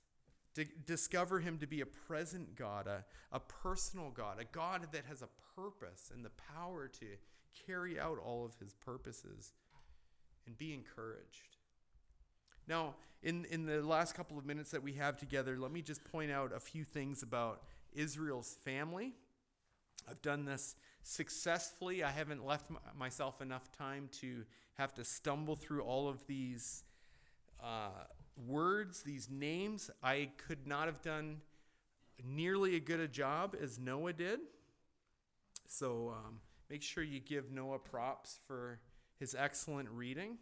To 0.56 0.66
discover 0.86 1.40
Him 1.40 1.58
to 1.60 1.68
be 1.68 1.82
a 1.82 1.86
present 1.86 2.56
God, 2.56 2.88
a, 2.88 3.06
a 3.32 3.40
personal 3.40 4.12
God, 4.12 4.40
a 4.40 4.46
God 4.46 4.88
that 4.92 5.06
has 5.06 5.22
a 5.22 5.30
purpose 5.56 6.12
and 6.14 6.24
the 6.24 6.32
power 6.56 6.88
to 7.00 7.06
carry 7.66 8.00
out 8.00 8.20
all 8.24 8.46
of 8.46 8.56
His 8.60 8.74
purposes 8.74 9.54
and 10.46 10.58
be 10.58 10.74
encouraged. 10.74 11.58
Now, 12.68 12.96
in, 13.22 13.46
in 13.46 13.66
the 13.66 13.82
last 13.82 14.16
couple 14.16 14.38
of 14.38 14.46
minutes 14.46 14.72
that 14.72 14.84
we 14.84 14.94
have 14.94 15.18
together, 15.18 15.58
let 15.58 15.72
me 15.72 15.82
just 15.82 16.04
point 16.04 16.32
out 16.32 16.52
a 16.54 16.60
few 16.60 16.84
things 16.84 17.24
about 17.24 17.62
Israel's 17.94 18.58
family. 18.64 19.14
I've 20.10 20.22
done 20.22 20.46
this 20.46 20.76
successfully. 21.04 22.04
I 22.04 22.12
haven't 22.12 22.46
left 22.46 22.70
m- 22.70 22.78
myself 22.98 23.42
enough 23.42 23.72
time 23.72 24.10
to 24.22 24.44
have 24.76 24.94
to 24.96 25.04
stumble 25.04 25.56
through 25.56 25.82
all 25.84 26.10
of 26.10 26.26
these 26.28 26.84
uh, 27.64 28.06
words, 28.48 29.04
these 29.04 29.30
names. 29.30 29.90
I 30.02 30.30
could 30.48 30.68
not 30.68 30.88
have 30.88 31.02
done 31.02 31.42
nearly 32.24 32.76
as 32.76 32.82
good 32.82 33.00
a 33.00 33.08
job 33.08 33.56
as 33.62 33.80
Noah 33.80 34.14
did. 34.14 34.40
So 35.68 36.14
um, 36.18 36.40
make 36.70 36.82
sure 36.82 37.04
you 37.04 37.20
give 37.20 37.52
Noah 37.52 37.80
props 37.80 38.40
for 38.48 38.80
his 39.20 39.36
excellent 39.38 39.90
reading. 39.90 40.38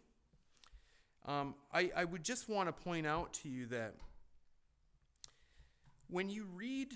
Um, 1.24 1.54
I, 1.72 1.90
I 1.96 2.04
would 2.04 2.24
just 2.24 2.48
want 2.48 2.68
to 2.68 2.72
point 2.72 3.06
out 3.06 3.32
to 3.34 3.48
you 3.48 3.66
that 3.66 3.94
when 6.08 6.28
you 6.28 6.46
read 6.54 6.92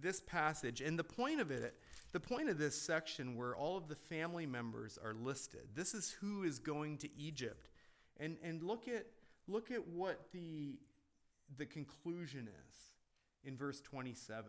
this 0.00 0.20
passage, 0.20 0.80
and 0.80 0.98
the 0.98 1.04
point 1.04 1.40
of 1.40 1.50
it, 1.50 1.74
the 2.12 2.20
point 2.20 2.48
of 2.48 2.58
this 2.58 2.80
section 2.80 3.36
where 3.36 3.54
all 3.54 3.76
of 3.76 3.88
the 3.88 3.94
family 3.94 4.46
members 4.46 4.98
are 5.02 5.14
listed, 5.14 5.68
this 5.74 5.94
is 5.94 6.16
who 6.20 6.42
is 6.42 6.58
going 6.58 6.98
to 6.98 7.08
Egypt. 7.18 7.68
And, 8.18 8.36
and 8.42 8.62
look 8.62 8.88
at 8.88 9.06
look 9.46 9.70
at 9.70 9.86
what 9.86 10.32
the 10.32 10.78
the 11.56 11.66
conclusion 11.66 12.48
is 12.48 12.78
in 13.44 13.56
verse 13.56 13.80
27. 13.80 14.44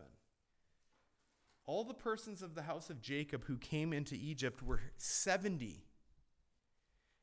All 1.66 1.84
the 1.84 1.94
persons 1.94 2.42
of 2.42 2.54
the 2.54 2.62
house 2.62 2.90
of 2.90 3.00
Jacob 3.00 3.44
who 3.44 3.56
came 3.56 3.92
into 3.92 4.14
Egypt 4.14 4.62
were 4.62 4.80
70 4.96 5.84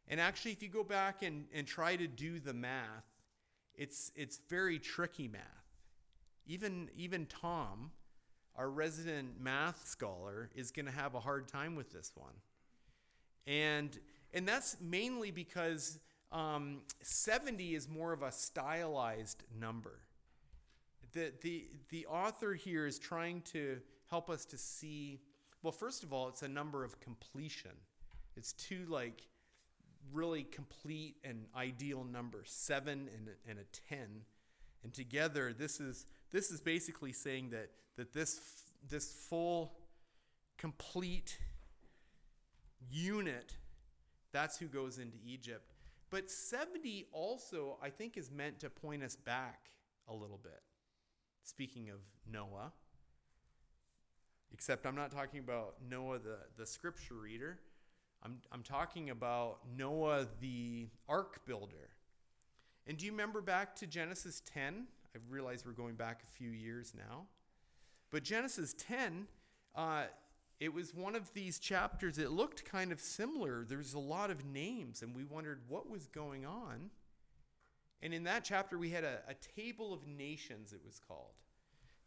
and 0.08 0.22
actually, 0.22 0.52
if 0.52 0.64
you 0.64 0.70
go 0.70 0.84
back 0.84 1.22
and, 1.24 1.46
and 1.54 1.68
try 1.68 1.96
to 1.96 2.08
do 2.08 2.40
the 2.40 2.54
math, 2.54 3.06
it's, 3.76 4.12
it's 4.16 4.40
very 4.50 4.80
tricky 4.80 5.28
math. 5.28 5.42
Even, 6.46 6.90
even 6.96 7.26
Tom, 7.26 7.92
our 8.56 8.70
resident 8.70 9.40
math 9.40 9.86
scholar, 9.86 10.50
is 10.56 10.72
going 10.72 10.86
to 10.86 10.92
have 10.92 11.14
a 11.14 11.20
hard 11.20 11.48
time 11.48 11.76
with 11.76 11.92
this 11.92 12.12
one. 12.16 12.34
And, 13.46 13.98
and 14.34 14.48
that's 14.48 14.78
mainly 14.82 15.32
because 15.32 16.00
um, 16.32 16.80
70 17.02 17.76
is 17.76 17.88
more 17.88 18.14
of 18.14 18.24
a 18.24 18.32
stylized 18.32 19.44
number. 19.60 20.00
The, 21.14 21.34
the, 21.42 21.68
the 21.90 22.06
author 22.06 22.54
here 22.54 22.86
is 22.86 22.98
trying 22.98 23.42
to 23.54 23.80
help 24.10 24.30
us 24.30 24.46
to 24.46 24.58
see 24.58 25.20
well, 25.64 25.72
first 25.72 26.04
of 26.04 26.14
all, 26.14 26.28
it's 26.30 26.44
a 26.44 26.48
number 26.48 26.84
of 26.84 27.00
completion. 27.00 27.72
It's 28.36 28.54
two 28.54 28.86
like 28.88 29.28
really 30.14 30.44
complete 30.44 31.16
and 31.24 31.46
ideal 31.56 32.04
number, 32.04 32.44
seven 32.46 33.10
and, 33.16 33.30
and 33.48 33.60
a 33.60 33.64
ten. 33.90 34.22
And 34.84 34.94
together, 34.94 35.54
this 35.54 35.80
is 35.80 36.06
this 36.32 36.52
is 36.52 36.62
basically 36.62 37.14
saying 37.14 37.50
that 37.52 37.70
that 37.98 38.14
this 38.14 38.40
this 38.90 39.12
full, 39.12 39.74
complete 40.58 41.40
unit, 42.90 43.56
that's 44.32 44.58
who 44.58 44.68
goes 44.68 45.00
into 45.00 45.18
Egypt. 45.26 45.74
But 46.10 46.30
70 46.30 47.08
also, 47.12 47.78
I 47.82 47.90
think, 47.90 48.16
is 48.16 48.32
meant 48.32 48.60
to 48.62 48.70
point 48.70 49.04
us 49.04 49.16
back 49.16 49.72
a 50.08 50.14
little 50.14 50.40
bit. 50.42 50.62
Speaking 51.44 51.90
of 51.90 52.00
Noah, 52.32 52.72
except 54.54 54.86
I'm 54.86 54.96
not 54.96 55.12
talking 55.12 55.40
about 55.40 55.76
Noah, 55.90 56.20
the, 56.20 56.38
the 56.58 56.66
scripture 56.66 57.16
reader. 57.16 57.60
I'm, 58.28 58.40
I'm 58.52 58.62
talking 58.62 59.10
about 59.10 59.60
Noah, 59.78 60.28
the 60.42 60.88
ark 61.08 61.46
builder. 61.46 61.92
And 62.86 62.98
do 62.98 63.06
you 63.06 63.14
remember 63.14 63.40
back 63.40 63.74
to 63.78 63.88
Genesis 63.88 64.42
10? 64.54 64.86
I 65.16 65.20
realize 65.30 65.66
we're 65.66 65.72
going 65.72 65.96
back 65.96 66.24
a 66.24 66.32
few 66.38 66.50
years 66.50 66.92
now. 66.94 67.28
But 68.12 68.24
Genesis 68.24 68.76
10, 68.78 69.28
uh, 69.76 70.04
it 70.60 70.74
was 70.74 70.94
one 70.94 71.16
of 71.16 71.34
these 71.34 71.58
chapters. 71.58 72.18
It 72.18 72.32
looked 72.32 72.66
kind 72.66 72.92
of 72.92 73.00
similar. 73.00 73.64
There's 73.64 73.94
a 73.94 74.00
lot 74.00 74.30
of 74.30 74.44
names, 74.44 75.02
and 75.02 75.16
we 75.16 75.24
wondered 75.24 75.62
what 75.70 75.90
was 75.90 76.08
going 76.08 76.46
on. 76.46 76.90
And 78.02 78.14
in 78.14 78.26
that 78.26 78.44
chapter, 78.44 78.78
we 78.78 78.90
had 78.90 79.06
a, 79.06 79.20
a 79.30 79.36
table 79.56 79.94
of 79.94 80.06
nations, 80.06 80.74
it 80.74 80.82
was 80.86 81.00
called. 81.00 81.32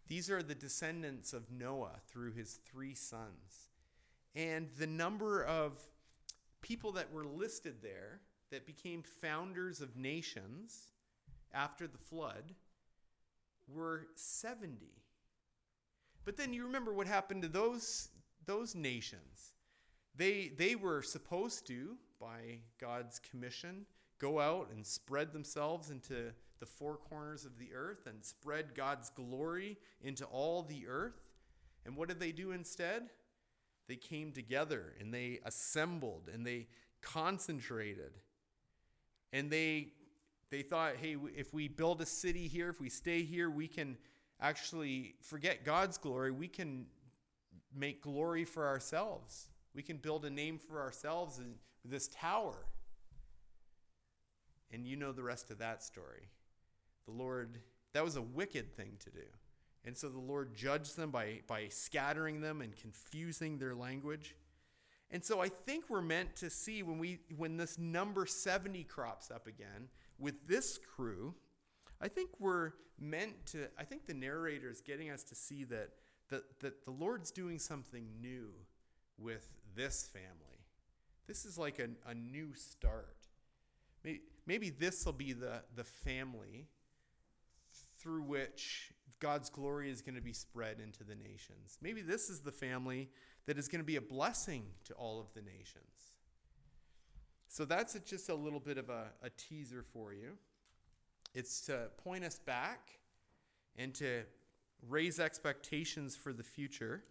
These 0.07 0.29
are 0.29 0.43
the 0.43 0.55
descendants 0.55 1.33
of 1.33 1.51
Noah 1.51 2.01
through 2.09 2.33
his 2.33 2.61
three 2.71 2.95
sons. 2.95 3.71
And 4.35 4.69
the 4.79 4.87
number 4.87 5.43
of 5.43 5.81
people 6.63 6.93
that 6.93 7.13
were 7.13 7.25
listed 7.25 7.77
there 7.83 8.21
that 8.51 8.67
became 8.67 9.03
founders 9.03 9.81
of 9.81 9.97
nations 9.97 10.93
after 11.53 11.87
the 11.87 11.99
flood 11.99 12.55
were 13.69 14.07
70. 14.15 14.77
But 16.25 16.37
then 16.37 16.53
you 16.53 16.65
remember 16.65 16.93
what 16.93 17.07
happened 17.07 17.43
to 17.43 17.49
those 17.49 18.09
those 18.47 18.75
nations. 18.75 19.53
They 20.17 20.53
they 20.57 20.75
were 20.75 21.03
supposed 21.03 21.67
to 21.69 21.97
by 22.21 22.59
God's 22.81 23.19
commission 23.19 23.87
go 24.19 24.39
out 24.39 24.69
and 24.71 24.87
spread 24.87 25.33
themselves 25.33 25.91
into 25.91 26.33
the 26.59 26.67
four 26.67 26.97
corners 26.97 27.47
of 27.47 27.59
the 27.59 27.71
earth 27.75 28.07
and 28.07 28.23
spread 28.23 28.75
God's 28.75 29.09
glory 29.11 29.79
into 30.03 30.25
all 30.27 30.63
the 30.63 30.87
earth. 30.87 31.19
And 31.87 31.97
what 31.97 32.09
did 32.09 32.21
they 32.21 32.33
do 32.33 32.53
instead? 32.53 33.09
They 33.91 33.97
came 33.97 34.31
together 34.31 34.95
and 35.01 35.13
they 35.13 35.41
assembled 35.45 36.31
and 36.33 36.47
they 36.47 36.69
concentrated. 37.03 38.13
And 39.33 39.51
they 39.51 39.95
they 40.51 40.63
thought, 40.63 40.95
"Hey, 40.95 41.17
if 41.35 41.53
we 41.53 41.67
build 41.67 42.01
a 42.01 42.07
city 42.07 42.47
here, 42.47 42.69
if 42.69 42.81
we 42.81 42.89
stay 42.89 43.25
here, 43.25 43.51
we 43.51 43.67
can 43.67 43.99
actually 44.39 45.17
forget 45.23 45.65
God's 45.65 45.99
glory. 45.99 46.31
We 46.31 46.47
can 46.47 46.87
make 47.75 48.01
glory 48.01 48.45
for 48.45 48.69
ourselves. 48.69 49.49
We 49.75 49.83
can 49.83 49.97
build 49.97 50.25
a 50.25 50.31
name 50.31 50.61
for 50.61 50.81
ourselves 50.81 51.41
in 51.41 51.59
this 51.85 52.07
tower." 52.07 52.67
And 54.71 54.87
you 54.87 54.95
know 54.95 55.11
the 55.11 55.25
rest 55.25 55.51
of 55.51 55.59
that 55.59 55.83
story. 55.83 56.29
The 57.07 57.11
Lord, 57.11 57.61
that 57.93 58.05
was 58.05 58.15
a 58.15 58.23
wicked 58.23 58.73
thing 58.77 58.99
to 59.01 59.11
do. 59.11 59.27
And 59.85 59.97
so 59.97 60.09
the 60.09 60.19
Lord 60.19 60.55
judged 60.55 60.97
them 60.97 61.11
by, 61.11 61.41
by 61.47 61.69
scattering 61.69 62.41
them 62.41 62.61
and 62.61 62.77
confusing 62.77 63.59
their 63.59 63.75
language. 63.75 64.37
And 65.11 65.25
so 65.25 65.41
I 65.41 65.49
think 65.49 65.85
we're 65.89 66.03
meant 66.03 66.37
to 66.37 66.51
see 66.51 66.83
when 66.83 66.99
we 66.99 67.19
when 67.37 67.57
this 67.57 67.79
number 67.79 68.27
70 68.27 68.85
crops 68.85 69.31
up 69.31 69.49
again 69.49 69.89
with 70.19 70.47
this 70.47 70.79
crew, 70.79 71.35
I 72.01 72.07
think 72.07 72.31
we're 72.39 72.73
meant 72.99 73.47
to 73.47 73.69
I 73.77 73.85
think 73.85 74.07
the 74.07 74.15
narrator 74.15 74.71
is 74.71 74.81
getting 74.81 75.11
us 75.11 75.25
to 75.25 75.35
see 75.35 75.65
that 75.65 75.91
that, 76.29 76.61
that 76.61 76.85
the 76.85 76.93
Lord's 76.93 77.33
doing 77.33 77.59
something 77.59 78.07
new 78.21 78.51
with 79.19 79.49
this 79.75 80.09
family. 80.13 80.61
This 81.27 81.45
is 81.45 81.59
like 81.59 81.79
a, 81.79 81.89
a 82.09 82.15
new 82.15 82.55
start. 82.55 83.17
Maybe, 84.05 84.21
maybe 84.47 84.71
this 84.71 85.05
will 85.05 85.13
be 85.13 85.33
the, 85.33 85.63
the 85.77 85.85
family 85.85 86.69
through 87.99 88.23
which 88.23 88.93
God's 89.21 89.51
glory 89.51 89.91
is 89.91 90.03
going 90.03 90.15
to 90.15 90.21
be 90.21 90.33
spread 90.33 90.79
into 90.83 91.05
the 91.05 91.15
nations. 91.15 91.79
Maybe 91.81 92.01
this 92.03 92.31
is 92.31 92.41
the 92.41 92.53
family 92.53 93.11
that 93.47 93.59
is 93.59 93.69
going 93.69 93.81
to 93.81 93.87
be 93.87 93.97
a 93.97 94.01
blessing 94.01 94.65
to 94.87 94.95
all 94.95 95.21
of 95.21 95.33
the 95.35 95.43
nations. 95.43 96.15
So 97.49 97.65
that's 97.65 97.99
just 98.01 98.29
a 98.29 98.35
little 98.35 98.61
bit 98.61 98.79
of 98.79 98.89
a, 98.89 99.07
a 99.23 99.31
teaser 99.31 99.83
for 99.83 100.13
you. 100.13 100.39
It's 101.35 101.61
to 101.63 101.89
point 102.03 102.25
us 102.25 102.39
back 102.39 102.99
and 103.77 103.95
to 103.97 104.23
raise 104.89 105.21
expectations 105.21 106.17
for 106.17 106.33
the 106.33 106.43
future. 106.43 107.03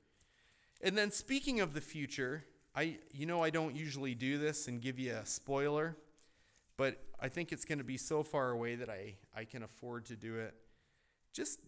And 0.82 0.97
then 0.97 1.12
speaking 1.12 1.60
of 1.60 1.74
the 1.74 1.82
future, 1.82 2.45
I 2.76 2.97
you 3.12 3.26
know 3.26 3.43
I 3.43 3.49
don't 3.49 3.76
usually 3.76 4.16
do 4.16 4.38
this 4.38 4.68
and 4.68 4.82
give 4.82 4.99
you 4.99 5.14
a 5.14 5.26
spoiler, 5.26 5.97
but 6.78 7.01
I 7.20 7.28
think 7.28 7.51
it's 7.51 7.66
going 7.66 7.80
to 7.80 7.84
be 7.84 7.97
so 7.97 8.24
far 8.24 8.51
away 8.51 8.76
that 8.76 8.89
I 8.89 9.16
I 9.36 9.43
can 9.43 9.64
afford 9.64 10.05
to 10.05 10.16
do 10.16 10.38
it. 10.38 10.53
Just 11.34 11.60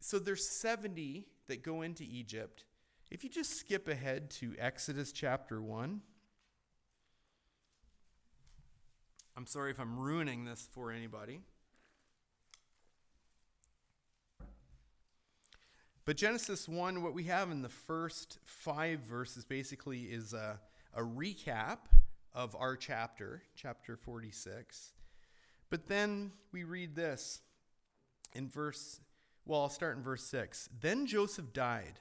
so 0.00 0.18
there's 0.18 0.48
70 0.48 1.26
that 1.48 1.62
go 1.62 1.82
into 1.82 2.04
Egypt. 2.04 2.64
If 3.10 3.24
you 3.24 3.30
just 3.30 3.58
skip 3.58 3.88
ahead 3.88 4.30
to 4.32 4.54
Exodus 4.58 5.12
chapter 5.12 5.60
1, 5.62 6.00
I'm 9.36 9.46
sorry 9.46 9.70
if 9.70 9.78
I'm 9.78 9.98
ruining 9.98 10.44
this 10.44 10.68
for 10.72 10.90
anybody. 10.90 11.40
But 16.04 16.16
Genesis 16.16 16.68
1, 16.68 17.02
what 17.02 17.12
we 17.12 17.24
have 17.24 17.50
in 17.50 17.62
the 17.62 17.68
first 17.68 18.38
five 18.42 19.00
verses 19.00 19.44
basically 19.44 20.04
is 20.04 20.32
a, 20.32 20.58
a 20.94 21.02
recap 21.02 21.78
of 22.34 22.56
our 22.56 22.76
chapter, 22.76 23.42
chapter 23.54 23.96
46. 23.96 24.92
But 25.70 25.86
then 25.86 26.32
we 26.50 26.64
read 26.64 26.94
this 26.94 27.42
in 28.34 28.48
verse, 28.48 29.00
well, 29.48 29.62
I'll 29.62 29.70
start 29.70 29.96
in 29.96 30.02
verse 30.02 30.24
6. 30.24 30.68
Then 30.78 31.06
Joseph 31.06 31.54
died, 31.54 32.00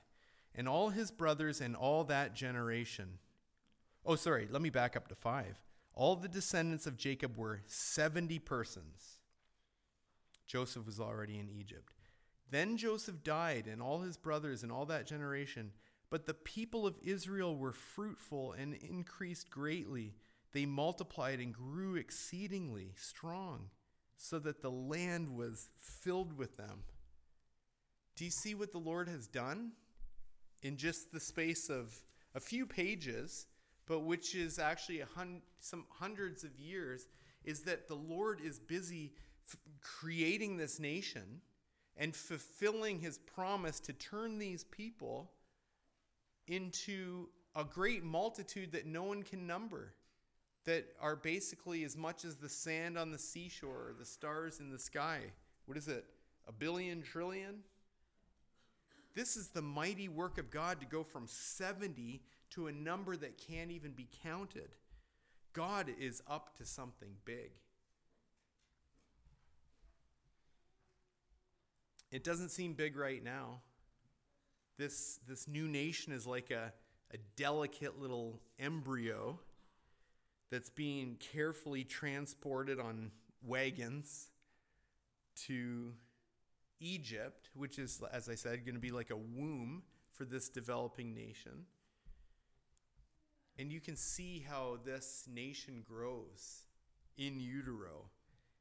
and 0.53 0.67
all 0.67 0.89
his 0.89 1.11
brothers 1.11 1.61
and 1.61 1.77
all 1.77 2.03
that 2.03 2.35
generation. 2.35 3.19
Oh, 4.05 4.15
sorry, 4.15 4.49
let 4.51 4.61
me 4.61 4.69
back 4.69 4.97
up 4.97 5.07
to 5.07 5.15
5. 5.15 5.61
All 5.93 6.17
the 6.17 6.27
descendants 6.27 6.85
of 6.85 6.97
Jacob 6.97 7.37
were 7.37 7.61
70 7.65 8.37
persons. 8.39 9.19
Joseph 10.45 10.85
was 10.85 10.99
already 10.99 11.39
in 11.39 11.49
Egypt. 11.49 11.93
Then 12.51 12.75
Joseph 12.75 13.23
died, 13.23 13.65
and 13.65 13.81
all 13.81 14.01
his 14.01 14.17
brothers 14.17 14.61
and 14.61 14.71
all 14.71 14.85
that 14.85 15.07
generation. 15.07 15.71
But 16.09 16.25
the 16.25 16.33
people 16.33 16.85
of 16.85 16.99
Israel 17.01 17.55
were 17.55 17.73
fruitful 17.73 18.51
and 18.51 18.73
increased 18.73 19.49
greatly. 19.49 20.15
They 20.51 20.65
multiplied 20.65 21.39
and 21.39 21.53
grew 21.53 21.95
exceedingly 21.95 22.91
strong, 22.97 23.69
so 24.17 24.37
that 24.39 24.61
the 24.61 24.71
land 24.71 25.29
was 25.29 25.69
filled 25.77 26.37
with 26.37 26.57
them. 26.57 26.83
Do 28.17 28.25
you 28.25 28.31
see 28.31 28.55
what 28.55 28.71
the 28.71 28.79
Lord 28.79 29.07
has 29.07 29.27
done 29.27 29.73
in 30.63 30.75
just 30.75 31.11
the 31.13 31.19
space 31.19 31.69
of 31.69 31.95
a 32.33 32.39
few 32.39 32.65
pages, 32.65 33.45
but 33.85 33.99
which 33.99 34.33
is 34.33 34.57
actually 34.57 35.01
a 35.01 35.05
hun- 35.05 35.43
some 35.59 35.85
hundreds 35.99 36.43
of 36.43 36.59
years? 36.59 37.07
Is 37.43 37.61
that 37.61 37.87
the 37.87 37.95
Lord 37.95 38.41
is 38.41 38.59
busy 38.59 39.13
f- 39.47 39.57
creating 39.81 40.57
this 40.57 40.79
nation 40.79 41.41
and 41.95 42.15
fulfilling 42.15 42.99
his 42.99 43.19
promise 43.19 43.79
to 43.81 43.93
turn 43.93 44.39
these 44.39 44.63
people 44.63 45.31
into 46.47 47.29
a 47.55 47.63
great 47.63 48.03
multitude 48.03 48.71
that 48.71 48.87
no 48.87 49.03
one 49.03 49.21
can 49.21 49.45
number, 49.45 49.93
that 50.65 50.85
are 50.99 51.15
basically 51.15 51.83
as 51.83 51.95
much 51.95 52.25
as 52.25 52.37
the 52.37 52.49
sand 52.49 52.97
on 52.97 53.11
the 53.11 53.19
seashore 53.19 53.89
or 53.89 53.95
the 53.97 54.05
stars 54.05 54.59
in 54.59 54.71
the 54.71 54.79
sky. 54.79 55.21
What 55.65 55.77
is 55.77 55.87
it? 55.87 56.05
A 56.47 56.51
billion 56.51 57.03
trillion? 57.03 57.63
This 59.17 59.35
is 59.35 59.47
the 59.47 59.63
mighty 59.63 60.07
work 60.07 60.37
of 60.37 60.51
God 60.51 60.79
to 60.79 60.85
go 60.85 61.01
from 61.01 61.25
70 61.25 62.21
to 62.51 62.67
a 62.67 62.71
number 62.71 63.17
that 63.17 63.39
can't 63.39 63.71
even 63.71 63.93
be 63.93 64.07
counted. 64.21 64.75
God 65.53 65.89
is 65.99 66.21
up 66.27 66.55
to 66.59 66.65
something 66.65 67.09
big. 67.25 67.49
It 72.11 72.23
doesn't 72.23 72.49
seem 72.49 72.73
big 72.73 72.95
right 72.95 73.23
now. 73.23 73.61
This, 74.77 75.19
this 75.27 75.47
new 75.47 75.67
nation 75.67 76.13
is 76.13 76.27
like 76.27 76.51
a, 76.51 76.71
a 77.11 77.17
delicate 77.35 77.99
little 77.99 78.39
embryo 78.59 79.39
that's 80.51 80.69
being 80.69 81.17
carefully 81.33 81.83
transported 81.83 82.79
on 82.79 83.09
wagons 83.41 84.27
to 85.47 85.93
Egypt, 86.79 87.49
which 87.53 87.79
is, 87.79 88.01
as 88.11 88.29
I 88.29 88.35
said, 88.35 88.65
going 88.65 88.75
to 88.75 88.81
be 88.81 88.91
like 88.91 89.09
a 89.09 89.17
womb 89.17 89.83
for 90.13 90.25
this 90.25 90.49
developing 90.49 91.13
nation. 91.13 91.65
And 93.59 93.71
you 93.71 93.79
can 93.79 93.95
see 93.95 94.45
how 94.47 94.77
this 94.85 95.27
nation 95.31 95.83
grows 95.87 96.63
in 97.17 97.39
utero 97.39 98.09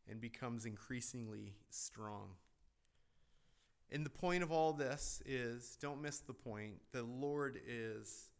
and 0.09 0.21
becomes 0.21 0.65
increasingly 0.65 1.55
strong. 1.71 2.31
And 3.93 4.05
the 4.05 4.11
point 4.11 4.43
of 4.43 4.51
all 4.51 4.73
this 4.73 5.23
is 5.27 5.77
don't 5.81 6.03
miss 6.03 6.19
the 6.19 6.33
point 6.33 6.75
the 6.93 7.03
Lord 7.03 7.61
is 7.67 8.31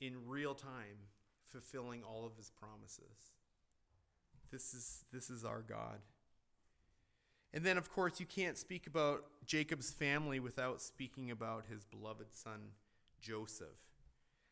in 0.00 0.26
real 0.26 0.54
time 0.54 1.08
fulfilling 1.50 2.02
all 2.02 2.24
of 2.24 2.36
his 2.36 2.50
promises. 2.50 3.32
This 4.50 4.72
is, 4.72 5.04
this 5.12 5.30
is 5.30 5.44
our 5.44 5.62
God. 5.62 5.98
And 7.54 7.64
then, 7.64 7.78
of 7.78 7.88
course, 7.88 8.18
you 8.18 8.26
can't 8.26 8.58
speak 8.58 8.88
about 8.88 9.26
Jacob's 9.46 9.92
family 9.92 10.40
without 10.40 10.82
speaking 10.82 11.30
about 11.30 11.66
his 11.70 11.84
beloved 11.84 12.34
son, 12.34 12.72
Joseph. 13.20 13.68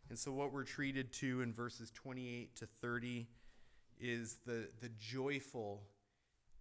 And 0.09 0.17
so, 0.17 0.31
what 0.31 0.53
we're 0.53 0.63
treated 0.63 1.13
to 1.15 1.43
in 1.43 1.53
verses 1.53 1.91
28 1.91 2.55
to 2.57 2.67
30 2.81 3.27
is 4.01 4.37
the, 4.47 4.69
the 4.81 4.89
joyful, 5.01 5.83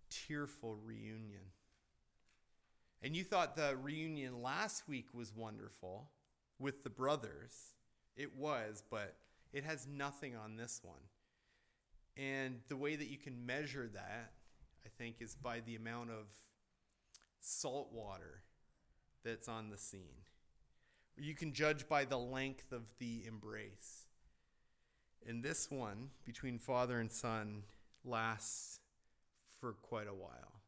tearful 0.10 0.76
reunion. 0.84 1.52
And 3.04 3.16
you 3.16 3.24
thought 3.24 3.56
the 3.56 3.78
reunion 3.80 4.42
last 4.42 4.88
week 4.88 5.10
was 5.14 5.36
wonderful 5.36 6.10
with 6.58 6.84
the 6.84 6.90
brothers. 6.90 7.76
It 8.18 8.36
was, 8.36 8.84
but 8.90 9.16
it 9.54 9.64
has 9.64 9.88
nothing 9.88 10.36
on 10.36 10.56
this 10.56 10.82
one. 10.84 11.02
And 12.18 12.62
the 12.68 12.76
way 12.76 12.96
that 12.96 13.10
you 13.10 13.18
can 13.18 13.46
measure 13.46 13.88
that, 13.94 14.32
I 14.86 14.90
think, 14.98 15.18
is 15.20 15.36
by 15.36 15.60
the 15.60 15.76
amount 15.76 16.10
of 16.10 16.28
salt 17.40 17.90
water 17.92 18.44
that's 19.24 19.48
on 19.48 19.70
the 19.70 19.78
scene. 19.78 20.26
You 21.18 21.36
can 21.36 21.54
judge 21.54 21.88
by 21.88 22.06
the 22.06 22.18
length 22.18 22.72
of 22.72 22.84
the 23.00 23.24
embrace. 23.28 24.06
And 25.28 25.44
this 25.44 25.70
one, 25.70 26.10
between 26.26 26.58
father 26.58 27.00
and 27.00 27.12
son, 27.12 27.64
lasts 28.04 28.80
for 29.60 29.74
quite 29.74 30.08
a 30.08 30.14
while. 30.14 30.62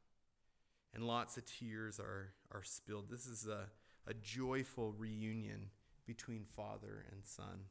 And 0.94 1.08
lots 1.08 1.38
of 1.38 1.46
tears 1.46 2.00
are, 2.00 2.34
are 2.52 2.64
spilled. 2.64 3.10
This 3.10 3.26
is 3.26 3.48
a, 3.48 3.68
a 4.06 4.14
joyful 4.14 4.92
reunion 4.92 5.72
between 6.06 6.46
father 6.56 7.06
and 7.12 7.26
son. 7.26 7.66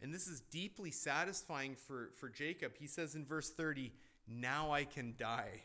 And 0.00 0.12
this 0.12 0.26
is 0.26 0.40
deeply 0.40 0.90
satisfying 0.90 1.76
for, 1.76 2.10
for 2.18 2.28
Jacob. 2.28 2.72
He 2.78 2.86
says 2.86 3.14
in 3.14 3.24
verse 3.24 3.50
30, 3.50 3.92
Now 4.26 4.72
I 4.72 4.84
can 4.84 5.14
die, 5.18 5.62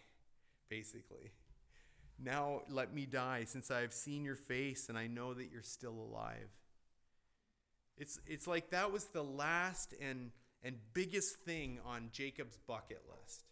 basically. 0.69 1.31
Now 2.21 2.61
let 2.69 2.93
me 2.93 3.05
die, 3.05 3.45
since 3.45 3.71
I 3.71 3.81
have 3.81 3.93
seen 3.93 4.25
your 4.25 4.35
face 4.35 4.89
and 4.89 4.97
I 4.97 5.07
know 5.07 5.33
that 5.33 5.49
you're 5.51 5.61
still 5.61 5.93
alive. 5.93 6.49
It's, 7.97 8.19
it's 8.27 8.47
like 8.47 8.69
that 8.71 8.91
was 8.91 9.05
the 9.05 9.23
last 9.23 9.93
and, 10.01 10.31
and 10.63 10.77
biggest 10.93 11.35
thing 11.45 11.79
on 11.85 12.09
Jacob's 12.11 12.57
bucket 12.67 13.01
list. 13.09 13.45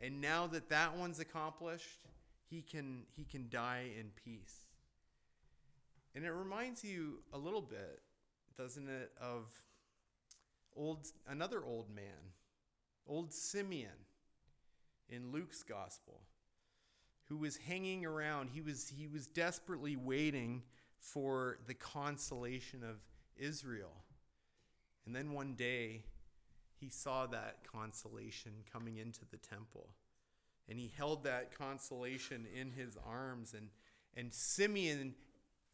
And 0.00 0.20
now 0.20 0.46
that 0.48 0.68
that 0.70 0.96
one's 0.96 1.20
accomplished, 1.20 2.06
he 2.48 2.62
can, 2.62 3.04
he 3.16 3.24
can 3.24 3.48
die 3.48 3.90
in 3.98 4.10
peace. 4.24 4.66
And 6.14 6.24
it 6.24 6.32
reminds 6.32 6.84
you 6.84 7.22
a 7.32 7.38
little 7.38 7.62
bit, 7.62 8.02
doesn't 8.56 8.88
it, 8.88 9.12
of 9.20 9.44
old 10.74 11.06
another 11.28 11.62
old 11.64 11.94
man, 11.94 12.32
old 13.06 13.32
Simeon 13.32 14.05
in 15.08 15.32
Luke's 15.32 15.62
gospel, 15.62 16.20
who 17.24 17.36
was 17.36 17.56
hanging 17.56 18.04
around. 18.04 18.50
He 18.52 18.60
was 18.60 18.92
he 18.96 19.06
was 19.06 19.26
desperately 19.26 19.96
waiting 19.96 20.62
for 20.98 21.58
the 21.66 21.74
consolation 21.74 22.82
of 22.82 22.96
Israel. 23.36 24.04
And 25.04 25.14
then 25.14 25.32
one 25.32 25.54
day 25.54 26.02
he 26.80 26.88
saw 26.88 27.26
that 27.26 27.58
consolation 27.72 28.52
coming 28.72 28.96
into 28.96 29.20
the 29.30 29.36
temple. 29.36 29.88
And 30.68 30.80
he 30.80 30.92
held 30.96 31.24
that 31.24 31.56
consolation 31.56 32.46
in 32.52 32.72
his 32.72 32.96
arms 33.06 33.54
and 33.54 33.68
and 34.16 34.32
Simeon 34.32 35.14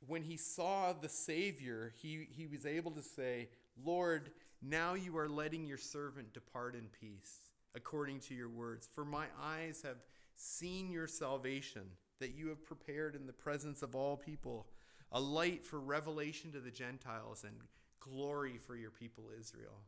when 0.06 0.22
he 0.22 0.36
saw 0.36 0.92
the 0.92 1.08
Savior, 1.08 1.92
he, 2.02 2.26
he 2.30 2.46
was 2.46 2.66
able 2.66 2.90
to 2.92 3.02
say, 3.02 3.48
Lord, 3.84 4.30
now 4.60 4.94
you 4.94 5.16
are 5.16 5.28
letting 5.28 5.66
your 5.66 5.78
servant 5.78 6.32
depart 6.32 6.74
in 6.74 6.88
peace, 7.00 7.38
according 7.74 8.20
to 8.20 8.34
your 8.34 8.48
words. 8.48 8.88
For 8.92 9.04
my 9.04 9.26
eyes 9.42 9.82
have 9.84 9.98
seen 10.36 10.90
your 10.90 11.06
salvation, 11.06 11.82
that 12.18 12.34
you 12.34 12.48
have 12.48 12.64
prepared 12.64 13.14
in 13.14 13.26
the 13.26 13.32
presence 13.32 13.82
of 13.82 13.94
all 13.94 14.16
people, 14.16 14.66
a 15.10 15.20
light 15.20 15.64
for 15.64 15.80
revelation 15.80 16.52
to 16.52 16.60
the 16.60 16.70
Gentiles 16.70 17.44
and 17.44 17.54
glory 18.00 18.58
for 18.58 18.76
your 18.76 18.90
people 18.90 19.24
Israel. 19.38 19.80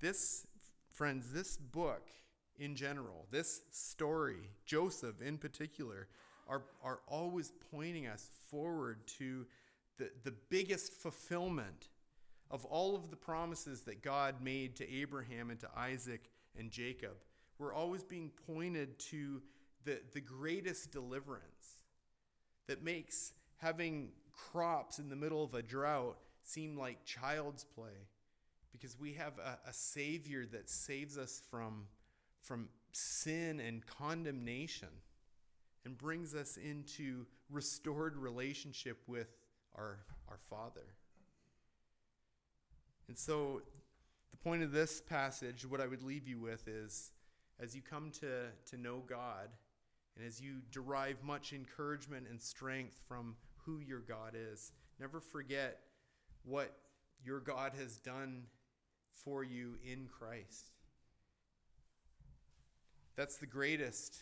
This, 0.00 0.46
friends, 0.90 1.32
this 1.32 1.56
book 1.56 2.10
in 2.58 2.76
general, 2.76 3.26
this 3.30 3.62
story, 3.70 4.50
Joseph 4.64 5.20
in 5.20 5.38
particular, 5.38 6.08
are, 6.48 6.62
are 6.82 7.00
always 7.08 7.52
pointing 7.70 8.06
us 8.06 8.30
forward 8.50 9.06
to 9.18 9.46
the, 9.98 10.10
the 10.24 10.34
biggest 10.50 10.92
fulfillment 10.92 11.88
of 12.54 12.64
all 12.66 12.94
of 12.94 13.10
the 13.10 13.16
promises 13.16 13.80
that 13.80 14.00
God 14.00 14.36
made 14.40 14.76
to 14.76 14.88
Abraham 14.88 15.50
and 15.50 15.58
to 15.58 15.68
Isaac 15.76 16.30
and 16.56 16.70
Jacob. 16.70 17.16
We're 17.58 17.74
always 17.74 18.04
being 18.04 18.30
pointed 18.46 18.96
to 19.10 19.42
the, 19.84 20.00
the 20.12 20.20
greatest 20.20 20.92
deliverance 20.92 21.82
that 22.68 22.80
makes 22.80 23.32
having 23.56 24.10
crops 24.30 25.00
in 25.00 25.08
the 25.08 25.16
middle 25.16 25.42
of 25.42 25.54
a 25.54 25.62
drought 25.62 26.16
seem 26.44 26.78
like 26.78 27.04
child's 27.04 27.64
play 27.64 28.06
because 28.70 29.00
we 29.00 29.14
have 29.14 29.32
a, 29.40 29.58
a 29.68 29.72
Savior 29.72 30.46
that 30.46 30.70
saves 30.70 31.18
us 31.18 31.42
from, 31.50 31.88
from 32.40 32.68
sin 32.92 33.58
and 33.58 33.84
condemnation 33.84 34.88
and 35.84 35.98
brings 35.98 36.36
us 36.36 36.56
into 36.56 37.26
restored 37.50 38.16
relationship 38.16 38.98
with 39.08 39.34
our, 39.74 39.98
our 40.28 40.38
Father. 40.48 40.94
And 43.08 43.18
so, 43.18 43.62
the 44.30 44.36
point 44.36 44.62
of 44.62 44.72
this 44.72 45.00
passage, 45.00 45.66
what 45.66 45.80
I 45.80 45.86
would 45.86 46.02
leave 46.02 46.26
you 46.26 46.40
with 46.40 46.66
is 46.68 47.12
as 47.60 47.74
you 47.74 47.82
come 47.82 48.10
to, 48.20 48.46
to 48.70 48.76
know 48.76 49.02
God, 49.06 49.48
and 50.16 50.26
as 50.26 50.40
you 50.40 50.56
derive 50.70 51.22
much 51.22 51.52
encouragement 51.52 52.26
and 52.28 52.40
strength 52.40 53.00
from 53.06 53.36
who 53.64 53.80
your 53.80 54.00
God 54.00 54.34
is, 54.34 54.72
never 55.00 55.20
forget 55.20 55.80
what 56.44 56.76
your 57.24 57.40
God 57.40 57.72
has 57.78 57.98
done 57.98 58.44
for 59.12 59.42
you 59.42 59.74
in 59.84 60.06
Christ. 60.06 60.72
That's 63.16 63.36
the 63.36 63.46
greatest 63.46 64.18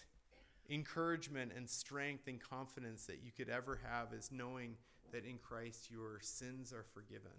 encouragement 0.71 1.53
and 1.57 1.69
strength 1.69 2.29
and 2.29 2.41
confidence 2.41 3.07
that 3.07 3.23
you 3.23 3.33
could 3.37 3.49
ever 3.49 3.81
have 3.91 4.13
is 4.13 4.31
knowing 4.31 4.77
that 5.13 5.25
in 5.25 5.39
Christ 5.39 5.91
your 5.91 6.21
sins 6.21 6.73
are 6.73 6.85
forgiven 6.95 7.33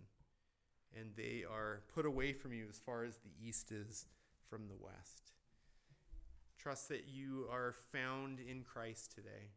and 0.99 1.09
they 1.15 1.43
are 1.49 1.81
put 1.93 2.05
away 2.05 2.33
from 2.33 2.53
you 2.53 2.65
as 2.69 2.77
far 2.77 3.03
as 3.03 3.17
the 3.17 3.47
east 3.47 3.71
is 3.71 4.05
from 4.49 4.67
the 4.67 4.75
west. 4.79 5.31
Trust 6.57 6.89
that 6.89 7.07
you 7.07 7.47
are 7.51 7.75
found 7.91 8.39
in 8.39 8.63
Christ 8.63 9.13
today 9.13 9.53